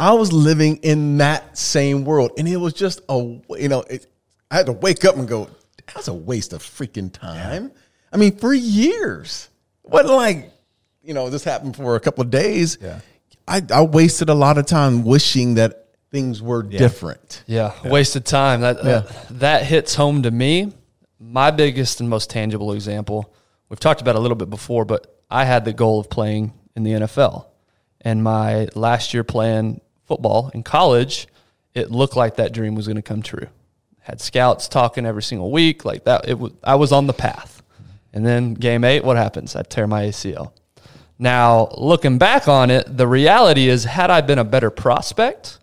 I 0.00 0.14
was 0.14 0.32
living 0.32 0.76
in 0.78 1.18
that 1.18 1.56
same 1.56 2.04
world, 2.04 2.32
and 2.38 2.48
it 2.48 2.56
was 2.56 2.72
just 2.72 3.00
a 3.08 3.16
you 3.58 3.68
know 3.68 3.80
it, 3.82 4.06
I 4.50 4.56
had 4.56 4.66
to 4.66 4.72
wake 4.72 5.04
up 5.04 5.16
and 5.16 5.28
go. 5.28 5.48
That's 5.94 6.08
a 6.08 6.14
waste 6.14 6.52
of 6.52 6.62
freaking 6.62 7.12
time. 7.12 7.70
I 8.12 8.16
mean, 8.16 8.36
for 8.36 8.52
years, 8.54 9.48
it 9.84 9.90
wasn't 9.90 10.14
like 10.14 10.50
you 11.02 11.14
know 11.14 11.28
this 11.30 11.44
happened 11.44 11.76
for 11.76 11.96
a 11.96 12.00
couple 12.00 12.22
of 12.22 12.30
days. 12.30 12.78
Yeah. 12.80 13.00
I, 13.48 13.60
I 13.72 13.82
wasted 13.82 14.28
a 14.28 14.34
lot 14.34 14.56
of 14.58 14.66
time 14.66 15.02
wishing 15.04 15.54
that 15.54 15.88
things 16.12 16.40
were 16.40 16.62
different. 16.62 17.42
Yeah, 17.46 17.72
wasted 17.84 18.24
time. 18.24 18.60
That 18.60 18.78
uh, 18.78 19.02
that 19.32 19.64
hits 19.64 19.94
home 19.96 20.22
to 20.22 20.30
me. 20.30 20.72
My 21.18 21.50
biggest 21.50 22.00
and 22.00 22.08
most 22.08 22.30
tangible 22.30 22.72
example. 22.72 23.32
We've 23.72 23.80
talked 23.80 24.02
about 24.02 24.16
a 24.16 24.20
little 24.20 24.36
bit 24.36 24.50
before, 24.50 24.84
but 24.84 25.18
I 25.30 25.46
had 25.46 25.64
the 25.64 25.72
goal 25.72 25.98
of 25.98 26.10
playing 26.10 26.52
in 26.76 26.82
the 26.82 26.90
NFL, 26.90 27.46
and 28.02 28.22
my 28.22 28.68
last 28.74 29.14
year 29.14 29.24
playing 29.24 29.80
football 30.04 30.50
in 30.52 30.62
college, 30.62 31.26
it 31.72 31.90
looked 31.90 32.14
like 32.14 32.36
that 32.36 32.52
dream 32.52 32.74
was 32.74 32.86
going 32.86 32.96
to 32.96 33.02
come 33.02 33.22
true. 33.22 33.46
Had 34.00 34.20
scouts 34.20 34.68
talking 34.68 35.06
every 35.06 35.22
single 35.22 35.50
week, 35.50 35.86
like 35.86 36.04
that. 36.04 36.28
It 36.28 36.38
was 36.38 36.52
I 36.62 36.74
was 36.74 36.92
on 36.92 37.06
the 37.06 37.14
path, 37.14 37.62
and 38.12 38.26
then 38.26 38.52
game 38.52 38.84
eight, 38.84 39.04
what 39.04 39.16
happens? 39.16 39.56
I 39.56 39.62
tear 39.62 39.86
my 39.86 40.02
ACL. 40.02 40.52
Now 41.18 41.68
looking 41.74 42.18
back 42.18 42.48
on 42.48 42.70
it, 42.70 42.94
the 42.94 43.08
reality 43.08 43.70
is, 43.70 43.84
had 43.84 44.10
I 44.10 44.20
been 44.20 44.38
a 44.38 44.44
better 44.44 44.68
prospect, 44.68 45.60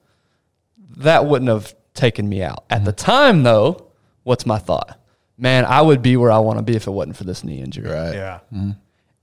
that 0.98 1.28
wouldn't 1.28 1.50
have 1.50 1.76
taken 1.93 2.28
me 2.28 2.41
out. 2.41 2.63
At 2.72 2.86
the 2.86 2.91
mm-hmm. 2.91 3.06
time, 3.06 3.43
though, 3.43 3.91
what's 4.24 4.48
my 4.48 4.58
thought? 4.58 5.00
Man, 5.39 5.63
I 5.63 5.82
would 5.82 6.02
be 6.02 6.17
where 6.17 6.32
I 6.32 6.39
want 6.39 6.60
to 6.60 6.63
be 6.63 6.75
if 6.75 6.86
it 6.86 6.91
wasn't 6.91 7.15
for 7.15 7.23
this 7.23 7.45
knee 7.45 7.62
injury. 7.62 7.89
Right. 7.89 8.13
Yeah. 8.13 8.39
Mm-hmm. 8.54 8.71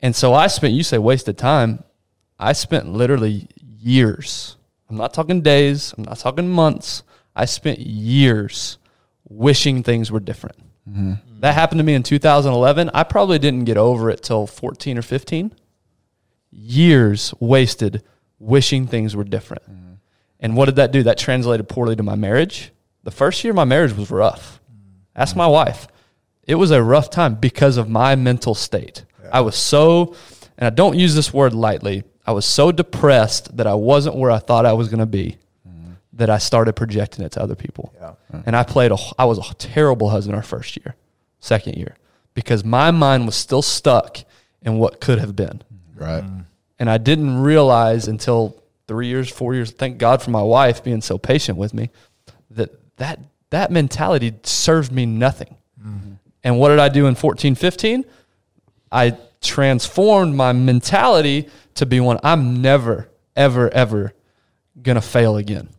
And 0.01 0.17
so 0.17 0.33
I 0.33 0.47
spent, 0.47 0.73
you 0.73 0.83
say 0.83 0.97
wasted 0.97 1.37
time. 1.37 1.85
I 2.39 2.55
spent 2.55 2.89
literally 2.89 3.49
years. 3.63 4.57
I'm 4.89 4.97
not 4.97 5.13
talking 5.13 5.43
days, 5.43 5.95
I'm 5.97 6.05
not 6.05 6.19
talking 6.19 6.49
months. 6.49 7.03
I 7.35 7.45
spent 7.45 7.81
years 7.81 8.79
wishing 9.29 9.83
things 9.83 10.11
were 10.11 10.21
different. 10.21 10.57
Mm-hmm. 10.89 11.41
That 11.41 11.55
happened 11.55 11.81
to 11.81 11.85
me 11.85 11.95
in 11.95 12.03
2011. 12.03 12.91
I 12.95 13.03
probably 13.03 13.39
didn't 13.39 13.65
get 13.65 13.77
over 13.77 14.09
it 14.09 14.23
till 14.23 14.47
14 14.47 14.97
or 14.97 15.03
15. 15.03 15.53
Years 16.51 17.35
wasted 17.41 18.03
wishing 18.39 18.87
things 18.87 19.15
were 19.15 19.25
different. 19.25 19.65
Mm-hmm. 19.65 19.95
And 20.41 20.57
what 20.57 20.67
did 20.67 20.77
that 20.77 20.93
do? 20.93 21.03
That 21.03 21.19
translated 21.19 21.69
poorly 21.69 21.97
to 21.97 22.03
my 22.03 22.15
marriage. 22.15 22.73
The 23.03 23.11
first 23.11 23.45
year, 23.45 23.53
my 23.53 23.65
marriage 23.65 23.95
was 23.95 24.11
rough. 24.11 24.61
Ask 25.15 25.37
my 25.37 25.47
wife. 25.47 25.89
It 26.47 26.55
was 26.55 26.71
a 26.71 26.83
rough 26.83 27.11
time 27.11 27.35
because 27.35 27.77
of 27.77 27.89
my 27.89 28.15
mental 28.15 28.55
state. 28.55 29.05
I 29.33 29.41
was 29.41 29.57
so, 29.57 30.15
and 30.57 30.67
I 30.67 30.71
don't 30.71 30.97
use 30.97 31.15
this 31.15 31.35
word 31.35 31.53
lightly, 31.53 32.05
I 32.27 32.33
was 32.33 32.45
so 32.45 32.73
depressed 32.73 33.57
that 33.57 33.67
I 33.67 33.75
wasn't 33.75 34.17
where 34.17 34.31
I 34.31 34.39
thought 34.39 34.67
I 34.67 34.73
was 34.73 34.89
going 34.89 35.01
to 35.01 35.07
be 35.07 35.37
mm-hmm. 35.67 35.93
that 36.15 36.31
I 36.31 36.39
started 36.39 36.75
projecting 36.75 37.25
it 37.25 37.33
to 37.33 37.43
other 37.43 37.55
people. 37.55 37.95
Yeah. 38.01 38.15
And 38.45 38.57
I 38.57 38.65
played 38.65 38.91
a, 38.93 38.97
I 39.19 39.25
was 39.25 39.39
a 39.39 39.55
terrible 39.55 40.11
husband 40.11 40.37
our 40.37 40.43
first 40.43 40.77
year, 40.77 40.95
second 41.39 41.77
year, 41.77 41.97
because 42.35 42.65
my 42.65 42.91
mind 42.91 43.27
was 43.27 43.37
still 43.37 43.63
stuck 43.63 44.19
in 44.63 44.79
what 44.79 45.01
could 45.01 45.19
have 45.19 45.37
been. 45.37 45.63
Mm-hmm. 45.73 46.05
Right. 46.05 46.25
Mm. 46.25 46.45
And 46.79 46.91
I 46.91 46.99
didn't 46.99 47.41
realize 47.41 48.09
until 48.09 48.63
three 48.87 49.07
years, 49.07 49.31
four 49.31 49.55
years, 49.55 49.71
thank 49.71 49.99
God 49.99 50.23
for 50.23 50.31
my 50.31 50.43
wife 50.43 50.85
being 50.85 51.01
so 51.01 51.19
patient 51.19 51.59
with 51.59 51.75
me, 51.75 51.91
that 52.51 52.71
that, 52.99 53.21
that 53.51 53.71
mentality 53.71 54.35
served 54.43 54.93
me 54.93 55.07
nothing. 55.07 55.57
Mm-hmm. 55.81 56.13
And 56.47 56.61
what 56.61 56.69
did 56.69 56.79
I 56.79 56.89
do 56.89 57.09
in 57.09 57.17
14, 57.17 57.57
15? 57.57 58.05
I 58.93 59.19
transformed 59.43 60.37
my 60.37 60.53
mentality 60.53 61.49
to 61.75 61.87
be 61.87 61.99
one 61.99 62.21
I'm 62.23 62.63
never, 62.63 63.11
ever, 63.35 63.69
ever 63.69 64.15
going 64.81 64.95
to 64.95 65.01
fail 65.01 65.39
again. 65.39 65.71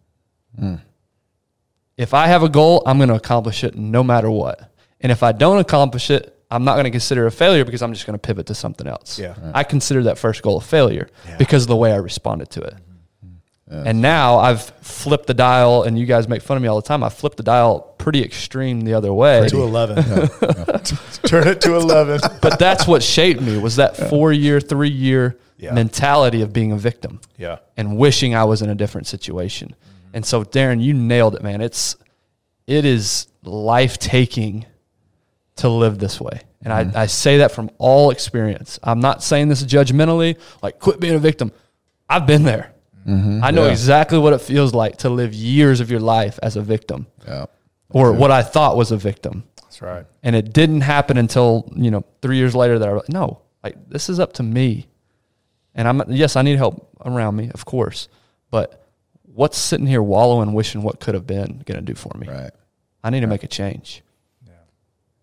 If 1.95 2.13
I 2.13 2.27
have 2.27 2.43
a 2.43 2.49
goal, 2.49 2.83
I'm 2.85 2.97
going 2.97 3.07
to 3.07 3.15
accomplish 3.15 3.63
it 3.63 3.75
no 3.75 4.03
matter 4.03 4.29
what. 4.29 4.69
And 4.99 5.09
if 5.09 5.23
I 5.23 5.31
don't 5.31 5.59
accomplish 5.59 6.09
it, 6.09 6.37
I'm 6.51 6.65
not 6.65 6.73
going 6.73 6.83
to 6.83 6.91
consider 6.91 7.25
a 7.27 7.31
failure 7.31 7.63
because 7.63 7.81
I'm 7.81 7.93
just 7.93 8.05
going 8.05 8.19
to 8.19 8.21
pivot 8.21 8.47
to 8.47 8.55
something 8.55 8.87
else. 8.87 9.17
Yeah. 9.17 9.35
I 9.53 9.63
consider 9.63 10.03
that 10.03 10.17
first 10.17 10.41
goal 10.41 10.57
a 10.57 10.61
failure 10.61 11.07
because 11.37 11.63
of 11.63 11.69
the 11.69 11.77
way 11.77 11.93
I 11.93 11.97
responded 11.97 12.49
to 12.51 12.61
it. 12.61 12.73
And 13.69 14.01
now 14.01 14.37
I've 14.37 14.63
flipped 14.81 15.27
the 15.27 15.33
dial, 15.33 15.83
and 15.83 15.99
you 15.99 16.05
guys 16.05 16.27
make 16.27 16.41
fun 16.41 16.55
of 16.55 16.63
me 16.63 16.69
all 16.69 16.79
the 16.79 16.87
time. 16.87 17.03
I 17.03 17.09
flipped 17.09 17.37
the 17.37 17.43
dial 17.43 17.81
pretty 17.97 18.23
extreme 18.23 18.81
the 18.81 18.93
other 18.93 19.11
way. 19.11 19.47
To 19.49 19.61
11. 19.61 19.95
Turn 21.23 21.47
it 21.47 21.59
to 21.61 21.75
11. 21.75 22.21
but 22.41 22.57
that's 22.59 22.87
what 22.87 23.03
shaped 23.03 23.41
me 23.41 23.57
was 23.57 23.75
that 23.75 23.97
four 24.09 24.31
year, 24.31 24.61
three 24.61 24.89
year 24.89 25.37
Yeah. 25.57 25.73
mentality 25.73 26.41
of 26.41 26.53
being 26.53 26.71
a 26.71 26.77
victim 26.77 27.19
Yeah. 27.37 27.57
and 27.75 27.97
wishing 27.97 28.33
I 28.35 28.45
was 28.45 28.61
in 28.61 28.69
a 28.69 28.75
different 28.75 29.07
situation. 29.07 29.69
Mm-hmm. 29.69 30.09
And 30.13 30.25
so, 30.25 30.43
Darren, 30.45 30.81
you 30.81 30.93
nailed 30.93 31.35
it, 31.35 31.43
man. 31.43 31.59
It's 31.59 31.97
it 32.67 32.85
is 32.85 33.27
life 33.43 33.97
taking 33.97 34.65
to 35.57 35.69
live 35.69 35.99
this 35.99 36.21
way. 36.21 36.41
And 36.63 36.71
I, 36.71 36.83
mm-hmm. 36.85 36.97
I 36.97 37.05
say 37.07 37.39
that 37.39 37.51
from 37.51 37.69
all 37.77 38.11
experience. 38.11 38.79
I'm 38.83 38.99
not 38.99 39.23
saying 39.23 39.49
this 39.49 39.63
judgmentally, 39.63 40.37
like 40.61 40.79
quit 40.79 40.99
being 40.99 41.15
a 41.15 41.19
victim. 41.19 41.51
I've 42.09 42.25
been 42.25 42.43
there. 42.43 42.73
Mm-hmm. 43.07 43.43
I 43.43 43.51
know 43.51 43.65
Yeah. 43.65 43.71
exactly 43.71 44.17
what 44.19 44.33
it 44.33 44.41
feels 44.41 44.73
like 44.73 44.97
to 44.97 45.09
live 45.09 45.33
years 45.33 45.79
of 45.79 45.89
your 45.89 45.99
life 46.01 46.39
as 46.43 46.55
a 46.57 46.61
victim 46.61 47.07
Yeah. 47.27 47.45
or 47.89 48.11
what 48.11 48.31
I 48.31 48.43
thought 48.43 48.75
was 48.75 48.91
a 48.91 48.97
victim. 48.97 49.43
That's 49.61 49.81
right. 49.81 50.05
And 50.23 50.35
it 50.35 50.53
didn't 50.53 50.81
happen 50.81 51.17
until, 51.17 51.71
you 51.75 51.89
know, 51.91 52.03
three 52.21 52.37
years 52.37 52.53
later 52.55 52.77
that 52.79 52.87
I 52.87 52.93
was 52.93 53.03
like, 53.03 53.09
no, 53.09 53.41
like 53.63 53.89
this 53.89 54.09
is 54.09 54.19
up 54.19 54.33
to 54.33 54.43
me. 54.43 54.87
And 55.75 55.87
I'm, 55.87 56.01
yes, 56.11 56.35
I 56.35 56.41
need 56.41 56.57
help 56.57 56.89
around 57.05 57.35
me, 57.35 57.49
of 57.53 57.63
course. 57.65 58.07
But 58.49 58.83
what's 59.23 59.57
sitting 59.57 59.85
here 59.87 60.01
wallowing, 60.01 60.53
wishing 60.53 60.81
what 60.81 60.99
could 60.99 61.13
have 61.13 61.27
been 61.27 61.61
going 61.65 61.79
to 61.79 61.81
do 61.81 61.93
for 61.95 62.11
me? 62.17 62.27
Right. 62.27 62.51
I 63.03 63.09
need 63.09 63.21
to 63.21 63.27
make 63.27 63.43
a 63.43 63.47
change. 63.47 64.03
Yeah. 64.45 64.53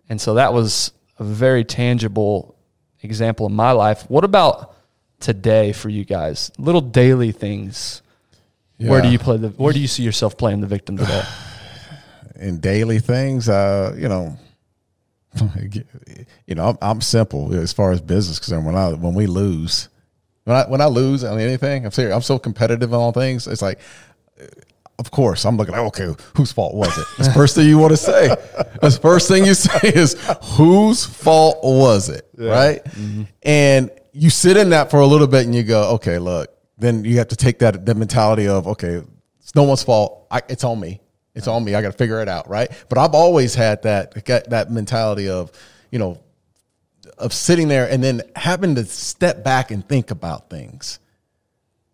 And 0.08 0.20
so 0.20 0.34
that 0.34 0.52
was 0.52 0.92
a 1.18 1.24
very 1.24 1.64
tangible 1.64 2.54
example 3.02 3.46
in 3.46 3.54
my 3.54 3.72
life. 3.72 4.08
What 4.08 4.24
about 4.24 4.73
today 5.20 5.72
for 5.72 5.88
you 5.88 6.04
guys? 6.04 6.50
Little 6.58 6.80
daily 6.80 7.32
things. 7.32 8.02
Where 8.78 9.00
do 9.00 9.08
you 9.08 9.18
play 9.18 9.36
the? 9.36 9.48
Where 9.48 9.72
do 9.72 9.80
you 9.80 9.86
see 9.86 10.02
yourself 10.02 10.36
playing 10.36 10.60
the 10.60 10.66
victim 10.66 10.96
today? 10.96 11.22
in 12.36 12.58
daily 12.58 12.98
things, 12.98 13.48
uh, 13.48 13.94
you 13.96 14.08
know, 14.08 14.36
you 16.46 16.54
know, 16.54 16.68
I'm, 16.70 16.78
I'm 16.80 17.00
simple 17.00 17.54
as 17.54 17.72
far 17.72 17.92
as 17.92 18.00
business 18.00 18.38
concerned. 18.38 18.66
When 18.66 18.76
I 18.76 18.92
when 18.92 19.14
we 19.14 19.26
lose, 19.26 19.88
when 20.44 20.56
I 20.56 20.64
when 20.68 20.80
I 20.80 20.86
lose 20.86 21.24
on 21.24 21.38
anything, 21.38 21.84
I'm 21.84 21.92
serious. 21.92 22.14
I'm 22.14 22.22
so 22.22 22.38
competitive 22.38 22.92
on 22.92 23.00
all 23.00 23.12
things. 23.12 23.46
It's 23.46 23.62
like, 23.62 23.80
uh, 24.40 24.46
of 24.98 25.10
course, 25.10 25.44
I'm 25.44 25.56
looking 25.56 25.74
like, 25.74 25.84
okay, 25.98 26.14
whose 26.36 26.52
fault 26.52 26.74
was 26.74 26.96
it? 26.96 27.06
That's 27.16 27.28
the 27.28 27.34
first 27.34 27.56
thing 27.56 27.68
you 27.68 27.78
want 27.78 27.92
to 27.92 27.96
say. 27.96 28.28
That's 28.80 28.96
the 28.96 29.02
first 29.02 29.28
thing 29.28 29.44
you 29.44 29.54
say 29.54 29.88
is 29.88 30.14
whose 30.56 31.04
fault 31.04 31.58
was 31.62 32.08
it, 32.08 32.28
right? 32.36 32.80
And 33.42 33.90
you 34.14 34.30
sit 34.30 34.56
in 34.56 34.70
that 34.70 34.90
for 34.90 35.00
a 35.00 35.06
little 35.06 35.26
bit, 35.26 35.44
and 35.44 35.54
you 35.54 35.62
go, 35.62 35.90
okay, 35.96 36.18
look. 36.18 36.50
Then 36.78 37.04
you 37.04 37.18
have 37.18 37.28
to 37.28 37.36
take 37.36 37.60
that 37.60 37.86
that 37.86 37.96
mentality 37.96 38.48
of, 38.48 38.66
okay, 38.66 39.02
it's 39.40 39.54
no 39.54 39.62
one's 39.64 39.82
fault. 39.82 40.26
I, 40.30 40.42
it's 40.48 40.64
on 40.64 40.80
me. 40.80 41.00
It's 41.34 41.46
on 41.46 41.64
me. 41.64 41.74
I 41.74 41.82
got 41.82 41.92
to 41.92 41.98
figure 41.98 42.20
it 42.20 42.28
out, 42.28 42.48
right? 42.48 42.70
But 42.88 42.98
I've 42.98 43.14
always 43.14 43.54
had 43.54 43.82
that 43.82 44.24
got 44.24 44.50
that 44.50 44.70
mentality 44.70 45.28
of, 45.28 45.52
you 45.92 45.98
know, 45.98 46.20
of 47.18 47.32
sitting 47.32 47.68
there 47.68 47.88
and 47.88 48.02
then 48.02 48.22
having 48.34 48.74
to 48.74 48.84
step 48.86 49.44
back 49.44 49.70
and 49.70 49.88
think 49.88 50.10
about 50.10 50.50
things. 50.50 50.98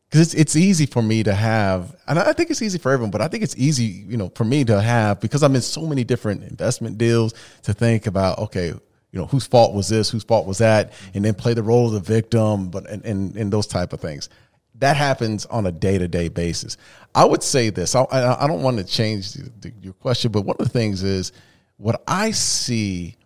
Because 0.09 0.20
it's 0.20 0.34
it's 0.34 0.57
easy 0.57 0.86
for 0.86 1.03
me 1.03 1.22
to 1.22 1.34
have, 1.34 1.94
and 2.09 2.18
I 2.18 2.32
think 2.32 2.51
it's 2.51 2.62
easy 2.62 2.78
for 2.78 2.90
everyone, 2.90 3.11
but 3.11 3.20
I 3.20 3.28
think 3.28 3.44
it's 3.44 3.57
easy, 3.57 3.84
you 3.84 4.16
know, 4.16 4.32
for 4.34 4.44
me 4.44 4.64
to 4.64 4.80
have 4.80 5.20
because 5.20 5.42
I'm 5.42 5.55
in 5.55 5.61
so 5.61 5.86
many 5.86 6.05
different 6.05 6.42
investment 6.42 6.99
deals 6.99 7.34
to 7.62 7.72
think 7.72 8.07
about, 8.07 8.38
okay, 8.38 8.72
you 9.12 9.18
know, 9.20 9.26
whose 9.26 9.46
fault 9.46 9.74
was 9.74 9.88
this, 9.88 10.11
whose 10.11 10.22
fault 10.24 10.46
was 10.46 10.58
that, 10.58 10.92
and 11.14 11.24
then 11.24 11.34
play 11.34 11.52
the 11.54 11.62
role 11.62 11.86
of 11.86 11.92
the 11.92 12.00
victim, 12.00 12.68
but 12.70 12.88
and 12.88 13.04
and, 13.04 13.36
and 13.36 13.52
those 13.52 13.66
type 13.66 13.92
of 13.92 14.00
things. 14.00 14.28
That 14.76 14.96
happens 14.96 15.44
on 15.46 15.66
a 15.66 15.72
day 15.72 15.98
to 15.98 16.08
day 16.08 16.28
basis. 16.28 16.76
I 17.14 17.24
would 17.24 17.42
say 17.42 17.70
this. 17.70 17.94
I, 17.94 18.02
I 18.04 18.44
I 18.44 18.46
don't 18.46 18.62
want 18.62 18.78
to 18.78 18.84
change 18.84 19.32
the, 19.34 19.50
the, 19.61 19.72
your 19.82 19.92
question, 19.94 20.30
but 20.32 20.42
one 20.42 20.56
of 20.58 20.64
the 20.66 20.72
things 20.72 21.02
is 21.02 21.32
what 21.76 22.02
I 22.06 22.30
see 22.30 23.16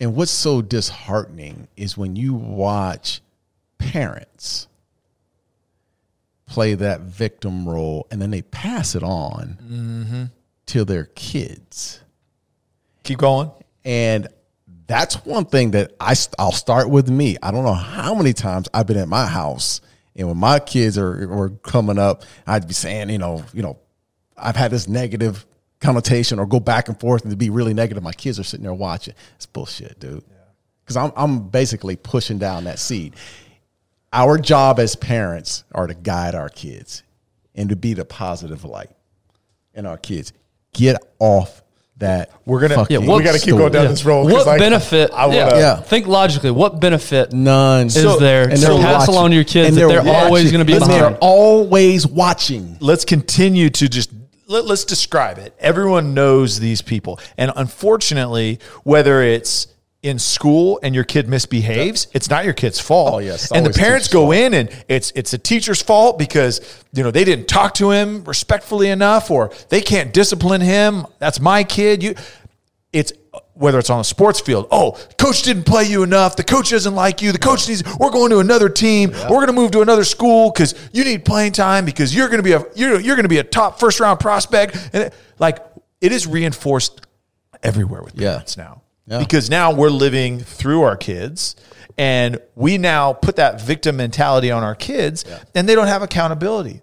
and 0.00 0.14
what's 0.16 0.30
so 0.30 0.62
disheartening 0.62 1.68
is 1.76 1.96
when 1.96 2.16
you 2.16 2.32
watch 2.34 3.20
parents 3.78 4.66
play 6.46 6.74
that 6.74 7.00
victim 7.02 7.68
role 7.68 8.06
and 8.10 8.20
then 8.22 8.30
they 8.30 8.42
pass 8.42 8.94
it 8.94 9.02
on 9.02 9.58
Mm-hmm. 9.70 10.24
to 10.66 10.84
their 10.84 11.04
kids. 11.14 12.00
Keep 13.02 13.18
going. 13.18 13.50
And 13.84 14.28
that's 14.88 15.24
one 15.24 15.44
thing 15.44 15.70
that 15.72 15.92
I 16.00 16.16
I'll 16.38 16.50
start 16.50 16.90
with 16.90 17.08
me. 17.08 17.36
I 17.40 17.52
don't 17.52 17.64
know 17.64 17.72
how 17.74 18.14
many 18.14 18.32
times 18.32 18.68
I've 18.74 18.88
been 18.88 18.96
at 18.96 19.08
my 19.08 19.26
house 19.26 19.80
and 20.18 20.26
when 20.26 20.36
my 20.36 20.58
kids 20.58 20.98
are 20.98 21.28
were 21.28 21.50
coming 21.50 21.96
up, 21.96 22.24
I'd 22.46 22.66
be 22.66 22.74
saying, 22.74 23.08
you 23.08 23.18
know, 23.18 23.44
you 23.54 23.62
know, 23.62 23.78
I've 24.36 24.56
had 24.56 24.72
this 24.72 24.88
negative 24.88 25.46
connotation 25.80 26.40
or 26.40 26.46
go 26.46 26.58
back 26.58 26.88
and 26.88 26.98
forth 26.98 27.22
and 27.22 27.30
to 27.30 27.36
be 27.36 27.50
really 27.50 27.72
negative. 27.72 28.02
My 28.02 28.12
kids 28.12 28.40
are 28.40 28.44
sitting 28.44 28.64
there 28.64 28.74
watching. 28.74 29.14
It's 29.36 29.46
bullshit, 29.46 30.00
dude. 30.00 30.24
Because 30.82 30.96
I'm 30.96 31.12
I'm 31.16 31.48
basically 31.48 31.94
pushing 31.94 32.38
down 32.38 32.64
that 32.64 32.80
seed. 32.80 33.14
Our 34.12 34.38
job 34.38 34.80
as 34.80 34.96
parents 34.96 35.62
are 35.72 35.86
to 35.86 35.94
guide 35.94 36.34
our 36.34 36.48
kids 36.48 37.04
and 37.54 37.68
to 37.68 37.76
be 37.76 37.94
the 37.94 38.04
positive 38.04 38.64
light 38.64 38.90
in 39.74 39.86
our 39.86 39.98
kids. 39.98 40.32
Get 40.72 40.96
off 41.20 41.62
that. 41.98 42.30
We're 42.46 42.60
gonna- 42.60 42.86
Yeah, 42.88 42.98
we 42.98 43.06
gotta 43.22 43.38
keep 43.38 43.56
going 43.56 43.72
down 43.72 43.84
Yeah. 43.84 43.90
this 43.90 44.04
road. 44.04 44.30
What 44.30 44.46
like, 44.46 44.58
benefit? 44.58 45.10
I 45.12 45.26
wanna- 45.26 45.36
yeah. 45.38 45.58
Yeah. 45.58 45.76
Think 45.76 46.06
logically. 46.06 46.50
What 46.50 46.80
benefit 46.80 47.32
None 47.32 47.86
is 47.86 47.94
there 48.18 48.44
and 48.44 48.52
to 48.52 48.58
they're 48.60 48.78
pass 48.78 49.00
watching. 49.00 49.14
along 49.14 49.30
to 49.30 49.34
your 49.34 49.44
kids 49.44 49.68
And 49.68 49.76
that 49.76 49.88
they're 50.04 50.14
always 50.24 50.52
going 50.52 50.60
to 50.60 50.64
be 50.64 50.74
And 50.74 50.80
behind? 50.80 51.00
They're 51.02 51.18
always 51.20 52.06
watching. 52.06 52.76
let's 52.80 53.04
continue 53.04 53.68
to 53.70 53.88
just 53.88 54.10
let, 54.46 54.64
us 54.64 54.84
describe 54.84 55.38
it. 55.38 55.54
Everyone 55.60 56.14
knows 56.14 56.58
these 56.60 56.80
people. 56.82 57.20
And 57.36 57.52
unfortunately, 57.56 58.60
whether 58.84 59.22
it's 59.22 59.66
in 60.02 60.18
school 60.18 60.78
and 60.82 60.94
your 60.94 61.02
kid 61.04 61.28
misbehaves, 61.28 62.06
it's 62.12 62.30
not 62.30 62.44
your 62.44 62.54
kid's 62.54 62.78
fault. 62.78 63.14
Oh, 63.14 63.18
yes, 63.18 63.50
and 63.50 63.66
the 63.66 63.70
parents 63.70 64.06
go 64.08 64.22
fault. 64.26 64.34
in 64.34 64.54
and 64.54 64.84
it's 64.88 65.10
it's 65.16 65.32
a 65.32 65.38
teacher's 65.38 65.82
fault 65.82 66.18
because 66.18 66.60
you 66.92 67.02
know 67.02 67.10
they 67.10 67.24
didn't 67.24 67.48
talk 67.48 67.74
to 67.74 67.90
him 67.90 68.22
respectfully 68.24 68.88
enough 68.90 69.30
or 69.30 69.50
they 69.70 69.80
can't 69.80 70.12
discipline 70.14 70.60
him. 70.60 71.06
That's 71.18 71.40
my 71.40 71.64
kid. 71.64 72.02
You 72.02 72.14
it's 72.92 73.12
whether 73.54 73.80
it's 73.80 73.90
on 73.90 73.98
a 73.98 74.04
sports 74.04 74.38
field. 74.38 74.68
Oh, 74.70 74.92
coach 75.18 75.42
didn't 75.42 75.64
play 75.64 75.82
you 75.84 76.04
enough. 76.04 76.36
The 76.36 76.44
coach 76.44 76.70
doesn't 76.70 76.94
like 76.94 77.20
you. 77.20 77.32
The 77.32 77.38
coach 77.40 77.68
needs. 77.68 77.82
We're 77.98 78.10
going 78.12 78.30
to 78.30 78.38
another 78.38 78.68
team. 78.68 79.10
We're 79.10 79.28
going 79.44 79.48
to 79.48 79.52
move 79.52 79.72
to 79.72 79.80
another 79.80 80.04
school 80.04 80.52
because 80.52 80.76
you 80.92 81.02
need 81.02 81.24
playing 81.24 81.52
time 81.52 81.84
because 81.84 82.14
you're 82.14 82.28
going 82.28 82.38
to 82.38 82.44
be 82.44 82.52
a 82.52 82.64
you're 82.76 83.00
you're 83.00 83.16
going 83.16 83.24
to 83.24 83.28
be 83.28 83.38
a 83.38 83.44
top 83.44 83.80
first 83.80 83.98
round 83.98 84.20
prospect. 84.20 84.76
And 84.92 85.02
it, 85.04 85.14
like 85.40 85.58
it 86.00 86.12
is 86.12 86.24
reinforced 86.28 87.00
everywhere 87.64 88.02
with 88.04 88.14
Yeah. 88.14 88.30
parents 88.34 88.56
now 88.56 88.82
Yeah. 89.08 89.18
because 89.18 89.48
now 89.48 89.72
we're 89.72 89.90
living 89.90 90.40
through 90.40 90.82
our 90.82 90.96
kids. 90.96 91.56
And 91.96 92.38
we 92.54 92.78
now 92.78 93.12
put 93.12 93.36
that 93.36 93.60
victim 93.60 93.96
mentality 93.96 94.52
on 94.52 94.62
our 94.62 94.76
kids, 94.76 95.24
and 95.52 95.68
they 95.68 95.74
don't 95.74 95.88
have 95.88 96.00
accountability. 96.00 96.80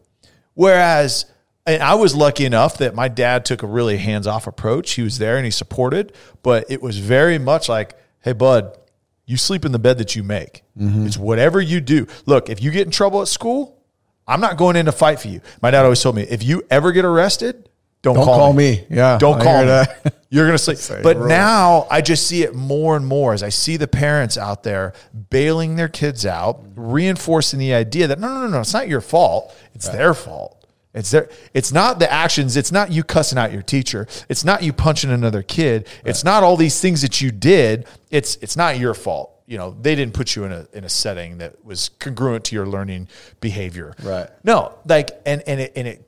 Whereas, 0.56 1.26
and 1.66 1.82
I 1.82 1.96
was 1.96 2.14
lucky 2.14 2.44
enough 2.44 2.80
that 2.80 2.96
my 2.96 3.08
dad 3.08 3.46
took 3.46 3.64
a 3.64 3.68
really 3.68 3.96
hands 3.96 4.28
off 4.28 4.46
approach. 4.46 4.92
He 4.92 5.02
was 5.04 5.18
there 5.18 5.38
and 5.38 5.46
he 5.46 5.52
supported, 5.52 6.12
but 6.44 6.66
it 6.70 6.82
was 6.82 6.98
very 6.98 7.40
much 7.40 7.70
like, 7.70 7.96
hey, 8.20 8.34
bud, 8.34 8.78
you 9.26 9.38
sleep 9.38 9.64
in 9.64 9.72
the 9.72 9.80
bed 9.80 9.98
that 10.00 10.18
you 10.18 10.24
make. 10.24 10.64
Mm-hmm. 10.78 11.08
It's 11.08 11.18
whatever 11.18 11.62
you 11.62 11.80
do. 11.80 12.08
Look, 12.26 12.50
if 12.50 12.62
you 12.62 12.72
get 12.72 12.86
in 12.86 12.92
trouble 12.92 13.22
at 13.22 13.30
school, 13.30 13.82
I'm 14.28 14.42
not 14.42 14.58
going 14.58 14.76
in 14.76 14.86
to 14.88 14.92
fight 14.92 15.22
for 15.22 15.30
you. 15.30 15.40
My 15.62 15.72
dad 15.72 15.84
always 15.84 16.02
told 16.02 16.16
me, 16.18 16.24
if 16.24 16.44
you 16.44 16.64
ever 16.70 16.92
get 16.92 17.06
arrested, 17.06 17.70
don't, 18.06 18.14
Don't 18.14 18.26
call, 18.26 18.38
call 18.38 18.54
me. 18.54 18.72
me. 18.72 18.86
Yeah, 18.92 19.18
Don't 19.18 19.42
I 19.42 19.44
call 19.44 19.66
me. 19.66 20.12
You're 20.30 20.46
going 20.46 20.56
to 20.56 20.64
sleep. 20.64 20.78
Say, 20.78 21.02
But 21.02 21.22
now 21.22 21.88
I 21.90 22.02
just 22.02 22.28
see 22.28 22.44
it 22.44 22.54
more 22.54 22.96
and 22.96 23.04
more 23.04 23.34
as 23.34 23.42
I 23.42 23.50
see 23.50 23.78
the 23.78 23.88
parents 23.88 24.38
out 24.38 24.62
there 24.62 24.94
bailing 25.32 25.76
their 25.76 25.88
kids 25.88 26.24
out, 26.24 26.64
reinforcing 26.76 27.58
the 27.58 27.74
idea 27.74 28.06
that 28.06 28.20
no, 28.20 28.28
no, 28.28 28.42
no, 28.42 28.48
no, 28.50 28.60
it's 28.60 28.74
not 28.74 28.88
your 28.88 29.02
fault. 29.02 29.56
It's 29.74 29.90
their 29.90 30.14
fault. 30.14 30.68
It's 30.94 31.10
their, 31.10 31.30
it's 31.56 31.72
not 31.72 31.98
the 31.98 32.12
actions. 32.12 32.56
It's 32.58 32.72
not 32.72 32.92
you 32.92 33.04
cussing 33.04 33.40
out 33.40 33.52
your 33.52 33.64
teacher. 33.64 34.06
It's 34.30 34.46
not 34.46 34.62
you 34.62 34.72
punching 34.72 35.10
another 35.10 35.42
kid. 35.42 35.88
It's 36.06 36.24
not 36.24 36.44
all 36.44 36.58
these 36.58 36.80
things 36.80 37.02
that 37.02 37.22
you 37.22 37.32
did. 37.32 37.88
It's, 38.12 38.36
it's 38.36 38.56
not 38.56 38.78
your 38.78 38.94
fault. 38.94 39.32
You 39.48 39.58
know, 39.58 39.76
they 39.82 39.96
didn't 39.96 40.14
put 40.14 40.36
you 40.36 40.44
in 40.44 40.52
a, 40.52 40.68
in 40.74 40.84
a 40.84 40.90
setting 40.90 41.40
that 41.40 41.66
was 41.66 41.90
congruent 41.90 42.46
to 42.46 42.56
your 42.56 42.68
learning 42.68 43.08
behavior. 43.42 43.96
Right. 44.04 44.30
No, 44.44 44.76
like, 44.88 45.10
and, 45.26 45.42
and 45.48 45.60
it, 45.60 45.74
and 45.76 45.88
it 45.88 46.08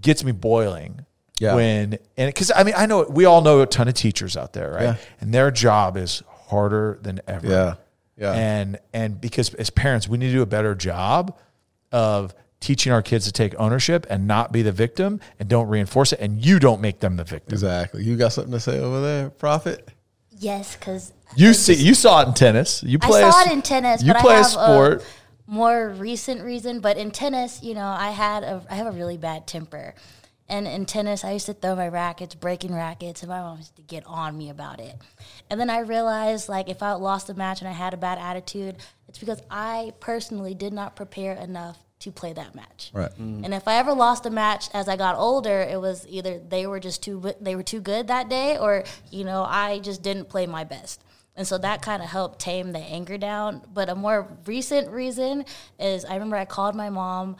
gets 0.00 0.24
me 0.24 0.32
boiling 0.32 1.06
Yeah. 1.40 1.54
when 1.56 1.98
and 2.16 2.28
because 2.32 2.52
I 2.54 2.62
mean 2.64 2.74
I 2.76 2.86
know 2.86 3.04
we 3.08 3.24
all 3.24 3.40
know 3.42 3.60
a 3.62 3.66
ton 3.66 3.88
of 3.88 3.94
teachers 3.94 4.36
out 4.36 4.52
there, 4.52 4.70
right? 4.72 4.82
Yeah. 4.82 4.96
And 5.20 5.32
their 5.34 5.50
job 5.50 5.96
is 5.96 6.22
harder 6.28 6.98
than 7.02 7.20
ever. 7.26 7.46
Yeah. 7.48 7.74
Yeah. 8.18 8.32
And 8.34 8.78
and 8.92 9.20
because 9.20 9.54
as 9.54 9.70
parents, 9.70 10.06
we 10.06 10.18
need 10.18 10.26
to 10.28 10.32
do 10.32 10.42
a 10.42 10.46
better 10.46 10.74
job 10.74 11.36
of 11.92 12.34
teaching 12.60 12.92
our 12.92 13.00
kids 13.00 13.24
to 13.24 13.32
take 13.32 13.54
ownership 13.58 14.06
and 14.10 14.26
not 14.28 14.52
be 14.52 14.60
the 14.60 14.70
victim 14.72 15.18
and 15.38 15.48
don't 15.48 15.68
reinforce 15.68 16.12
it 16.12 16.20
and 16.20 16.44
you 16.44 16.58
don't 16.58 16.82
make 16.82 17.00
them 17.00 17.16
the 17.16 17.24
victim. 17.24 17.54
Exactly. 17.54 18.04
You 18.04 18.16
got 18.16 18.32
something 18.34 18.52
to 18.52 18.60
say 18.60 18.78
over 18.78 19.00
there, 19.00 19.30
Prophet? 19.30 19.88
Yes, 20.38 20.76
because 20.76 21.12
You 21.36 21.54
see 21.54 21.74
you 21.74 21.94
saw 21.94 22.20
it 22.22 22.28
in 22.28 22.34
tennis. 22.34 22.82
You 22.82 22.98
I 23.00 23.06
play 23.06 23.22
a 23.22 23.32
saw 23.32 23.40
s- 23.40 23.46
it 23.46 23.52
in 23.54 23.62
tennis. 23.62 24.02
You 24.02 24.12
but 24.12 24.20
play 24.20 24.34
I 24.34 24.40
a 24.40 24.42
have 24.42 24.46
sport. 24.46 25.04
more 25.46 25.88
recent 25.88 26.42
reason, 26.42 26.80
but 26.80 26.98
in 26.98 27.10
tennis, 27.10 27.62
you 27.62 27.74
know, 27.74 27.86
I 27.86 28.10
had 28.10 28.42
a 28.42 28.62
I 28.70 28.74
have 28.74 28.86
a 28.86 28.92
really 28.92 29.16
bad 29.16 29.46
temper. 29.46 29.94
And 30.50 30.66
in 30.66 30.84
tennis, 30.84 31.24
I 31.24 31.30
used 31.30 31.46
to 31.46 31.54
throw 31.54 31.76
my 31.76 31.88
rackets, 31.88 32.34
breaking 32.34 32.74
rackets, 32.74 33.22
and 33.22 33.30
my 33.30 33.40
mom 33.40 33.58
used 33.58 33.76
to 33.76 33.82
get 33.82 34.04
on 34.04 34.36
me 34.36 34.50
about 34.50 34.80
it. 34.80 34.96
And 35.48 35.60
then 35.60 35.70
I 35.70 35.78
realized, 35.78 36.48
like, 36.48 36.68
if 36.68 36.82
I 36.82 36.92
lost 36.92 37.30
a 37.30 37.34
match 37.34 37.60
and 37.60 37.68
I 37.68 37.72
had 37.72 37.94
a 37.94 37.96
bad 37.96 38.18
attitude, 38.18 38.76
it's 39.08 39.18
because 39.18 39.40
I 39.48 39.92
personally 40.00 40.54
did 40.54 40.72
not 40.72 40.96
prepare 40.96 41.34
enough 41.34 41.78
to 42.00 42.10
play 42.10 42.32
that 42.32 42.54
match. 42.54 42.90
Right. 42.92 43.12
Mm. 43.12 43.44
And 43.44 43.54
if 43.54 43.68
I 43.68 43.76
ever 43.76 43.92
lost 43.92 44.26
a 44.26 44.30
match 44.30 44.68
as 44.74 44.88
I 44.88 44.96
got 44.96 45.16
older, 45.16 45.60
it 45.60 45.80
was 45.80 46.06
either 46.08 46.38
they 46.38 46.66
were 46.66 46.80
just 46.80 47.02
too 47.02 47.32
they 47.40 47.54
were 47.54 47.62
too 47.62 47.80
good 47.80 48.08
that 48.08 48.28
day, 48.28 48.56
or 48.58 48.84
you 49.10 49.24
know 49.24 49.44
I 49.46 49.78
just 49.80 50.02
didn't 50.02 50.28
play 50.28 50.46
my 50.46 50.64
best. 50.64 51.04
And 51.36 51.46
so 51.46 51.58
that 51.58 51.80
kind 51.82 52.02
of 52.02 52.08
helped 52.08 52.40
tame 52.40 52.72
the 52.72 52.78
anger 52.78 53.16
down. 53.16 53.62
But 53.72 53.88
a 53.88 53.94
more 53.94 54.36
recent 54.46 54.90
reason 54.90 55.44
is 55.78 56.04
I 56.04 56.14
remember 56.14 56.36
I 56.36 56.44
called 56.44 56.74
my 56.74 56.90
mom, 56.90 57.36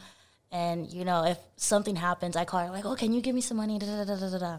and 0.51 0.91
you 0.91 1.05
know 1.05 1.23
if 1.23 1.37
something 1.55 1.95
happens, 1.95 2.35
I 2.35 2.43
call 2.43 2.65
her 2.65 2.71
like, 2.71 2.85
"Oh, 2.85 2.95
can 2.95 3.13
you 3.13 3.21
give 3.21 3.33
me 3.33 3.41
some 3.41 3.57
money?" 3.57 3.79
Da, 3.79 3.85
da, 3.85 4.03
da, 4.03 4.15
da, 4.17 4.29
da, 4.29 4.37
da. 4.37 4.57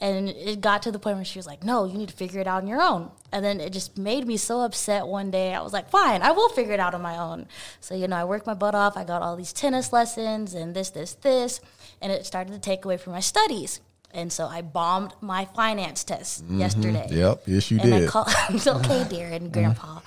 And 0.00 0.28
it 0.28 0.60
got 0.60 0.82
to 0.82 0.92
the 0.92 0.98
point 0.98 1.16
where 1.16 1.24
she 1.24 1.38
was 1.38 1.46
like, 1.46 1.64
"No, 1.64 1.84
you 1.84 1.98
need 1.98 2.08
to 2.08 2.14
figure 2.14 2.40
it 2.40 2.46
out 2.46 2.62
on 2.62 2.68
your 2.68 2.80
own." 2.80 3.10
And 3.32 3.44
then 3.44 3.60
it 3.60 3.72
just 3.72 3.98
made 3.98 4.26
me 4.26 4.36
so 4.36 4.60
upset 4.60 5.06
one 5.06 5.30
day. 5.30 5.52
I 5.52 5.60
was 5.60 5.72
like, 5.72 5.90
"Fine, 5.90 6.22
I 6.22 6.30
will 6.30 6.48
figure 6.50 6.72
it 6.72 6.80
out 6.80 6.94
on 6.94 7.02
my 7.02 7.18
own." 7.18 7.46
So 7.80 7.94
you 7.96 8.06
know, 8.06 8.16
I 8.16 8.24
worked 8.24 8.46
my 8.46 8.54
butt 8.54 8.74
off. 8.76 8.96
I 8.96 9.02
got 9.04 9.22
all 9.22 9.34
these 9.36 9.52
tennis 9.52 9.92
lessons 9.92 10.54
and 10.54 10.74
this, 10.74 10.90
this, 10.90 11.14
this, 11.14 11.60
and 12.00 12.12
it 12.12 12.24
started 12.26 12.52
to 12.52 12.60
take 12.60 12.84
away 12.84 12.96
from 12.96 13.12
my 13.12 13.20
studies. 13.20 13.80
And 14.12 14.32
so 14.32 14.46
I 14.46 14.62
bombed 14.62 15.12
my 15.20 15.44
finance 15.44 16.04
test 16.04 16.44
mm-hmm. 16.44 16.60
yesterday. 16.60 17.08
Yep. 17.10 17.42
Yes, 17.46 17.70
you 17.72 17.80
And 17.80 17.92
I 17.92 18.00
did. 18.00 18.08
called, 18.08 18.28
okay, 18.66 19.04
dear, 19.10 19.26
and 19.26 19.52
grandpa. 19.52 19.98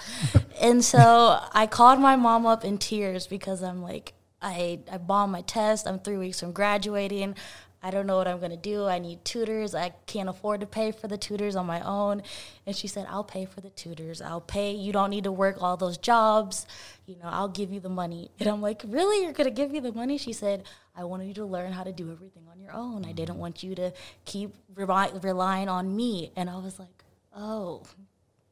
and 0.61 0.83
so 0.83 1.37
I 1.51 1.67
called 1.67 1.99
my 1.99 2.15
mom 2.15 2.45
up 2.45 2.63
in 2.63 2.77
tears 2.77 3.27
because 3.27 3.61
I'm 3.61 3.81
like, 3.83 4.13
I, 4.41 4.79
I 4.91 4.97
bombed 4.97 5.31
my 5.31 5.41
test. 5.41 5.87
I'm 5.87 5.99
three 5.99 6.17
weeks 6.17 6.39
from 6.39 6.51
graduating. 6.51 7.35
I 7.81 7.91
don't 7.91 8.07
know 8.07 8.17
what 8.17 8.27
I'm 8.27 8.39
going 8.39 8.51
to 8.51 8.57
do. 8.57 8.85
I 8.85 8.97
need 8.97 9.23
tutors. 9.23 9.75
I 9.75 9.89
can't 10.07 10.29
afford 10.29 10.61
to 10.61 10.67
pay 10.67 10.91
for 10.91 11.07
the 11.07 11.17
tutors 11.17 11.55
on 11.55 11.65
my 11.67 11.79
own. 11.81 12.23
And 12.65 12.75
she 12.75 12.87
said, 12.87 13.05
I'll 13.07 13.23
pay 13.23 13.45
for 13.45 13.61
the 13.61 13.69
tutors. 13.69 14.21
I'll 14.21 14.41
pay. 14.41 14.73
You 14.73 14.91
don't 14.91 15.11
need 15.11 15.25
to 15.25 15.31
work 15.31 15.61
all 15.61 15.77
those 15.77 15.97
jobs. 15.97 16.65
You 17.05 17.15
know, 17.17 17.25
I'll 17.25 17.47
give 17.47 17.71
you 17.71 17.79
the 17.79 17.89
money. 17.89 18.31
And 18.39 18.49
I'm 18.49 18.61
like, 18.61 18.81
really? 18.87 19.23
You're 19.23 19.33
going 19.33 19.47
to 19.47 19.53
give 19.53 19.71
me 19.71 19.79
the 19.79 19.91
money? 19.91 20.17
She 20.17 20.33
said, 20.33 20.63
I 20.95 21.03
wanted 21.03 21.27
you 21.27 21.33
to 21.35 21.45
learn 21.45 21.71
how 21.71 21.83
to 21.83 21.91
do 21.91 22.11
everything 22.11 22.43
on 22.51 22.59
your 22.59 22.73
own. 22.73 23.05
I 23.05 23.11
didn't 23.11 23.37
want 23.37 23.61
you 23.61 23.75
to 23.75 23.93
keep 24.25 24.55
rely, 24.73 25.11
relying 25.21 25.69
on 25.69 25.95
me. 25.95 26.31
And 26.35 26.49
I 26.49 26.57
was 26.57 26.79
like, 26.79 27.03
oh, 27.35 27.83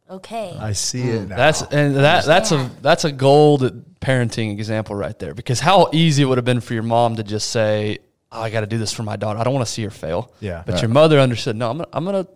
okay. 0.10 0.56
I 0.60 0.74
see 0.74 1.02
it 1.02 1.24
hmm. 1.24 1.30
now. 1.30 1.36
That's 1.38 1.62
and 1.62 1.96
that 1.96 2.26
that's 2.26 2.52
a 2.52 2.70
that's 2.82 3.06
a 3.06 3.12
gold 3.12 4.00
parenting 4.00 4.52
example 4.52 4.96
right 4.96 5.18
there. 5.18 5.34
Because 5.34 5.60
how 5.60 5.90
easy 5.94 6.24
it 6.24 6.26
would 6.26 6.38
have 6.38 6.46
been 6.46 6.62
for 6.62 6.74
your 6.74 6.84
mom 6.84 7.16
to 7.18 7.24
just 7.24 7.50
say, 7.50 8.00
oh, 8.32 8.42
"I 8.42 8.50
got 8.50 8.62
to 8.62 8.68
do 8.68 8.78
this 8.78 8.92
for 8.92 9.04
my 9.04 9.16
daughter. 9.16 9.40
I 9.40 9.44
don't 9.44 9.54
want 9.54 9.66
to 9.66 9.72
see 9.72 9.84
her 9.84 9.90
fail." 9.90 10.32
Yeah. 10.40 10.64
But 10.66 10.82
your 10.82 10.90
mother 10.90 11.20
understood. 11.20 11.56
No, 11.56 11.70
I'm 11.70 11.78
gonna, 11.78 11.90
I'm 11.94 12.06
gonna 12.06 12.28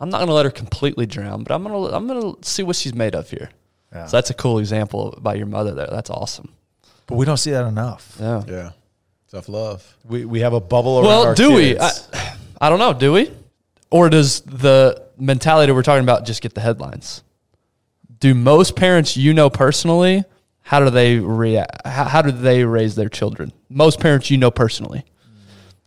I'm 0.00 0.10
not 0.10 0.18
gonna 0.18 0.32
let 0.32 0.44
her 0.44 0.50
completely 0.50 1.06
drown, 1.06 1.44
but 1.44 1.54
I'm 1.54 1.62
gonna 1.62 1.94
I'm 1.94 2.06
gonna 2.06 2.34
see 2.42 2.62
what 2.62 2.76
she's 2.76 2.94
made 2.94 3.14
of 3.14 3.30
here. 3.30 3.50
Yeah. 3.92 4.06
So 4.06 4.16
that's 4.16 4.30
a 4.30 4.34
cool 4.34 4.58
example 4.58 5.16
by 5.20 5.34
your 5.34 5.46
mother 5.46 5.72
there. 5.72 5.86
That's 5.90 6.10
awesome. 6.10 6.52
but 7.06 7.16
we 7.16 7.24
don't 7.24 7.36
see 7.36 7.52
that 7.52 7.66
enough. 7.66 8.16
Yeah. 8.18 8.42
yeah. 8.46 8.70
Tough 9.30 9.48
love. 9.48 9.96
We, 10.04 10.24
we 10.24 10.40
have 10.40 10.52
a 10.52 10.60
bubble 10.60 10.98
around 10.98 11.06
Well, 11.06 11.26
our 11.26 11.34
do 11.34 11.52
we? 11.52 11.78
I, 11.78 11.90
I 12.60 12.70
don't 12.70 12.78
know. 12.78 12.92
Do 12.92 13.12
we? 13.12 13.30
Or 13.94 14.10
does 14.10 14.40
the 14.40 15.06
mentality 15.16 15.70
we're 15.70 15.84
talking 15.84 16.02
about 16.02 16.26
just 16.26 16.42
get 16.42 16.52
the 16.52 16.60
headlines? 16.60 17.22
Do 18.18 18.34
most 18.34 18.74
parents 18.74 19.16
you 19.16 19.32
know 19.32 19.48
personally? 19.48 20.24
How 20.62 20.80
do 20.80 20.90
they 20.90 21.20
react? 21.20 21.86
How, 21.86 22.02
how 22.02 22.20
do 22.20 22.32
they 22.32 22.64
raise 22.64 22.96
their 22.96 23.08
children? 23.08 23.52
Most 23.68 24.00
parents 24.00 24.32
you 24.32 24.36
know 24.36 24.50
personally, 24.50 25.04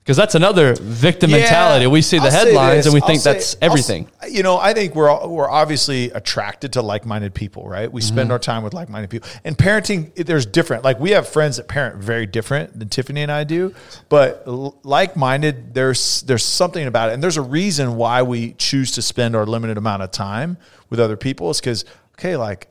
Because 0.07 0.15
that's 0.15 0.35
another 0.35 0.73
victim 0.79 1.31
Yeah, 1.31 1.39
mentality. 1.39 1.85
We 1.85 2.01
see 2.01 2.17
the 2.17 2.23
I'll 2.27 2.31
headlines 2.31 2.85
and 2.85 2.93
we 2.93 3.01
I'll 3.01 3.07
think 3.07 3.19
say- 3.19 3.33
that's 3.33 3.55
I'll 3.55 3.65
everything. 3.65 4.07
you 4.31 4.41
know, 4.41 4.57
I 4.57 4.73
think 4.73 4.95
we're 4.95 5.09
all, 5.09 5.29
we're 5.29 5.49
obviously 5.49 6.11
attracted 6.11 6.71
to 6.73 6.81
like-minded 6.81 7.33
people, 7.33 7.67
right? 7.67 7.91
We 7.91 7.99
Mm-hmm. 7.99 8.07
spend 8.15 8.31
our 8.31 8.39
time 8.39 8.63
with 8.63 8.73
like-minded 8.73 9.09
people. 9.09 9.27
And 9.43 9.57
parenting, 9.57 10.15
there's 10.15 10.45
different. 10.45 10.85
Like 10.85 10.97
we 11.01 11.11
have 11.11 11.27
friends 11.27 11.57
that 11.57 11.67
parent 11.67 11.97
very 12.01 12.25
different 12.25 12.79
than 12.79 12.87
Tiffany 12.87 13.21
and 13.21 13.29
I 13.29 13.43
do, 13.43 13.73
but 14.07 14.47
like-minded, 14.85 15.73
there's 15.73 16.21
there's 16.21 16.45
something 16.45 16.87
about 16.87 17.09
it, 17.09 17.13
and 17.15 17.21
there's 17.21 17.35
a 17.35 17.41
reason 17.41 17.97
why 17.97 18.21
we 18.21 18.53
choose 18.53 18.91
to 18.93 19.01
spend 19.01 19.35
our 19.35 19.45
limited 19.45 19.77
amount 19.77 20.03
of 20.03 20.11
time 20.11 20.55
with 20.89 21.01
other 21.01 21.17
people. 21.17 21.49
Is 21.49 21.59
because 21.59 21.83
okay, 22.17 22.37
like 22.37 22.69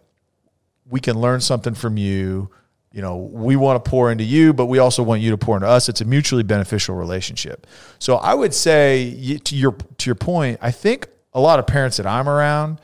we 0.88 1.00
can 1.00 1.20
learn 1.20 1.42
something 1.42 1.74
from 1.74 1.98
you. 1.98 2.48
You 2.96 3.02
know, 3.02 3.18
we 3.18 3.56
want 3.56 3.84
to 3.84 3.90
pour 3.90 4.10
into 4.10 4.24
you, 4.24 4.54
but 4.54 4.66
we 4.66 4.78
also 4.78 5.02
want 5.02 5.20
you 5.20 5.30
to 5.32 5.36
pour 5.36 5.54
into 5.54 5.68
us. 5.68 5.90
It's 5.90 6.00
a 6.00 6.06
mutually 6.06 6.42
beneficial 6.42 6.94
relationship. 6.94 7.66
So 7.98 8.16
I 8.16 8.32
would 8.32 8.54
say 8.54 9.38
to 9.44 9.54
your 9.54 9.72
to 9.72 10.08
your 10.08 10.14
point, 10.14 10.60
I 10.62 10.70
think 10.70 11.06
a 11.34 11.40
lot 11.40 11.58
of 11.58 11.66
parents 11.66 11.98
that 11.98 12.06
I'm 12.06 12.26
around, 12.26 12.80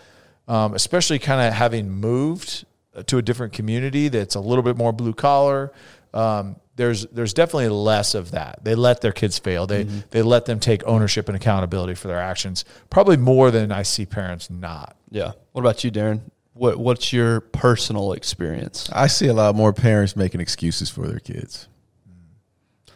um, 0.49 0.75
especially 0.75 1.19
kind 1.19 1.41
of 1.41 1.55
having 1.55 1.91
moved 1.91 2.67
to 3.07 3.17
a 3.17 3.23
different 3.23 3.55
community 3.55 4.09
that's 4.09 4.35
a 4.35 4.41
little 4.41 4.63
bit 4.63 4.77
more 4.77 4.93
blue 4.93 5.15
collar, 5.15 5.73
um, 6.13 6.57
there's 6.77 7.07
there's 7.07 7.33
definitely 7.33 7.71
less 7.71 8.15
of 8.15 8.33
that. 8.33 8.63
They 8.63 8.75
let 8.75 9.01
their 9.01 9.13
kids 9.13 9.39
fail. 9.39 9.67
They 9.67 9.85
they 9.85 10.21
let 10.21 10.45
them 10.45 10.61
take 10.61 10.85
ownership 10.85 11.31
and 11.31 11.37
accountability 11.37 11.95
for 11.95 12.09
their 12.09 12.21
actions. 12.21 12.67
Probably 12.91 13.17
more 13.17 13.51
than 13.51 13.73
I 13.73 13.83
see 13.83 14.05
parents 14.05 14.51
not. 14.51 14.95
Yeah. 15.11 15.33
What 15.53 15.63
about 15.63 15.85
you, 15.85 15.91
Darren? 15.91 16.21
What 16.55 16.79
What's 16.79 17.13
your 17.13 17.41
personal 17.41 18.13
experience? 18.13 18.91
I 18.93 19.07
see 19.07 19.29
a 19.29 19.33
lot 19.33 19.55
more 19.55 19.73
parents 19.73 20.17
making 20.17 20.41
excuses 20.41 20.91
for 20.91 21.07
their 21.07 21.21
kids. 21.21 21.69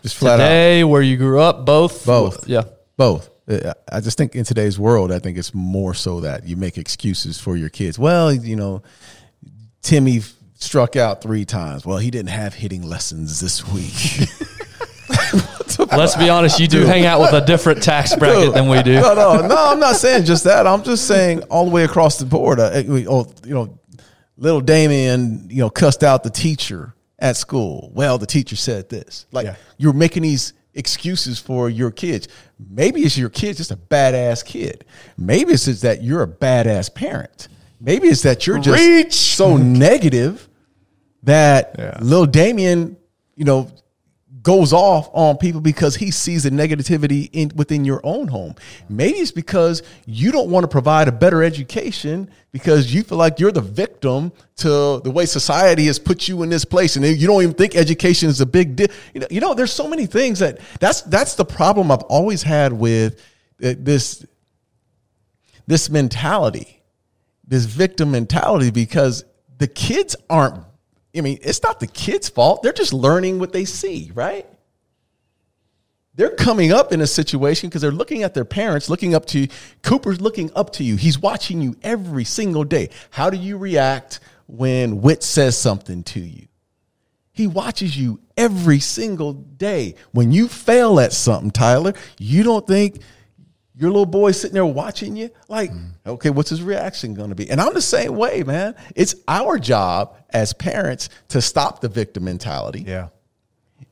Just 0.03 0.17
flat 0.17 0.41
out. 0.41 0.45
Today, 0.45 0.85
where 0.85 1.03
you 1.03 1.17
grew 1.17 1.41
up, 1.41 1.65
both? 1.65 2.05
Both. 2.07 2.49
Yeah. 2.49 2.65
Both. 2.97 3.31
I 3.49 4.01
just 4.01 4.19
think 4.19 4.35
in 4.35 4.45
today's 4.45 4.79
world, 4.79 5.13
I 5.13 5.21
think 5.21 5.39
it's 5.39 5.55
more 5.55 5.95
so 5.95 6.21
that 6.21 6.47
you 6.47 6.57
make 6.57 6.79
excuses 6.79 7.39
for 7.39 7.57
your 7.57 7.69
kids. 7.69 7.99
Well, 7.99 8.33
you 8.33 8.57
know, 8.57 8.83
Timmy 9.83 10.21
struck 10.55 10.97
out 10.97 11.23
three 11.23 11.45
times. 11.45 11.87
Well, 11.87 11.99
he 11.99 12.11
didn't 12.11 12.31
have 12.31 12.55
hitting 12.55 12.83
lessons 12.83 13.41
this 13.41 13.67
week. 13.69 14.29
Let's 15.79 16.17
be 16.17 16.29
honest, 16.29 16.61
you 16.61 16.69
do 16.69 16.85
hang 16.85 17.07
out 17.07 17.21
with 17.21 17.33
a 17.33 17.41
different 17.45 17.83
tax 17.83 18.15
bracket 18.15 18.55
than 18.55 18.69
we 18.69 18.83
do. 18.83 18.95
No, 18.95 19.15
no, 19.15 19.47
no. 19.47 19.57
I'm 19.73 19.81
not 19.81 19.97
saying 19.97 20.25
just 20.25 20.45
that. 20.45 20.67
I'm 20.67 20.83
just 20.83 21.07
saying 21.07 21.43
all 21.45 21.65
the 21.65 21.71
way 21.71 21.85
across 21.85 22.19
the 22.19 22.27
board. 22.27 22.61
Uh, 22.61 22.83
we- 22.87 23.07
oh, 23.09 23.27
you 23.45 23.55
know, 23.55 23.79
little 24.37 24.61
Damien, 24.61 25.47
you 25.51 25.59
know, 25.59 25.71
cussed 25.71 26.05
out 26.05 26.23
the 26.23 26.31
teacher 26.31 26.95
at 27.19 27.37
school. 27.37 27.91
Well, 27.95 28.19
the 28.19 28.27
teacher 28.27 28.57
said 28.57 28.89
this. 28.89 29.27
Like 29.33 29.47
Yeah. 29.47 29.55
you're 29.79 29.93
making 29.95 30.23
these 30.23 30.53
excuses 30.75 31.39
for 31.39 31.71
your 31.71 31.91
kids. 31.91 32.29
Maybe 32.71 33.01
it's 33.01 33.17
your 33.17 33.31
kid's 33.31 33.57
just 33.59 33.71
a 33.71 33.77
badass 33.77 34.45
kid. 34.45 34.85
Maybe 35.17 35.53
it's 35.55 35.65
just 35.65 35.83
that 35.83 36.03
you're 36.03 36.23
a 36.23 36.29
badass 36.29 36.95
parent. 36.95 37.49
Maybe 37.81 38.09
it's 38.09 38.23
that 38.23 38.47
you're 38.47 38.59
just 38.59 38.79
Reach. 38.79 39.15
so 39.15 39.57
negative 39.57 40.49
that 41.23 41.75
Yeah. 41.79 41.99
little 42.01 42.27
Damien, 42.27 42.97
you 43.37 43.45
know, 43.45 43.71
goes 44.47 44.73
off 44.73 45.11
on 45.13 45.37
people 45.37 45.61
because 45.61 45.97
he 45.97 46.09
sees 46.13 46.45
the 46.45 46.51
negativity 46.51 47.29
in 47.33 47.51
within 47.57 47.85
your 47.85 48.01
own 48.05 48.29
home. 48.29 48.55
Maybe 48.89 49.19
it's 49.19 49.33
because 49.33 49.83
you 50.07 50.31
don't 50.31 50.49
want 50.49 50.63
to 50.63 50.69
provide 50.69 51.09
a 51.09 51.13
better 51.13 51.43
education 51.43 52.31
because 52.53 52.95
you 52.95 53.03
feel 53.03 53.19
like 53.19 53.41
you're 53.41 53.51
the 53.51 53.61
victim 53.61 54.31
to 54.59 55.01
the 55.03 55.11
way 55.11 55.27
society 55.27 55.87
has 55.87 55.99
put 55.99 56.29
you 56.29 56.45
in 56.45 56.49
this 56.49 56.65
place, 56.65 56.95
and 56.95 57.05
you 57.05 57.27
don't 57.27 57.43
even 57.43 57.57
think 57.57 57.75
education 57.75 58.29
is 58.29 58.41
a 58.41 58.47
big 58.47 58.77
deal. 58.77 58.87
You 59.15 59.21
know, 59.23 59.27
you 59.33 59.41
know, 59.41 59.53
there's 59.53 59.73
so 59.73 59.89
many 59.89 60.07
things 60.07 60.39
that 60.39 60.61
that's 60.79 61.03
that's 61.03 61.35
the 61.35 61.45
problem 61.45 61.91
I've 61.91 62.05
always 62.05 62.45
had 62.45 62.73
with 62.73 63.21
uh, 63.61 63.75
this 63.77 64.25
this 65.67 65.91
mentality, 65.91 66.85
this 67.45 67.65
victim 67.65 68.13
mentality, 68.13 68.71
because 68.71 69.25
the 69.59 69.67
kids 69.67 70.15
aren't. 70.31 70.63
I 71.19 71.21
mean, 71.21 71.39
it's 71.43 71.63
not 71.63 71.81
the 71.81 71.87
kids' 71.87 72.29
fault. 72.29 72.63
They're 72.63 72.73
just 72.73 72.93
learning 72.93 73.39
what 73.39 73.53
they 73.53 73.65
see, 73.65 74.11
right? 74.15 74.47
They're 76.15 76.35
coming 76.35 76.73
up 76.73 76.93
in 76.93 77.03
a 77.03 77.07
situation 77.07 77.69
because 77.69 77.83
they're 77.83 77.91
looking 77.91 78.23
at 78.23 78.33
their 78.33 78.47
parents, 78.47 78.89
looking 78.89 79.15
up 79.15 79.27
to 79.27 79.41
you. 79.41 79.49
Cooper's 79.83 80.21
looking 80.21 80.51
up 80.57 80.73
to 80.75 80.85
you. 80.85 80.97
He's 80.97 81.19
watching 81.19 81.61
you 81.61 81.77
every 81.83 82.25
single 82.25 82.65
day. 82.65 82.89
How 83.11 83.29
do 83.29 83.37
you 83.37 83.59
react 83.59 84.21
when 84.47 85.03
Wit 85.03 85.23
says 85.23 85.59
something 85.59 86.03
to 86.05 86.21
you? 86.21 86.47
He 87.33 87.47
watches 87.47 87.99
you 87.99 88.19
every 88.39 88.81
single 88.81 89.35
day. 89.35 89.97
When 90.13 90.33
you 90.33 90.49
fail 90.49 90.99
at 91.01 91.13
something, 91.13 91.51
Tyler, 91.51 91.93
you 92.19 92.43
don't 92.43 92.67
think 92.67 93.03
your 93.79 93.91
little 93.91 94.07
boy 94.07 94.33
sitting 94.33 94.55
there 94.55 94.65
watching 94.65 95.17
you 95.17 95.29
like 95.49 95.71
okay 96.07 96.31
what's 96.31 96.49
his 96.51 96.63
reaction 96.63 97.13
going 97.15 97.29
to 97.29 97.35
be? 97.35 97.51
And 97.51 97.61
i'm 97.61 97.75
the 97.75 97.83
same 97.83 98.17
way 98.17 98.43
man. 98.43 98.75
It's 98.95 99.15
our 99.29 99.59
job 99.59 100.17
as 100.31 100.53
parents 100.53 101.09
to 101.29 101.41
stop 101.43 101.81
the 101.81 101.89
victim 101.89 102.25
mentality. 102.25 102.85
Yeah. 102.87 103.09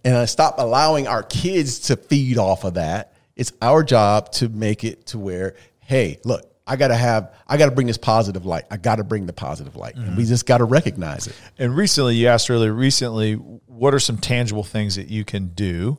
and 0.05 0.15
uh, 0.15 0.27
stop 0.27 0.55
allowing 0.59 1.07
our 1.07 1.23
kids 1.23 1.79
to 1.81 1.97
feed 1.97 2.39
off 2.39 2.65
of 2.65 2.75
that. 2.75 3.13
It's 3.37 3.53
our 3.61 3.83
job 3.83 4.33
to 4.33 4.49
make 4.49 4.85
it 4.85 5.07
to 5.07 5.19
where 5.19 5.57
hey 5.81 6.19
look 6.25 6.51
i 6.67 6.77
gotta 6.77 6.95
have 6.97 7.35
i 7.47 7.59
gotta 7.59 7.73
bring 7.73 7.87
this 7.87 7.99
positive 7.99 8.47
light. 8.47 8.65
I 8.71 8.79
gotta 8.79 9.05
bring 9.05 9.27
the 9.27 9.35
positive 9.35 9.77
light. 9.77 9.97
And 9.97 10.17
we 10.17 10.25
just 10.25 10.47
gotta 10.47 10.65
recognize 10.65 11.27
it. 11.27 11.35
And 11.59 11.77
recently, 11.77 12.15
you 12.17 12.29
asked 12.29 12.49
earlier, 12.51 12.73
recently, 12.73 13.35
what 13.35 13.93
are 13.93 13.99
some 13.99 14.17
tangible 14.17 14.65
things 14.65 14.97
that 14.97 15.09
you 15.09 15.25
can 15.27 15.49
do, 15.49 15.99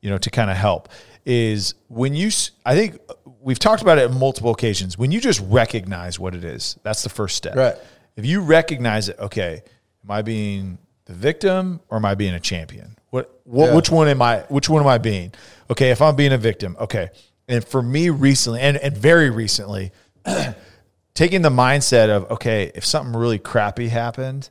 you 0.00 0.10
know, 0.10 0.18
to 0.18 0.30
kind 0.30 0.50
of 0.50 0.56
help? 0.56 0.88
Is 1.24 1.74
when 1.88 2.14
you, 2.14 2.30
I 2.64 2.74
think 2.74 2.98
we've 3.40 3.58
talked 3.58 3.82
about 3.82 3.98
it 3.98 4.10
on 4.10 4.18
multiple 4.18 4.50
occasions. 4.50 4.96
When 4.96 5.12
you 5.12 5.20
just 5.20 5.40
recognize 5.46 6.18
what 6.18 6.34
it 6.34 6.44
is, 6.44 6.78
that's 6.82 7.02
the 7.02 7.08
first 7.08 7.36
step. 7.36 7.56
Right. 7.56 7.76
If 8.16 8.26
you 8.26 8.40
recognize 8.40 9.08
it, 9.08 9.18
okay, 9.18 9.62
am 10.04 10.10
I 10.10 10.22
being 10.22 10.78
the 11.04 11.14
victim 11.14 11.80
or 11.88 11.96
am 11.98 12.04
I 12.04 12.14
being 12.14 12.34
a 12.34 12.40
champion? 12.40 12.96
What, 13.10 13.40
what 13.44 13.66
Yeah. 13.66 13.74
which 13.74 13.90
one 13.90 14.08
am 14.08 14.22
I, 14.22 14.40
which 14.48 14.68
one 14.68 14.82
am 14.82 14.88
I 14.88 14.98
being? 14.98 15.32
Okay. 15.68 15.90
If 15.90 16.00
I'm 16.02 16.16
being 16.16 16.32
a 16.32 16.38
victim, 16.38 16.76
okay. 16.80 17.10
And 17.48 17.64
for 17.64 17.82
me 17.82 18.10
recently, 18.10 18.60
and, 18.60 18.76
and 18.76 18.96
very 18.96 19.30
recently, 19.30 19.92
taking 21.14 21.42
the 21.42 21.50
mindset 21.50 22.08
of, 22.08 22.30
okay, 22.30 22.70
if 22.74 22.84
something 22.84 23.14
really 23.14 23.38
crappy 23.38 23.88
happened, 23.88 24.48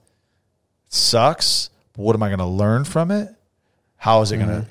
sucks, 0.90 1.70
but 1.94 2.04
what 2.04 2.16
am 2.16 2.24
I 2.24 2.28
going 2.28 2.40
to 2.40 2.46
learn 2.46 2.84
from 2.84 3.12
it? 3.12 3.30
How 3.96 4.22
is 4.22 4.32
it 4.32 4.38
going 4.38 4.50
to 4.50 4.56
mm-hmm. 4.56 4.70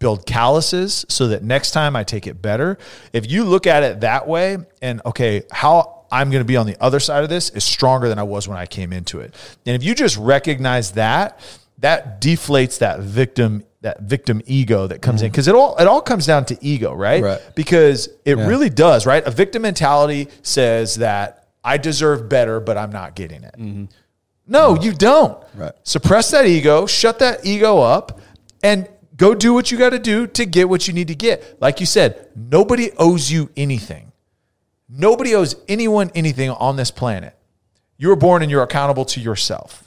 Build 0.00 0.26
calluses 0.26 1.06
so 1.08 1.28
that 1.28 1.44
next 1.44 1.70
time 1.70 1.94
I 1.94 2.02
take 2.02 2.26
it 2.26 2.42
better? 2.42 2.76
If 3.12 3.30
you 3.30 3.44
look 3.44 3.68
at 3.68 3.84
it 3.84 4.00
that 4.00 4.26
way, 4.26 4.58
and 4.82 5.00
okay, 5.06 5.44
how 5.52 6.06
I'm 6.10 6.30
going 6.30 6.40
to 6.40 6.46
be 6.46 6.56
on 6.56 6.66
the 6.66 6.76
other 6.80 6.98
side 6.98 7.22
of 7.22 7.28
this 7.28 7.50
is 7.50 7.62
stronger 7.62 8.08
than 8.08 8.18
I 8.18 8.24
was 8.24 8.48
when 8.48 8.58
I 8.58 8.66
came 8.66 8.92
into 8.92 9.20
it. 9.20 9.34
And 9.64 9.76
if 9.76 9.84
you 9.84 9.94
just 9.94 10.16
recognize 10.16 10.92
that, 10.92 11.38
that 11.78 12.20
deflates 12.20 12.78
that 12.78 13.00
victim 13.00 13.64
that 13.82 14.02
victim 14.02 14.42
ego 14.44 14.86
that 14.86 15.00
comes 15.00 15.22
in 15.22 15.26
mm-hmm. 15.26 15.32
because 15.32 15.48
it 15.48 15.54
all 15.54 15.74
it 15.78 15.86
all 15.86 16.02
comes 16.02 16.26
down 16.26 16.44
to 16.44 16.58
ego, 16.60 16.92
right? 16.92 17.22
Right. 17.22 17.40
Because 17.54 18.10
it 18.26 18.36
really 18.36 18.68
does, 18.68 19.06
right? 19.06 19.24
A 19.26 19.30
victim 19.30 19.62
mentality 19.62 20.28
says 20.42 20.96
that 20.96 21.48
I 21.64 21.78
deserve 21.78 22.28
better, 22.28 22.60
but 22.60 22.76
I'm 22.76 22.92
not 22.92 23.14
getting 23.14 23.42
it. 23.42 23.54
Mm-hmm. 23.56 23.84
No, 24.46 24.76
you 24.78 24.92
don't. 24.92 25.42
Right. 25.54 25.72
Suppress 25.84 26.30
that 26.32 26.44
ego, 26.44 26.84
shut 26.84 27.20
that 27.20 27.46
ego 27.46 27.78
up, 27.78 28.20
and 28.62 28.86
go 29.20 29.34
do 29.34 29.52
what 29.52 29.70
you 29.70 29.76
got 29.76 29.90
to 29.90 29.98
do 29.98 30.26
to 30.26 30.46
get 30.46 30.68
what 30.68 30.88
you 30.88 30.94
need 30.94 31.08
to 31.08 31.14
get. 31.14 31.60
Like 31.60 31.78
you 31.78 31.86
said, 31.86 32.28
nobody 32.34 32.90
owes 32.96 33.30
you 33.30 33.50
anything. 33.54 34.12
Nobody 34.88 35.34
owes 35.34 35.56
anyone 35.68 36.10
anything 36.14 36.48
on 36.48 36.76
this 36.76 36.90
planet. 36.90 37.36
You 37.98 38.08
were 38.08 38.16
born 38.16 38.40
and 38.40 38.50
you're 38.50 38.62
accountable 38.62 39.04
to 39.04 39.20
yourself. 39.20 39.84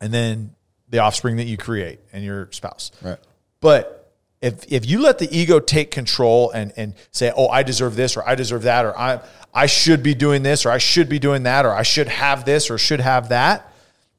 And 0.00 0.12
then 0.12 0.54
the 0.88 1.00
offspring 1.00 1.36
that 1.36 1.44
you 1.44 1.58
create 1.58 2.00
and 2.12 2.24
your 2.24 2.48
spouse. 2.52 2.90
Right. 3.02 3.18
But 3.60 4.14
if 4.40 4.72
if 4.72 4.86
you 4.86 5.00
let 5.00 5.18
the 5.18 5.28
ego 5.30 5.60
take 5.60 5.90
control 5.90 6.50
and 6.50 6.72
and 6.76 6.94
say, 7.12 7.32
"Oh, 7.36 7.48
I 7.48 7.62
deserve 7.62 7.94
this," 7.94 8.16
or 8.16 8.28
"I 8.28 8.34
deserve 8.34 8.62
that," 8.62 8.84
or 8.84 8.98
"I 8.98 9.20
I 9.54 9.66
should 9.66 10.02
be 10.02 10.14
doing 10.14 10.42
this," 10.42 10.66
or 10.66 10.70
"I 10.70 10.78
should 10.78 11.08
be 11.08 11.20
doing 11.20 11.44
that," 11.44 11.64
or 11.64 11.72
"I 11.72 11.82
should 11.82 12.08
have 12.08 12.44
this," 12.44 12.68
or 12.70 12.78
"should 12.78 13.00
have 13.00 13.28
that," 13.28 13.71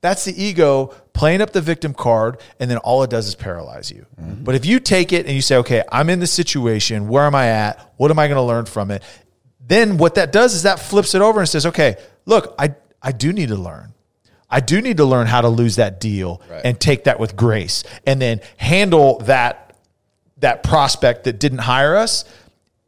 that's 0.04 0.26
the 0.26 0.44
ego 0.44 0.94
playing 1.14 1.42
up 1.42 1.54
the 1.54 1.62
victim 1.62 1.94
card, 1.94 2.38
and 2.60 2.70
then 2.70 2.78
all 2.80 3.04
it 3.04 3.10
does 3.10 3.26
is 3.26 3.36
paralyze 3.36 3.90
you. 3.90 4.06
Mm-hmm. 4.22 4.44
But 4.44 4.54
if 4.54 4.66
you 4.66 4.82
take 4.82 5.14
it 5.14 5.26
and 5.26 5.34
you 5.34 5.42
say, 5.42 5.56
"Okay, 5.58 5.82
I'm 5.92 6.10
in 6.10 6.20
this 6.20 6.32
situation. 6.32 7.08
Where 7.08 7.24
am 7.24 7.34
I 7.34 7.48
at? 7.48 7.94
What 7.96 8.12
am 8.12 8.20
I 8.20 8.28
going 8.28 8.36
to 8.36 8.44
learn 8.44 8.66
from 8.66 8.92
it?" 8.92 9.02
Then 9.66 9.98
what 9.98 10.16
that 10.16 10.34
does 10.34 10.54
is 10.56 10.64
that 10.64 10.80
flips 10.80 11.16
it 11.16 11.22
over 11.22 11.40
and 11.40 11.48
says, 11.48 11.66
"Okay, 11.66 11.96
look, 12.26 12.54
I 12.60 12.76
I 13.02 13.14
do 13.14 13.32
need 13.34 13.48
to 13.48 13.56
learn." 13.56 13.94
I 14.50 14.60
do 14.60 14.82
need 14.82 14.98
to 14.98 15.06
learn 15.06 15.26
how 15.26 15.42
to 15.42 15.50
lose 15.50 15.78
that 15.78 16.00
deal 16.00 16.40
and 16.64 16.80
take 16.80 17.06
that 17.06 17.20
with 17.20 17.36
grace 17.36 17.84
and 18.06 18.22
then 18.22 18.40
handle 18.58 19.18
that 19.22 19.76
that 20.38 20.62
prospect 20.62 21.24
that 21.24 21.40
didn't 21.40 21.58
hire 21.58 21.96
us 21.96 22.24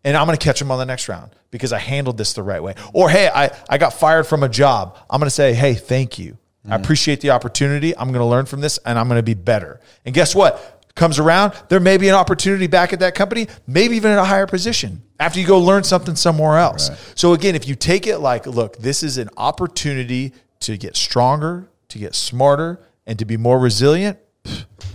and 0.03 0.15
I'm 0.15 0.27
going 0.27 0.37
to 0.37 0.43
catch 0.43 0.59
them 0.59 0.69
on 0.69 0.77
the 0.77 0.85
next 0.85 1.09
round 1.09 1.31
because 1.49 1.73
I 1.73 1.79
handled 1.79 2.19
this 2.19 2.33
the 2.33 2.43
right 2.43 2.61
way. 2.61 2.75
Or 2.93 3.09
hey, 3.09 3.29
I 3.33 3.49
I 3.67 3.79
got 3.79 3.93
fired 3.93 4.27
from 4.27 4.43
a 4.43 4.49
job. 4.49 4.95
I'm 5.09 5.19
going 5.19 5.25
to 5.27 5.31
say, 5.31 5.53
"Hey, 5.55 5.73
thank 5.73 6.19
you. 6.19 6.37
I 6.69 6.75
appreciate 6.75 7.21
the 7.21 7.29
opportunity. 7.29 7.95
I'm 7.95 8.07
going 8.09 8.19
to 8.21 8.25
learn 8.25 8.45
from 8.45 8.61
this 8.61 8.79
and 8.85 8.97
I'm 8.97 9.07
going 9.07 9.19
to 9.19 9.23
be 9.23 9.33
better." 9.33 9.79
And 10.05 10.13
guess 10.15 10.33
what? 10.33 10.75
comes 10.95 11.19
around, 11.19 11.53
there 11.67 11.79
may 11.79 11.97
be 11.97 12.07
an 12.07 12.15
opportunity 12.15 12.67
back 12.67 12.93
at 12.93 12.99
that 13.01 13.15
company, 13.15 13.47
maybe 13.67 13.97
even 13.97 14.11
at 14.11 14.17
a 14.17 14.23
higher 14.23 14.47
position 14.47 15.03
after 15.19 15.39
you 15.39 15.45
go 15.45 15.59
learn 15.59 15.83
something 15.83 16.15
somewhere 16.15 16.57
else. 16.57 16.89
So 17.15 17.33
again, 17.33 17.55
if 17.55 17.67
you 17.67 17.75
take 17.75 18.07
it 18.07 18.19
like, 18.19 18.47
look, 18.47 18.77
this 18.77 19.03
is 19.03 19.17
an 19.17 19.29
opportunity 19.37 20.33
to 20.61 20.77
get 20.77 20.95
stronger, 20.95 21.69
to 21.89 21.99
get 21.99 22.15
smarter, 22.15 22.79
and 23.05 23.19
to 23.19 23.25
be 23.25 23.37
more 23.37 23.59
resilient. 23.59 24.17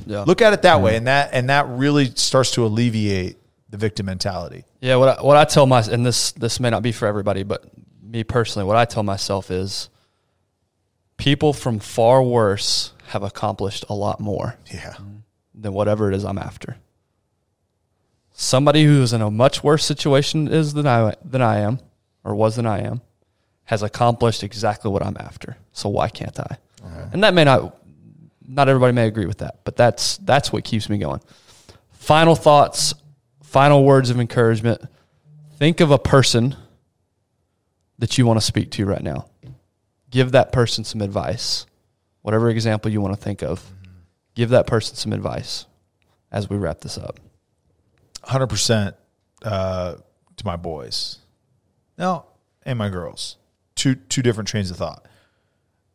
Yeah. 0.07 0.23
Look 0.23 0.43
at 0.43 0.53
it 0.53 0.63
that 0.63 0.81
way, 0.81 0.97
and 0.97 1.07
that 1.07 1.31
and 1.33 1.51
that 1.51 1.69
really 1.69 2.07
starts 2.15 2.53
to 2.53 2.65
alleviate 2.65 3.37
the 3.69 3.77
victim 3.77 4.07
mentality. 4.07 4.65
Yeah, 4.81 4.97
what 4.97 5.19
I, 5.19 5.23
what 5.23 5.37
I 5.37 5.45
tell 5.45 5.67
my 5.67 5.83
and 5.83 6.05
this 6.05 6.33
this 6.33 6.59
may 6.59 6.71
not 6.71 6.83
be 6.83 6.91
for 6.91 7.07
everybody, 7.07 7.43
but 7.43 7.65
me 8.03 8.25
personally, 8.25 8.67
what 8.67 8.77
I 8.77 8.87
tell 8.87 9.03
myself 9.03 9.51
is 9.51 9.89
people 11.21 11.53
from 11.53 11.79
far 11.79 12.23
worse 12.23 12.93
have 13.09 13.23
accomplished 13.23 13.85
a 13.89 13.95
lot 13.95 14.21
more 14.21 14.57
Yeah. 14.73 14.95
than 15.55 15.73
whatever 15.73 16.09
it 16.11 16.15
is 16.15 16.25
I'm 16.25 16.39
after. 16.39 16.77
Somebody 18.33 18.85
who 18.85 19.03
is 19.03 19.13
in 19.13 19.21
a 19.21 19.31
much 19.31 19.63
worse 19.63 19.85
situation 19.85 20.49
is 20.49 20.73
than 20.73 20.87
I 20.87 21.15
than 21.25 21.43
I 21.43 21.59
am, 21.59 21.79
or 22.25 22.35
was 22.35 22.57
than 22.57 22.67
I 22.67 22.81
am, 22.81 23.03
has 23.65 23.83
accomplished 23.83 24.43
exactly 24.43 24.91
what 24.91 25.05
I'm 25.05 25.17
after. 25.21 25.57
So 25.73 25.89
why 25.91 26.09
can't 26.09 26.39
I? 26.41 26.57
Uh-huh. 26.85 27.07
And 27.13 27.23
that 27.25 27.35
may 27.35 27.45
not 27.45 27.77
not 28.47 28.69
everybody 28.69 28.93
may 28.93 29.07
agree 29.07 29.27
with 29.27 29.39
that, 29.39 29.59
but 29.65 29.77
that's 29.77 30.17
that's 30.19 30.53
what 30.53 30.65
keeps 30.65 30.89
me 30.89 30.97
going. 30.99 31.21
Final 31.93 32.35
thoughts, 32.35 32.95
final 33.43 33.85
words 33.85 34.09
of 34.09 34.19
encouragement. 34.19 34.81
Think 35.59 35.81
of 35.81 35.91
a 35.91 35.99
person 35.99 36.57
that 37.99 38.17
you 38.17 38.25
want 38.25 38.41
to 38.41 38.47
speak 38.47 38.71
to 38.73 38.87
right 38.87 39.03
now. 39.03 39.27
Give 40.11 40.33
that 40.33 40.53
person 40.53 40.85
some 40.85 41.01
advice. 41.01 41.67
Whatever 42.23 42.51
example 42.51 42.91
you 42.91 43.01
want 43.01 43.15
to 43.15 43.21
think 43.21 43.43
of, 43.43 43.65
give 44.35 44.51
that 44.51 44.67
person 44.67 44.97
some 44.97 45.13
advice 45.13 45.67
as 46.31 46.51
we 46.51 46.57
wrap 46.57 46.81
this 46.81 46.99
up. 46.99 47.19
hundred 48.23 48.49
percent 48.49 48.97
uh, 49.43 49.95
to 50.37 50.47
my 50.47 50.57
boys, 50.57 51.19
Now, 51.97 52.27
and 52.65 52.79
my 52.79 52.89
girls. 52.89 53.37
Two 53.75 53.95
two 53.95 54.23
different 54.23 54.49
trains 54.49 54.71
of 54.71 54.77
thought. 54.77 55.07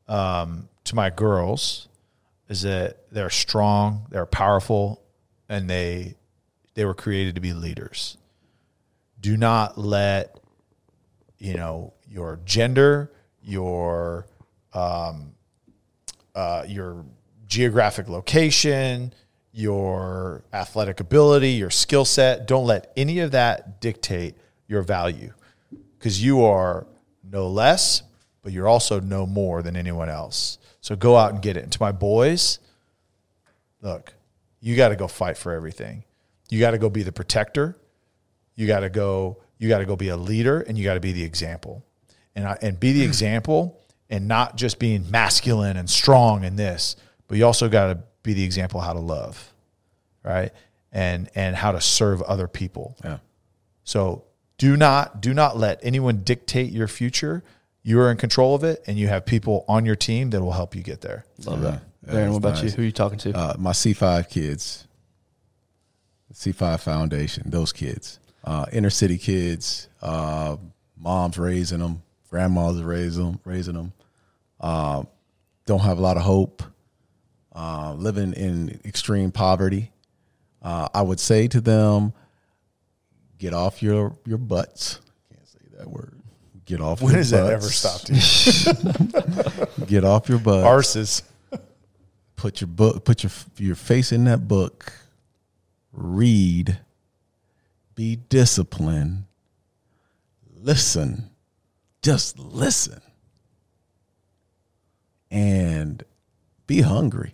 Um, 0.08 0.70
to 0.86 0.96
my 0.96 1.10
girls, 1.10 1.88
is 2.50 2.62
that 2.64 3.12
they're 3.12 3.30
strong, 3.30 4.08
they're 4.10 4.26
powerful, 4.26 5.04
and 5.50 5.70
they 5.70 6.16
they 6.74 6.86
were 6.86 6.94
created 6.96 7.36
to 7.36 7.42
be 7.42 7.54
leaders. 7.54 8.18
Do 9.20 9.38
not 9.38 9.78
let 9.78 10.40
you 11.38 11.54
know 11.56 11.94
your 12.08 12.40
gender, 12.46 13.12
your 13.46 14.28
um, 14.74 15.34
uh, 16.34 16.66
your 16.68 17.06
geographic 17.48 18.10
location, 18.10 19.14
your 19.54 20.44
athletic 20.52 21.00
ability, 21.00 21.52
your 21.52 21.70
skill 21.70 22.04
set. 22.04 22.48
Don't 22.48 22.66
let 22.66 22.92
any 22.98 23.20
of 23.20 23.32
that 23.32 23.80
dictate 23.80 24.36
your 24.68 24.82
value 24.82 25.32
because 25.98 26.22
you 26.22 26.44
are 26.44 26.86
no 27.32 27.48
less, 27.48 28.04
but 28.42 28.52
you're 28.52 28.68
also 28.68 29.00
no 29.00 29.26
more 29.26 29.62
than 29.62 29.76
anyone 29.76 30.10
else. 30.10 30.58
So 30.82 30.96
go 30.96 31.16
out 31.16 31.34
and 31.34 31.42
get 31.42 31.58
it. 31.58 31.64
And 31.64 31.72
to 31.72 31.82
my 31.82 31.92
boys, 31.92 32.60
look, 33.82 34.14
you 34.60 34.76
got 34.76 34.90
to 34.90 34.96
go 34.96 35.08
fight 35.08 35.38
for 35.38 35.54
everything. 35.54 36.04
You 36.50 36.60
got 36.60 36.72
to 36.72 36.78
go 36.78 36.90
be 36.90 37.04
the 37.04 37.12
protector. 37.12 37.78
You 38.56 38.68
got 38.68 38.82
to 38.82 38.90
go. 38.90 39.38
You 39.58 39.70
got 39.70 39.78
to 39.78 39.86
go 39.86 39.96
be 39.96 40.10
a 40.10 40.18
leader, 40.18 40.60
and 40.62 40.78
you 40.78 40.84
got 40.84 40.96
to 40.96 41.00
be 41.00 41.14
the 41.14 41.24
example, 41.24 41.85
and 42.36 42.48
I, 42.48 42.58
and 42.62 42.80
be 42.80 42.92
the 42.92 43.04
example, 43.04 43.80
and 44.10 44.28
not 44.28 44.56
just 44.56 44.80
being 44.80 45.10
masculine 45.10 45.78
and 45.78 45.90
strong 45.90 46.44
in 46.44 46.56
this, 46.56 46.96
but 47.28 47.38
you 47.38 47.46
also 47.46 47.70
got 47.70 47.88
to 47.88 48.00
be 48.24 48.34
the 48.34 48.44
example 48.44 48.80
of 48.80 48.86
how 48.86 48.94
to 48.94 49.00
love, 49.00 49.54
right? 50.24 50.52
And 50.92 51.30
and 51.36 51.56
how 51.56 51.72
to 51.72 51.82
serve 51.82 52.22
other 52.22 52.48
people. 52.48 52.98
Yeah. 53.04 53.18
So 53.84 54.24
do 54.58 54.78
not 54.78 55.22
do 55.22 55.34
not 55.34 55.58
let 55.58 55.80
anyone 55.84 56.24
dictate 56.24 56.72
your 56.72 56.88
future. 56.88 57.44
You 57.84 58.00
are 58.00 58.10
in 58.10 58.18
control 58.18 58.56
of 58.56 58.64
it, 58.64 58.84
and 58.88 58.98
you 58.98 59.08
have 59.08 59.26
people 59.26 59.64
on 59.68 59.86
your 59.86 59.96
team 59.96 60.32
that 60.32 60.42
will 60.42 60.54
help 60.54 60.76
you 60.76 60.82
get 60.82 61.02
there. 61.02 61.26
Love 61.46 61.62
that. 61.62 61.82
Yeah, 62.08 62.14
Darren, 62.14 62.34
what 62.34 62.42
that's 62.42 62.60
about 62.60 62.72
you? 62.72 62.76
Who 62.76 62.82
are 62.82 62.86
you 62.86 62.92
talking 62.92 63.20
to? 63.20 63.34
Uh, 63.34 63.54
my 63.60 63.72
C5 63.72 64.30
kids, 64.30 64.88
C5 66.34 66.80
Foundation, 66.80 67.44
those 67.48 67.72
kids, 67.72 68.20
uh, 68.44 68.66
inner 68.72 68.90
city 68.90 69.18
kids, 69.18 69.88
uh, 70.02 70.58
moms 70.98 71.38
raising 71.38 71.80
them, 71.80 72.02
grandmas 72.36 72.82
raising 72.82 73.24
them, 73.24 73.40
raising 73.46 73.76
them, 73.76 73.94
uh, 74.60 75.02
don't 75.66 75.80
have 75.80 76.00
a 76.00 76.02
lot 76.02 76.18
of 76.18 76.24
hope, 76.24 76.64
uh, 77.56 77.94
living 77.94 78.34
in 78.34 78.78
extreme 78.84 79.32
poverty. 79.32 79.90
Uh, 80.62 80.90
I 80.94 81.02
would 81.02 81.22
say 81.22 81.48
to 81.48 81.62
them, 81.62 82.12
get 83.38 83.54
off 83.54 83.82
your, 83.82 84.18
your 84.26 84.38
butts. 84.38 85.00
Can't 85.34 85.48
say 85.48 85.60
that 85.78 85.90
word. 85.90 86.20
Get 86.66 86.82
off 86.82 87.02
When 87.02 87.12
your 87.14 87.20
has 87.20 87.30
that 87.30 87.54
ever 87.54 87.70
stopped 87.70 88.10
you? 88.10 89.86
Get 89.86 90.04
off 90.04 90.28
your 90.28 90.40
butts 90.40 90.68
Arses. 90.98 91.22
put 92.36 92.60
your 92.60 92.68
book 92.68 93.06
put 93.06 93.22
your 93.22 93.32
your 93.60 93.76
face 93.76 94.12
in 94.12 94.24
that 94.24 94.48
book 94.48 94.92
read 95.94 96.80
be 97.94 98.16
disciplined 98.16 99.26
listen 100.60 101.30
just 102.06 102.38
listen 102.38 103.02
and 105.32 106.04
be 106.68 106.82
hungry 106.82 107.34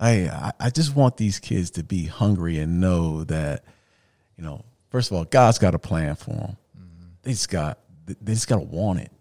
I, 0.00 0.52
I 0.58 0.70
just 0.70 0.96
want 0.96 1.16
these 1.16 1.38
kids 1.38 1.70
to 1.72 1.84
be 1.84 2.06
hungry 2.06 2.58
and 2.58 2.80
know 2.80 3.24
that 3.24 3.64
you 4.36 4.44
know 4.44 4.64
first 4.90 5.10
of 5.10 5.16
all 5.16 5.24
god's 5.24 5.58
got 5.58 5.74
a 5.74 5.78
plan 5.78 6.16
for 6.16 6.30
them 6.30 6.56
they 7.22 7.32
just 7.32 7.50
got 7.50 7.78
they 8.06 8.32
just 8.32 8.48
got 8.48 8.56
to 8.56 8.64
want 8.64 9.00
it 9.00 9.12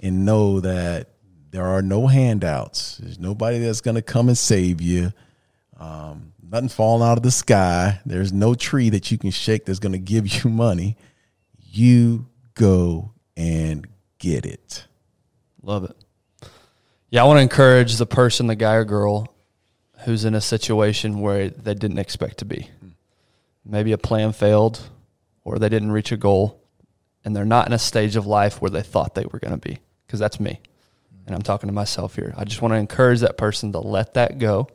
and 0.00 0.24
know 0.24 0.60
that 0.60 1.08
there 1.54 1.66
are 1.66 1.82
no 1.82 2.08
handouts. 2.08 2.96
There's 2.96 3.20
nobody 3.20 3.60
that's 3.60 3.80
going 3.80 3.94
to 3.94 4.02
come 4.02 4.26
and 4.26 4.36
save 4.36 4.80
you. 4.80 5.12
Um, 5.78 6.32
nothing 6.42 6.68
falling 6.68 7.08
out 7.08 7.16
of 7.16 7.22
the 7.22 7.30
sky. 7.30 8.00
There's 8.04 8.32
no 8.32 8.54
tree 8.54 8.90
that 8.90 9.12
you 9.12 9.18
can 9.18 9.30
shake 9.30 9.64
that's 9.64 9.78
going 9.78 9.92
to 9.92 9.98
give 9.98 10.26
you 10.26 10.50
money. 10.50 10.96
You 11.70 12.26
go 12.54 13.12
and 13.36 13.86
get 14.24 14.46
it. 14.46 14.86
Love 15.62 15.84
it. 15.84 16.48
Yeah, 17.10 17.22
I 17.22 17.26
want 17.26 17.36
to 17.38 17.42
encourage 17.42 17.96
the 17.96 18.06
person, 18.06 18.46
the 18.46 18.56
guy 18.56 18.74
or 18.74 18.84
girl, 18.84 19.28
who's 20.04 20.24
in 20.24 20.34
a 20.34 20.40
situation 20.40 21.20
where 21.20 21.50
they 21.50 21.74
didn't 21.74 21.98
expect 21.98 22.38
to 22.38 22.44
be. 22.44 22.70
Maybe 23.64 23.92
a 23.92 23.98
plan 23.98 24.32
failed 24.32 24.80
or 25.44 25.58
they 25.58 25.68
didn't 25.68 25.92
reach 25.92 26.10
a 26.10 26.16
goal 26.16 26.60
and 27.24 27.36
they're 27.36 27.44
not 27.44 27.66
in 27.66 27.72
a 27.72 27.78
stage 27.78 28.16
of 28.16 28.26
life 28.26 28.60
where 28.60 28.70
they 28.70 28.82
thought 28.82 29.14
they 29.14 29.26
were 29.30 29.38
going 29.38 29.58
to 29.58 29.68
be. 29.68 29.78
Because 30.06 30.20
that's 30.20 30.40
me. 30.40 30.60
And 31.26 31.34
I'm 31.34 31.42
talking 31.42 31.68
to 31.68 31.72
myself 31.72 32.16
here. 32.16 32.34
I 32.36 32.44
just 32.44 32.60
want 32.60 32.72
to 32.72 32.78
encourage 32.78 33.20
that 33.20 33.38
person 33.38 33.72
to 33.72 33.80
let 33.80 34.14
that 34.14 34.38
go. 34.38 34.68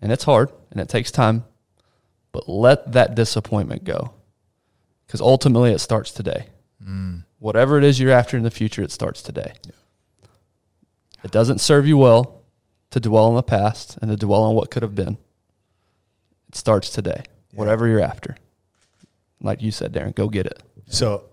And 0.00 0.12
it's 0.12 0.24
hard 0.24 0.50
and 0.70 0.80
it 0.80 0.88
takes 0.88 1.10
time, 1.10 1.44
but 2.32 2.48
let 2.48 2.92
that 2.92 3.14
disappointment 3.14 3.84
go. 3.84 4.12
Because 5.06 5.20
ultimately 5.20 5.72
it 5.72 5.80
starts 5.80 6.10
today. 6.10 6.46
Mm. 6.82 7.24
Whatever 7.40 7.78
it 7.78 7.84
is 7.84 7.98
you're 7.98 8.12
after 8.12 8.36
in 8.36 8.44
the 8.44 8.50
future, 8.50 8.82
it 8.82 8.92
starts 8.92 9.22
today. 9.22 9.54
It 11.24 11.30
doesn't 11.30 11.58
serve 11.58 11.86
you 11.86 11.96
well 11.96 12.42
to 12.90 13.00
dwell 13.00 13.24
on 13.24 13.34
the 13.34 13.42
past 13.42 13.98
and 14.00 14.10
to 14.10 14.16
dwell 14.16 14.42
on 14.42 14.54
what 14.54 14.70
could 14.70 14.82
have 14.82 14.94
been. 14.94 15.16
It 16.48 16.54
starts 16.54 16.90
today. 16.90 17.24
Whatever 17.54 17.88
you're 17.88 18.00
after. 18.00 18.36
Like 19.40 19.62
you 19.62 19.70
said, 19.72 19.92
Darren, 19.92 20.14
go 20.14 20.28
get 20.28 20.46
it. 20.46 20.62
So 20.86 21.24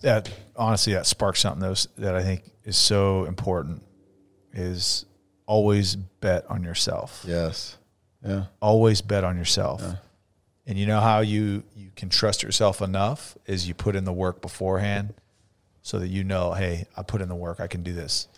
that 0.00 0.30
honestly, 0.56 0.94
that 0.94 1.06
sparks 1.06 1.40
something 1.40 1.60
that, 1.60 1.68
was, 1.68 1.88
that 1.98 2.14
I 2.14 2.22
think 2.22 2.42
is 2.64 2.76
so 2.76 3.24
important. 3.24 3.82
Is 4.54 5.04
always 5.46 5.94
bet 5.94 6.46
on 6.48 6.64
yourself. 6.64 7.24
Yes. 7.28 7.76
Yeah. 8.24 8.44
Always 8.60 9.02
bet 9.02 9.24
on 9.24 9.36
yourself. 9.36 9.82
And 10.68 10.78
you 10.78 10.86
know 10.86 11.00
how 11.00 11.20
you 11.20 11.64
you 11.74 11.90
can 11.96 12.10
trust 12.10 12.42
yourself 12.42 12.82
enough 12.82 13.36
is 13.46 13.66
you 13.66 13.74
put 13.74 13.96
in 13.96 14.04
the 14.04 14.12
work 14.12 14.42
beforehand, 14.42 15.14
so 15.82 15.98
that 15.98 16.08
you 16.08 16.22
know, 16.22 16.52
hey, 16.52 16.86
I 16.94 17.02
put 17.02 17.22
in 17.22 17.28
the 17.28 17.34
work. 17.34 17.58
I 17.58 17.66
can 17.66 17.82
do 17.82 17.94
this. 17.94 18.28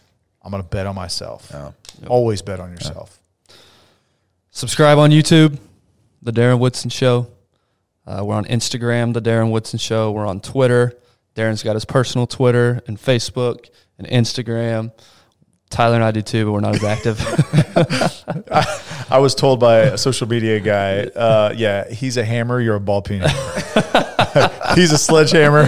I'm 0.40 0.52
going 0.52 0.62
to 0.62 0.68
bet 0.68 0.86
on 0.86 0.94
myself. 0.94 1.48
Yeah. 1.50 1.72
Always 2.06 2.40
bet 2.40 2.60
on 2.60 2.70
yourself. 2.70 3.18
Subscribe 4.52 4.96
on 4.96 5.10
YouTube, 5.10 5.58
The 6.22 6.32
Darren 6.32 6.60
Woodson 6.60 6.88
Show. 6.88 7.26
Uh, 8.06 8.22
we're 8.24 8.36
on 8.36 8.44
Instagram, 8.46 9.12
The 9.12 9.20
Darren 9.20 9.50
Woodson 9.50 9.78
Show. 9.78 10.12
We're 10.12 10.26
on 10.26 10.40
Twitter. 10.40 10.96
Darren's 11.34 11.62
got 11.62 11.74
his 11.74 11.84
personal 11.84 12.26
Twitter 12.26 12.80
and 12.86 12.96
Facebook 12.96 13.68
and 13.98 14.06
Instagram. 14.06 14.92
Tyler 15.70 15.94
and 15.94 16.04
I 16.04 16.10
do 16.10 16.20
too, 16.22 16.44
but 16.46 16.52
we're 16.52 16.60
not 16.60 16.74
as 16.74 16.84
active. 16.84 17.20
I 19.10 19.18
was 19.18 19.34
told 19.34 19.60
by 19.60 19.78
a 19.78 19.98
social 19.98 20.28
media 20.28 20.60
guy, 20.60 21.02
uh, 21.04 21.54
yeah, 21.56 21.88
he's 21.88 22.16
a 22.16 22.24
hammer. 22.24 22.60
You're 22.60 22.76
a 22.76 22.80
ball 22.80 23.02
peen. 23.02 23.22
He's 24.76 24.92
a 24.92 24.98
sledgehammer. 24.98 25.64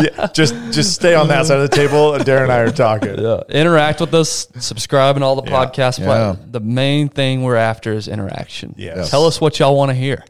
Yeah, 0.00 0.28
just 0.32 0.54
just 0.70 0.94
stay 0.94 1.14
on 1.16 1.26
that 1.28 1.46
side 1.46 1.58
of 1.58 1.68
the 1.68 1.76
table. 1.76 2.14
and 2.14 2.24
Darren 2.24 2.44
and 2.44 2.52
I 2.52 2.58
are 2.58 2.70
talking. 2.70 3.18
Yeah. 3.18 3.40
Interact 3.48 4.00
with 4.00 4.14
us, 4.14 4.46
subscribe 4.60 5.16
and 5.16 5.24
all 5.24 5.34
the 5.34 5.50
Yeah. 5.50 5.64
podcast 5.66 5.98
Yeah. 5.98 6.04
platforms. 6.04 6.52
The 6.52 6.60
main 6.60 7.08
thing 7.08 7.42
we're 7.42 7.56
after 7.56 7.92
is 7.92 8.06
interaction. 8.06 8.74
Yes. 8.78 9.10
Tell 9.10 9.26
us 9.26 9.40
what 9.40 9.58
y'all 9.58 9.76
want 9.76 9.90
to 9.90 9.94
hear. 9.96 10.24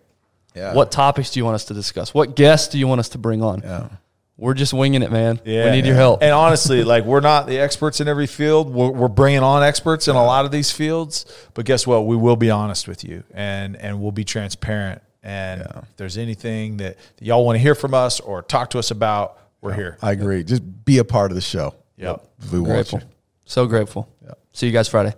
Yeah. 0.55 0.73
What 0.73 0.93
topics 0.93 1.31
do 1.33 1.41
you 1.41 1.45
want 1.45 1.57
us 1.57 1.67
to 1.67 1.75
discuss? 1.75 2.15
What 2.15 2.37
guests 2.37 2.69
do 2.69 2.79
you 2.79 2.87
want 2.89 3.01
us 3.01 3.11
to 3.11 3.19
bring 3.19 3.43
on? 3.43 3.61
Yeah. 3.63 3.89
We're 4.37 4.55
just 4.55 4.73
winging 4.73 5.03
it, 5.03 5.13
man. 5.13 5.41
Yeah. 5.45 5.67
we 5.67 5.71
need 5.71 5.87
your 5.87 5.95
help. 5.95 6.23
And 6.23 6.33
honestly, 6.33 6.83
like 6.83 7.05
we're 7.05 7.21
not 7.21 7.47
the 7.47 7.59
experts 7.59 8.01
in 8.01 8.09
every 8.09 8.27
field. 8.27 8.73
We're, 8.73 8.91
we're 8.91 9.09
bringing 9.09 9.45
on 9.45 9.63
experts 9.63 10.09
in 10.09 10.17
a 10.17 10.25
lot 10.25 10.45
of 10.45 10.51
these 10.51 10.73
fields. 10.73 11.25
But 11.55 11.67
guess 11.67 11.87
what? 11.87 12.07
We 12.07 12.17
will 12.17 12.37
be 12.37 12.51
honest 12.51 12.89
with 12.89 13.05
you, 13.05 13.23
and 13.33 13.77
and 13.77 14.01
we'll 14.01 14.13
be 14.13 14.25
transparent. 14.25 15.03
And 15.23 15.63
if 15.63 15.97
there's 15.97 16.19
anything 16.19 16.79
that, 16.79 16.99
that 17.17 17.25
y'all 17.25 17.47
want 17.47 17.57
to 17.57 17.61
hear 17.61 17.75
from 17.75 17.95
us 17.95 18.21
or 18.21 18.43
talk 18.43 18.71
to 18.71 18.79
us 18.79 18.91
about, 18.91 19.39
we're 19.63 19.73
here. 19.73 19.97
I 20.03 20.13
agree. 20.13 20.45
Just 20.45 20.85
be 20.85 20.99
a 20.99 21.05
part 21.05 21.31
of 21.31 21.35
the 21.35 21.41
show. 21.41 21.75
Yep. 21.97 22.27
We 22.53 22.59
want 22.59 22.73
grateful. 22.73 22.99
you. 23.01 23.07
So 23.47 23.67
grateful. 23.67 24.09
See 24.53 24.67
you 24.67 24.73
guys 24.73 24.89
Friday. 24.89 25.15